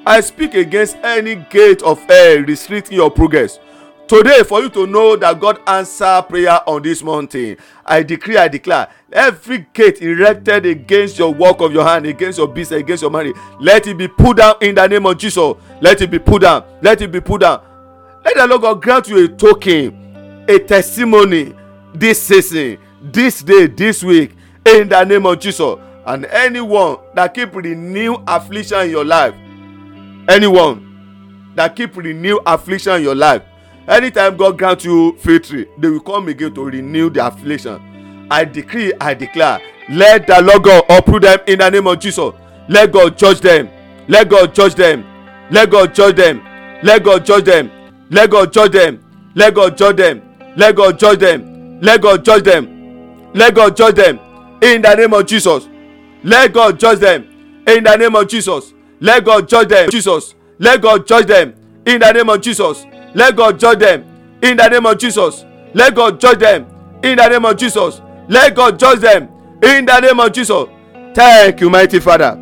I 0.06 0.20
speak 0.20 0.54
against 0.54 0.96
any 0.96 1.36
gate 1.36 1.82
of 1.82 1.98
hell 2.04 2.38
restricting 2.40 2.96
your 2.98 3.10
progress 3.10 3.58
today 4.06 4.42
for 4.44 4.60
you 4.60 4.68
to 4.68 4.86
know 4.86 5.16
that 5.16 5.38
god 5.40 5.58
answer 5.66 6.22
prayer 6.28 6.60
on 6.68 6.82
this 6.82 7.02
mountain 7.02 7.56
i 7.86 8.02
decree 8.02 8.36
i 8.36 8.46
declare 8.48 8.88
every 9.12 9.66
gate 9.72 10.02
erected 10.02 10.66
against 10.66 11.18
your 11.18 11.32
work 11.32 11.60
of 11.60 11.72
your 11.72 11.84
hand 11.84 12.04
against 12.06 12.38
your 12.38 12.48
business 12.48 12.80
against 12.80 13.02
your 13.02 13.10
marriage 13.10 13.34
let 13.60 13.86
it 13.86 13.96
be 13.96 14.06
put 14.08 14.36
down 14.36 14.54
in 14.60 14.74
the 14.74 14.86
name 14.86 15.06
of 15.06 15.16
jesus. 15.18 15.54
Let 15.80 16.00
it 16.02 16.10
be 16.10 16.18
put 16.18 16.42
down. 16.42 16.64
Let 16.82 17.00
it 17.02 17.10
be 17.12 17.20
put 17.20 17.40
down. 17.42 17.62
Let 18.24 18.36
the 18.36 18.46
lord 18.46 18.62
god 18.62 18.82
grant 18.82 19.08
you 19.08 19.24
a 19.24 19.28
token 19.28 20.44
a 20.48 20.58
testimony 20.58 21.54
this 21.94 22.22
season 22.22 22.78
this 23.02 23.42
day 23.42 23.66
this 23.66 24.02
week 24.02 24.32
in 24.66 24.88
the 24.88 25.04
name 25.04 25.26
of 25.26 25.38
jesus. 25.40 25.78
And 26.06 26.26
anyone 26.26 26.98
that 27.14 27.32
keep 27.32 27.54
renew 27.54 28.16
affliction 28.26 28.80
in 28.82 28.90
your 28.90 29.04
life 29.04 29.34
anyone 30.28 31.52
that 31.54 31.74
keep 31.74 31.96
renew 31.96 32.38
affliction 32.46 32.96
in 32.96 33.02
your 33.02 33.14
life 33.14 33.42
anytime 33.88 34.36
god 34.36 34.56
grant 34.58 34.84
you 34.84 35.16
victory 35.20 35.68
they 35.78 35.88
will 35.88 36.00
come 36.00 36.28
again 36.28 36.54
to 36.54 36.64
renew 36.64 37.10
the 37.10 37.24
affliction 37.26 38.26
i 38.30 38.44
decree 38.44 38.92
i 39.00 39.12
declare 39.12 39.60
let 39.90 40.26
the 40.26 40.40
lord 40.42 40.62
god 40.62 40.82
uproot 40.88 41.22
them 41.22 41.38
in 41.46 41.58
the 41.58 41.70
name 41.70 41.86
of 41.86 41.98
jesus 41.98 42.32
let 42.68 42.90
god 42.90 43.16
judge 43.18 43.40
them 43.40 43.68
let 44.08 44.28
god 44.28 44.54
judge 44.54 44.74
them 44.74 45.04
let 45.50 45.70
god 45.70 45.94
judge 45.94 46.16
them 46.16 46.40
let 46.82 47.02
god 47.04 47.24
judge 47.24 47.44
them 47.44 47.70
let 48.10 48.30
god 48.30 48.52
judge 48.52 48.72
them 48.72 49.00
let 49.34 49.54
god 49.54 49.76
judge 49.76 49.96
them 49.96 50.54
let 50.56 50.74
god 50.74 50.98
judge 50.98 51.18
them 51.18 51.80
let 51.82 52.00
god 52.00 52.24
judge 52.24 52.42
them 52.44 53.32
let 53.34 53.54
god 53.54 53.76
judge 53.76 53.94
them 53.94 54.18
in 54.62 54.80
the 54.80 54.94
name 54.94 55.12
of 55.12 55.26
jesus 55.26 55.68
let 56.22 56.52
god 56.52 56.78
judge 56.80 56.98
them 57.00 57.22
in 57.66 57.84
the 57.84 57.96
name 57.96 58.14
of 58.16 58.26
jesus 58.28 58.72
let 59.00 59.22
god 59.24 59.46
judge 59.46 59.68
them 59.68 59.90
jesus 59.90 60.34
let 60.58 60.80
god 60.80 61.06
judge 61.06 61.26
them 61.26 61.54
in 61.84 62.00
the 62.00 62.12
name 62.12 62.30
of 62.30 62.40
jesus 62.40 62.86
let 63.14 63.36
god 63.36 63.58
judge 63.58 63.78
them. 63.78 64.04
In 64.42 64.56
the 64.56 64.68
name 64.68 64.84
of 64.86 64.98
jesus. 64.98 65.44
Let 65.72 65.94
god 65.94 66.20
judge 66.20 66.38
them. 66.40 66.66
In 67.02 67.16
the 67.16 67.28
name 67.28 67.44
of 67.44 67.56
jesus. 67.56 68.00
Let 68.28 68.54
god 68.54 68.78
judge 68.78 69.00
them. 69.00 69.28
In 69.62 69.84
the 69.86 70.00
name 70.00 70.18
of 70.20 70.32
jesus. 70.32 70.66
Thank 71.14 71.60
you 71.60 71.70
mighty 71.70 72.00
father. 72.00 72.34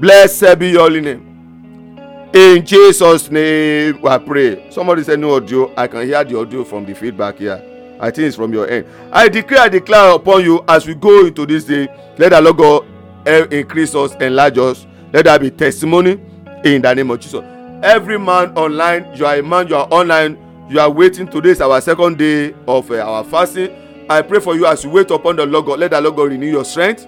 Blessed 0.00 0.58
be 0.58 0.70
your 0.70 0.80
holy 0.82 1.00
name. 1.02 2.30
In 2.32 2.64
jesus 2.64 3.30
name 3.30 4.00
we 4.00 4.18
pray. 4.20 4.70
Somebody 4.70 5.04
say 5.04 5.16
no 5.16 5.34
audio. 5.36 5.72
I 5.76 5.86
can 5.86 6.06
hear 6.06 6.24
the 6.24 6.38
audio 6.38 6.64
from 6.64 6.86
the 6.86 6.94
feedback 6.94 7.36
here. 7.38 7.62
I 8.00 8.10
think 8.10 8.28
it's 8.28 8.36
from 8.36 8.52
your 8.52 8.68
end. 8.68 8.86
I 9.12 9.28
declare 9.28 9.60
i 9.60 9.68
declare 9.68 10.10
upon 10.14 10.44
you 10.44 10.64
as 10.68 10.86
we 10.86 10.94
go 10.94 11.26
into 11.26 11.46
this 11.46 11.64
day 11.64 11.88
let 12.18 12.30
the 12.30 12.40
lord 12.40 12.56
god 12.58 12.86
eh, 13.26 13.46
increase 13.50 13.94
us 13.94 14.14
enlarge 14.16 14.58
us. 14.58 14.86
Let 15.12 15.26
there 15.26 15.38
be 15.38 15.50
testimony 15.50 16.20
in 16.64 16.82
the 16.82 16.94
name 16.94 17.10
of 17.10 17.20
jesus 17.20 17.55
every 17.82 18.18
man 18.18 18.56
online 18.56 19.12
you 19.14 19.26
are 19.26 19.36
a 19.36 19.42
man 19.42 19.68
you 19.68 19.76
are 19.76 19.88
online 19.90 20.36
you 20.68 20.80
are 20.80 20.90
waiting. 20.90 21.28
Today 21.28 21.50
is 21.50 21.60
our 21.60 21.80
second 21.80 22.18
day 22.18 22.52
of 22.66 22.90
uh, 22.90 22.96
our 22.96 23.22
fasting. 23.22 23.70
I 24.10 24.20
pray 24.22 24.40
for 24.40 24.56
you 24.56 24.66
as 24.66 24.82
you 24.82 24.90
wait 24.90 25.10
upon 25.12 25.36
the 25.36 25.46
lord 25.46 25.66
god. 25.66 25.78
Let 25.78 25.92
the 25.92 26.00
lord 26.00 26.16
god 26.16 26.22
renew 26.24 26.50
your 26.50 26.64
strength. 26.64 27.06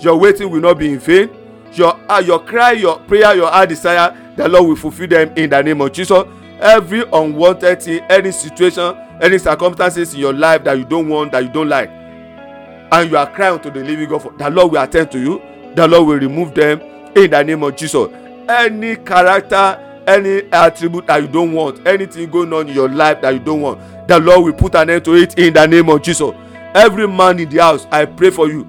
Your 0.00 0.16
waiting 0.18 0.50
will 0.50 0.60
not 0.60 0.78
be 0.78 0.92
in 0.92 0.98
vain. 0.98 1.30
Your 1.72 1.98
uh, 2.10 2.18
your 2.24 2.40
cry 2.40 2.72
your 2.72 2.98
prayer 3.00 3.34
your 3.36 3.48
heart 3.48 3.68
desire 3.68 4.16
the 4.36 4.48
lord 4.48 4.66
will 4.66 4.76
fulfil 4.76 5.06
them 5.06 5.32
in 5.36 5.50
the 5.50 5.62
name 5.62 5.80
of 5.80 5.92
jesus. 5.92 6.24
Every 6.58 7.02
unwanted 7.12 7.80
thing 7.82 8.00
any 8.10 8.32
situation 8.32 8.96
any 9.20 9.38
circumstances 9.38 10.12
in 10.14 10.20
your 10.20 10.32
life 10.32 10.64
that 10.64 10.76
you 10.76 10.84
don't 10.84 11.08
want 11.08 11.30
that 11.32 11.44
you 11.44 11.50
don't 11.50 11.68
like 11.68 11.90
and 11.90 13.10
you 13.10 13.16
are 13.16 13.30
crying 13.30 13.60
to 13.60 13.70
the 13.70 13.82
living 13.84 14.08
god 14.08 14.22
for 14.22 14.32
the 14.32 14.50
lord 14.50 14.72
will 14.72 14.82
attend 14.82 15.12
to 15.12 15.20
you. 15.20 15.40
The 15.76 15.86
lord 15.86 16.08
will 16.08 16.18
remove 16.18 16.54
them 16.54 16.80
in 17.14 17.30
the 17.30 17.42
name 17.44 17.62
of 17.62 17.76
jesus. 17.76 18.08
Any 18.48 18.96
character 18.96 19.85
any 20.06 20.42
attribute 20.52 21.06
that 21.06 21.22
you 21.22 21.28
don't 21.28 21.52
want 21.52 21.86
anything 21.86 22.30
going 22.30 22.52
on 22.52 22.68
in 22.68 22.74
your 22.74 22.88
life 22.88 23.20
that 23.22 23.30
you 23.34 23.40
don't 23.40 23.60
want 23.60 24.08
the 24.08 24.18
lord 24.18 24.44
will 24.44 24.52
put 24.52 24.74
an 24.74 24.90
end 24.90 25.04
to 25.04 25.14
it 25.14 25.38
in 25.38 25.52
the 25.52 25.66
name 25.66 25.88
of 25.88 26.02
jesus. 26.02 26.30
Every 26.74 27.08
man 27.08 27.38
in 27.38 27.48
the 27.48 27.58
house 27.62 27.86
i 27.90 28.04
pray 28.04 28.30
for 28.30 28.48
you. 28.48 28.64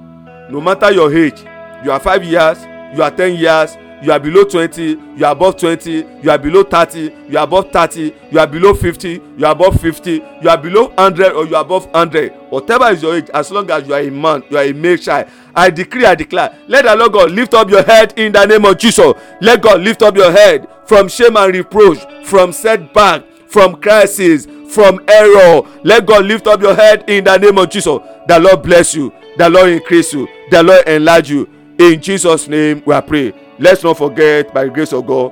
No 0.49 0.61
matter 0.61 0.91
your 0.91 1.13
age 1.15 1.39
you 1.83 1.91
are 1.91 1.99
five 1.99 2.23
years 2.23 2.57
you 2.95 3.03
are 3.03 3.11
ten 3.11 3.35
years 3.35 3.75
you 4.01 4.11
are 4.11 4.19
below 4.19 4.43
twenty 4.43 4.97
you 5.15 5.25
are 5.25 5.31
above 5.31 5.57
twenty 5.57 6.05
you 6.21 6.29
are 6.29 6.37
below 6.37 6.63
thirty 6.63 7.11
you 7.27 7.37
are 7.37 7.43
above 7.45 7.71
thirty 7.71 8.13
you 8.31 8.39
are 8.39 8.47
below 8.47 8.73
fifty 8.73 9.21
you 9.37 9.45
are 9.45 9.51
above 9.53 9.79
fifty 9.81 10.23
you 10.41 10.49
are 10.49 10.57
below 10.57 10.93
hundred 10.97 11.33
or 11.33 11.45
you 11.47 11.55
are 11.55 11.61
above 11.63 11.91
hundred 11.91 12.31
whatever 12.49 12.85
is 12.91 13.01
your 13.01 13.15
age 13.15 13.29
as 13.33 13.49
long 13.51 13.69
as 13.71 13.87
you 13.87 13.93
are 13.93 14.01
a 14.01 14.11
man 14.11 14.43
you 14.49 14.57
are 14.57 14.63
a 14.63 14.73
male 14.73 14.97
child 14.97 15.27
i 15.55 15.69
decree 15.69 16.05
i 16.05 16.13
declare 16.13 16.55
let 16.67 16.85
the 16.85 16.95
lord 16.95 17.11
god 17.11 17.31
lift 17.31 17.53
up 17.53 17.69
your 17.69 17.83
head 17.83 18.13
in 18.17 18.31
the 18.31 18.45
name 18.45 18.65
of 18.65 18.77
jesus 18.77 19.13
let 19.41 19.61
god 19.61 19.81
lift 19.81 20.01
up 20.03 20.15
your 20.15 20.31
head 20.31 20.67
from 20.85 21.07
shame 21.07 21.35
and 21.35 21.53
reproach 21.55 21.97
from 22.23 22.51
setback 22.53 23.23
from 23.47 23.75
crisis 23.81 24.45
from 24.69 24.99
error 25.07 25.61
let 25.83 26.05
god 26.05 26.25
lift 26.25 26.45
up 26.45 26.61
your 26.61 26.75
head 26.75 27.03
in 27.09 27.23
the 27.23 27.37
name 27.37 27.57
of 27.57 27.69
jesus 27.69 27.99
the 28.27 28.39
lord 28.39 28.61
bless 28.61 28.93
you 28.93 29.11
the 29.37 29.49
lord 29.49 29.69
increase 29.69 30.13
you 30.13 30.27
the 30.51 30.61
lord 30.61 30.87
enlarge 30.87 31.29
you 31.31 31.49
in 31.79 31.99
jesus 32.01 32.47
name 32.47 32.83
we 32.85 32.93
are 32.93 33.01
pray 33.01 33.33
let's 33.59 33.83
not 33.83 33.97
forget 33.97 34.53
by 34.53 34.63
the 34.65 34.69
grace 34.69 34.93
of 34.93 35.05
god 35.05 35.31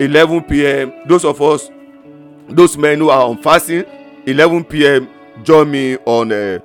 eleven 0.00 0.42
pm 0.42 0.92
those 1.06 1.24
of 1.24 1.40
us 1.40 1.70
those 2.48 2.76
men 2.76 2.98
who 2.98 3.08
are 3.10 3.22
on 3.26 3.40
fasting 3.42 3.84
eleven 4.26 4.64
pm 4.64 5.08
join 5.42 5.70
me 5.70 5.96
on 6.06 6.32
uh, 6.32 6.58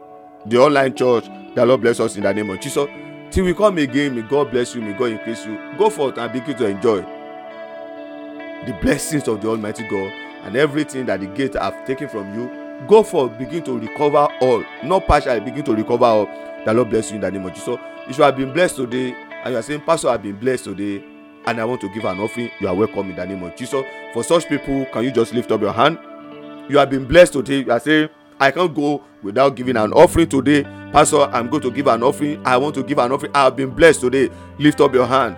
the 0.45 0.57
online 0.57 0.95
church. 0.95 1.25
The 1.55 1.65
lord 1.65 1.81
bless 1.81 1.99
us 1.99 2.15
in 2.15 2.23
the 2.23 2.33
name 2.33 2.49
of 2.49 2.59
jesus. 2.59 2.87
Till 3.31 3.45
we 3.45 3.53
come 3.53 3.77
again 3.77 4.15
may 4.15 4.21
god 4.21 4.51
bless 4.51 4.75
you 4.75 4.81
may 4.81 4.93
god 4.93 5.11
increase 5.11 5.45
you. 5.45 5.57
Go 5.77 5.89
forth 5.89 6.17
and 6.17 6.31
begin 6.31 6.57
to 6.57 6.65
enjoy 6.67 7.01
the 8.65 8.77
blessings 8.81 9.27
of 9.27 9.41
the 9.41 9.47
almighty 9.49 9.87
god 9.89 10.11
and 10.43 10.55
everything 10.55 11.05
that 11.05 11.19
the 11.19 11.27
gate 11.27 11.53
have 11.55 11.85
taken 11.85 12.07
from 12.07 12.33
you. 12.37 12.49
Go 12.87 13.03
forth 13.03 13.37
begin 13.37 13.63
to 13.63 13.77
recover 13.77 14.27
all. 14.41 14.63
Not 14.83 15.05
partially 15.07 15.39
begin 15.39 15.63
to 15.65 15.75
recover 15.75 16.05
all. 16.05 16.25
The 16.65 16.73
lord 16.73 16.89
bless 16.89 17.09
you 17.11 17.15
in 17.15 17.21
the 17.21 17.31
name 17.31 17.45
of 17.45 17.53
jesus. 17.53 17.77
If 18.07 18.17
you 18.17 18.23
have 18.23 18.35
been 18.37 18.53
blessed 18.53 18.77
today 18.77 19.15
and 19.43 19.53
you 19.53 19.57
are 19.59 19.61
saying 19.61 19.81
pastor 19.81 20.09
i 20.09 20.13
have 20.13 20.23
been 20.23 20.35
blessed 20.35 20.65
today 20.65 21.03
and 21.45 21.59
i 21.59 21.65
want 21.65 21.81
to 21.81 21.89
give 21.89 22.05
an 22.05 22.19
offering. 22.19 22.51
You 22.59 22.67
are 22.67 22.75
welcome 22.75 23.09
in 23.09 23.15
the 23.15 23.25
name 23.25 23.41
of 23.43 23.55
jesus. 23.55 23.83
For 24.13 24.23
such 24.23 24.47
people 24.47 24.85
can 24.85 25.03
you 25.03 25.11
just 25.11 25.33
lift 25.33 25.51
up 25.51 25.61
your 25.61 25.73
hand? 25.73 25.97
You 26.69 26.77
have 26.77 26.89
been 26.89 27.05
blessed 27.05 27.33
today. 27.33 27.59
You 27.61 27.71
are 27.71 27.79
saying 27.79 28.09
i 28.39 28.51
can't 28.51 28.73
go 28.73 29.03
without 29.23 29.55
giving 29.55 29.77
an 29.77 29.93
offering 29.93 30.29
today. 30.29 30.63
Pastor 30.91 31.21
i'm 31.23 31.49
going 31.49 31.63
to 31.63 31.71
give 31.71 31.87
an 31.87 32.03
offering. 32.03 32.45
I 32.45 32.57
want 32.57 32.75
to 32.75 32.83
give 32.83 32.99
an 32.99 33.11
offering. 33.11 33.31
I 33.33 33.45
have 33.45 33.55
been 33.55 33.71
blessed 33.71 34.01
today. 34.01 34.29
Lift 34.59 34.81
up 34.81 34.93
your 34.93 35.07
hand. 35.07 35.37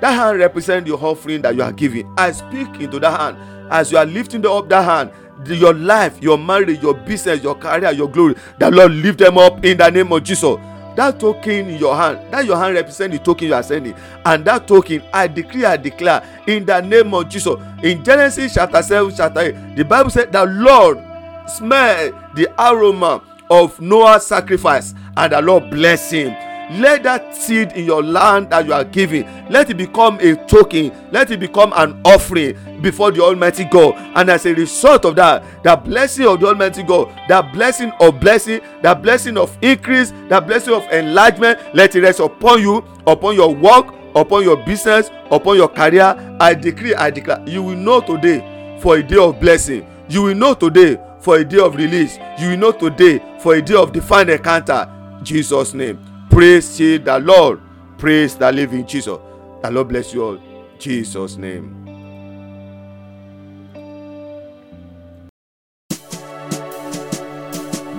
That 0.00 0.12
hand 0.12 0.38
represent 0.38 0.86
your 0.86 1.02
offering 1.02 1.42
that 1.42 1.56
you 1.56 1.62
are 1.62 1.72
giving. 1.72 2.12
I 2.16 2.30
speak 2.32 2.68
into 2.80 3.00
that 3.00 3.18
hand. 3.18 3.72
As 3.72 3.90
you 3.90 3.98
are 3.98 4.06
lifting 4.06 4.46
up 4.46 4.68
that 4.68 4.84
hand 4.84 5.10
your 5.46 5.72
life 5.74 6.20
your 6.20 6.36
marriage 6.36 6.82
your 6.82 6.94
business 6.94 7.42
your 7.42 7.54
career 7.54 7.92
your 7.92 8.08
glory 8.10 8.34
the 8.58 8.70
lord 8.70 8.92
lift 8.92 9.18
them 9.18 9.38
up 9.38 9.64
in 9.64 9.76
the 9.78 9.88
name 9.90 10.12
of 10.12 10.22
jesus 10.24 10.56
that 10.98 11.20
token 11.20 11.70
in 11.70 11.78
your 11.78 11.96
hand 11.96 12.18
that 12.32 12.44
your 12.44 12.56
hand 12.56 12.74
represent 12.74 13.12
the 13.12 13.18
token 13.20 13.46
you 13.46 13.54
are 13.54 13.62
sending. 13.62 13.94
And 14.24 14.44
that 14.44 14.66
token 14.66 15.02
i 15.12 15.28
decree 15.28 15.64
i 15.64 15.76
declare 15.76 16.22
in 16.46 16.64
the 16.66 16.80
name 16.80 17.14
of 17.14 17.28
jesus. 17.28 17.54
In 17.82 18.02
genesis 18.04 18.54
chapter 18.54 18.82
seven 18.82 19.14
chapter 19.14 19.40
eight 19.40 19.76
the 19.76 19.84
bible 19.84 20.10
said 20.10 20.32
the 20.32 20.44
lord 20.44 20.98
smell 21.46 22.10
the 22.34 22.48
aroma 22.58 23.22
of 23.48 23.80
noah's 23.80 24.26
sacrifice 24.26 24.92
and 25.16 25.32
the 25.32 25.40
lord 25.40 25.70
bless 25.70 26.10
him 26.10 26.34
let 26.70 27.02
that 27.02 27.34
seed 27.34 27.72
in 27.72 27.84
your 27.84 28.02
land 28.02 28.50
that 28.50 28.66
you 28.66 28.72
are 28.72 28.84
giving 28.84 29.24
let 29.48 29.70
it 29.70 29.76
become 29.76 30.18
a 30.20 30.36
token 30.46 30.92
let 31.10 31.30
it 31.30 31.40
become 31.40 31.72
an 31.76 32.00
offering 32.04 32.56
before 32.82 33.10
the 33.10 33.20
almighty 33.22 33.64
god. 33.64 33.94
And 34.16 34.30
as 34.30 34.46
a 34.46 34.54
result 34.54 35.04
of 35.04 35.16
that 35.16 35.42
the 35.62 35.76
blessing 35.76 36.26
of 36.26 36.40
the 36.40 36.46
almighty 36.48 36.82
god 36.82 37.08
the 37.28 37.42
blessing 37.52 37.92
of 38.00 38.20
blessing 38.20 38.60
the 38.82 38.94
blessing 38.94 39.36
of 39.36 39.56
increase 39.62 40.10
the 40.28 40.40
blessing 40.40 40.74
of 40.74 40.82
enlargement 40.92 41.58
let 41.74 41.94
it 41.96 42.02
rest 42.02 42.20
upon 42.20 42.60
you 42.60 42.84
upon 43.06 43.34
your 43.34 43.54
work 43.54 43.94
upon 44.14 44.42
your 44.42 44.56
business 44.64 45.10
upon 45.30 45.56
your 45.56 45.68
career. 45.68 46.36
I 46.40 46.54
decree 46.54 46.94
i 46.94 47.10
declare 47.10 47.42
you 47.46 47.62
will 47.62 47.76
know 47.76 48.00
today 48.00 48.76
for 48.80 48.96
a 48.96 49.02
day 49.02 49.16
of 49.16 49.40
blessing. 49.40 49.86
You 50.08 50.22
will 50.22 50.34
know 50.34 50.54
today 50.54 50.98
for 51.20 51.36
a 51.36 51.44
day 51.44 51.58
of 51.58 51.74
release. 51.76 52.18
You 52.38 52.50
will 52.50 52.56
know 52.56 52.72
today 52.72 53.20
for 53.40 53.54
a 53.54 53.62
day 53.62 53.74
of 53.74 53.92
divine 53.92 54.28
encounter. 54.30 54.88
Jesus 55.22 55.74
name 55.74 56.07
praise 56.38 56.78
ye 56.78 56.98
the 56.98 57.18
lord 57.18 57.60
praise 57.98 58.36
the 58.36 58.52
living 58.52 58.86
jesus 58.86 59.18
the 59.60 59.70
lord 59.72 59.88
bless 59.88 60.14
you 60.14 60.22
all 60.22 60.38
jesus 60.78 61.36
name. 61.36 61.74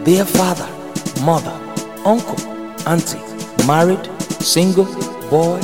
Dear 0.05 0.23
father, 0.23 0.69
mother, 1.21 1.51
uncle, 2.05 2.39
auntie, 2.87 3.19
married, 3.67 4.05
single, 4.41 4.85
boy, 5.29 5.59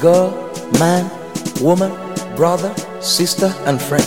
girl, 0.00 0.30
man, 0.78 1.10
woman, 1.60 1.90
brother, 2.36 2.72
sister, 3.00 3.52
and 3.66 3.82
friend. 3.82 4.06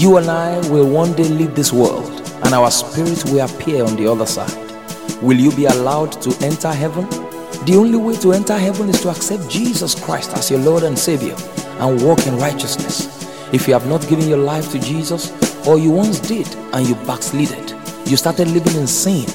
You 0.00 0.16
and 0.16 0.30
I 0.30 0.56
will 0.70 0.88
one 0.88 1.12
day 1.12 1.28
leave 1.28 1.54
this 1.54 1.70
world, 1.70 2.10
and 2.44 2.54
our 2.54 2.70
spirit 2.70 3.22
will 3.26 3.44
appear 3.44 3.84
on 3.84 3.96
the 3.96 4.10
other 4.10 4.24
side. 4.24 4.56
Will 5.20 5.38
you 5.38 5.54
be 5.54 5.66
allowed 5.66 6.12
to 6.22 6.34
enter 6.42 6.72
heaven? 6.72 7.06
The 7.64 7.76
only 7.76 7.96
way 7.96 8.16
to 8.16 8.32
enter 8.32 8.58
heaven 8.58 8.88
is 8.88 9.00
to 9.02 9.10
accept 9.10 9.48
Jesus 9.48 9.94
Christ 9.94 10.32
as 10.36 10.50
your 10.50 10.58
Lord 10.58 10.82
and 10.82 10.98
Savior 10.98 11.36
and 11.78 12.02
walk 12.02 12.26
in 12.26 12.36
righteousness. 12.36 13.22
If 13.54 13.68
you 13.68 13.74
have 13.74 13.86
not 13.86 14.08
given 14.08 14.28
your 14.28 14.38
life 14.38 14.72
to 14.72 14.80
Jesus, 14.80 15.30
or 15.64 15.78
you 15.78 15.92
once 15.92 16.18
did 16.18 16.52
and 16.72 16.88
you 16.88 16.96
backslided, 17.06 17.70
you 18.04 18.16
started 18.16 18.48
living 18.48 18.74
in 18.74 18.88
sin, 18.88 19.26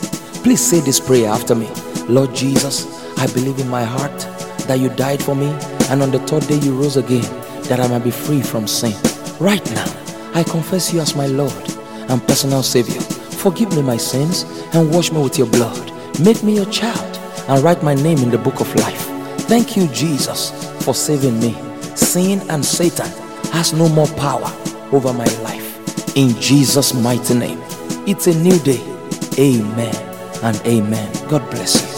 please 0.43 0.59
say 0.59 0.81
this 0.81 0.99
prayer 0.99 1.29
after 1.29 1.55
me. 1.55 1.69
Lord 2.09 2.35
Jesus, 2.35 2.85
I 3.17 3.27
believe 3.27 3.59
in 3.59 3.69
my 3.69 3.85
heart 3.85 4.19
that 4.67 4.79
you 4.81 4.89
died 4.89 5.23
for 5.23 5.33
me, 5.33 5.47
and 5.89 6.01
on 6.01 6.11
the 6.11 6.19
third 6.19 6.45
day 6.47 6.59
you 6.59 6.75
rose 6.75 6.97
again, 6.97 7.23
that 7.69 7.79
I 7.79 7.87
might 7.87 8.03
be 8.03 8.11
free 8.11 8.41
from 8.41 8.67
sin. 8.67 8.93
Right 9.39 9.63
now, 9.71 9.85
I 10.33 10.43
confess 10.43 10.93
you 10.93 10.99
as 10.99 11.15
my 11.15 11.27
Lord 11.27 11.69
and 12.09 12.21
personal 12.27 12.61
Savior. 12.61 12.99
Forgive 12.99 13.73
me 13.73 13.83
my 13.83 13.95
sins 13.95 14.43
and 14.73 14.93
wash 14.93 15.13
me 15.13 15.23
with 15.23 15.37
your 15.37 15.47
blood. 15.47 15.93
Make 16.19 16.43
me 16.43 16.55
your 16.55 16.65
child 16.65 17.16
and 17.47 17.63
write 17.63 17.83
my 17.83 17.93
name 17.93 18.19
in 18.19 18.29
the 18.29 18.37
book 18.37 18.59
of 18.59 18.73
life. 18.75 19.01
Thank 19.47 19.77
you, 19.77 19.87
Jesus, 19.87 20.51
for 20.83 20.93
saving 20.93 21.39
me. 21.39 21.55
Sin 21.95 22.41
and 22.49 22.63
Satan 22.63 23.07
has 23.51 23.73
no 23.73 23.87
more 23.89 24.07
power 24.15 24.51
over 24.91 25.13
my 25.13 25.27
life. 25.41 26.15
In 26.15 26.29
Jesus' 26.41 26.93
mighty 26.93 27.33
name. 27.33 27.61
It's 28.07 28.27
a 28.27 28.35
new 28.37 28.57
day. 28.59 28.81
Amen 29.37 29.95
and 30.43 30.57
amen. 30.65 31.11
God 31.29 31.49
bless 31.51 31.75
you. 31.75 31.96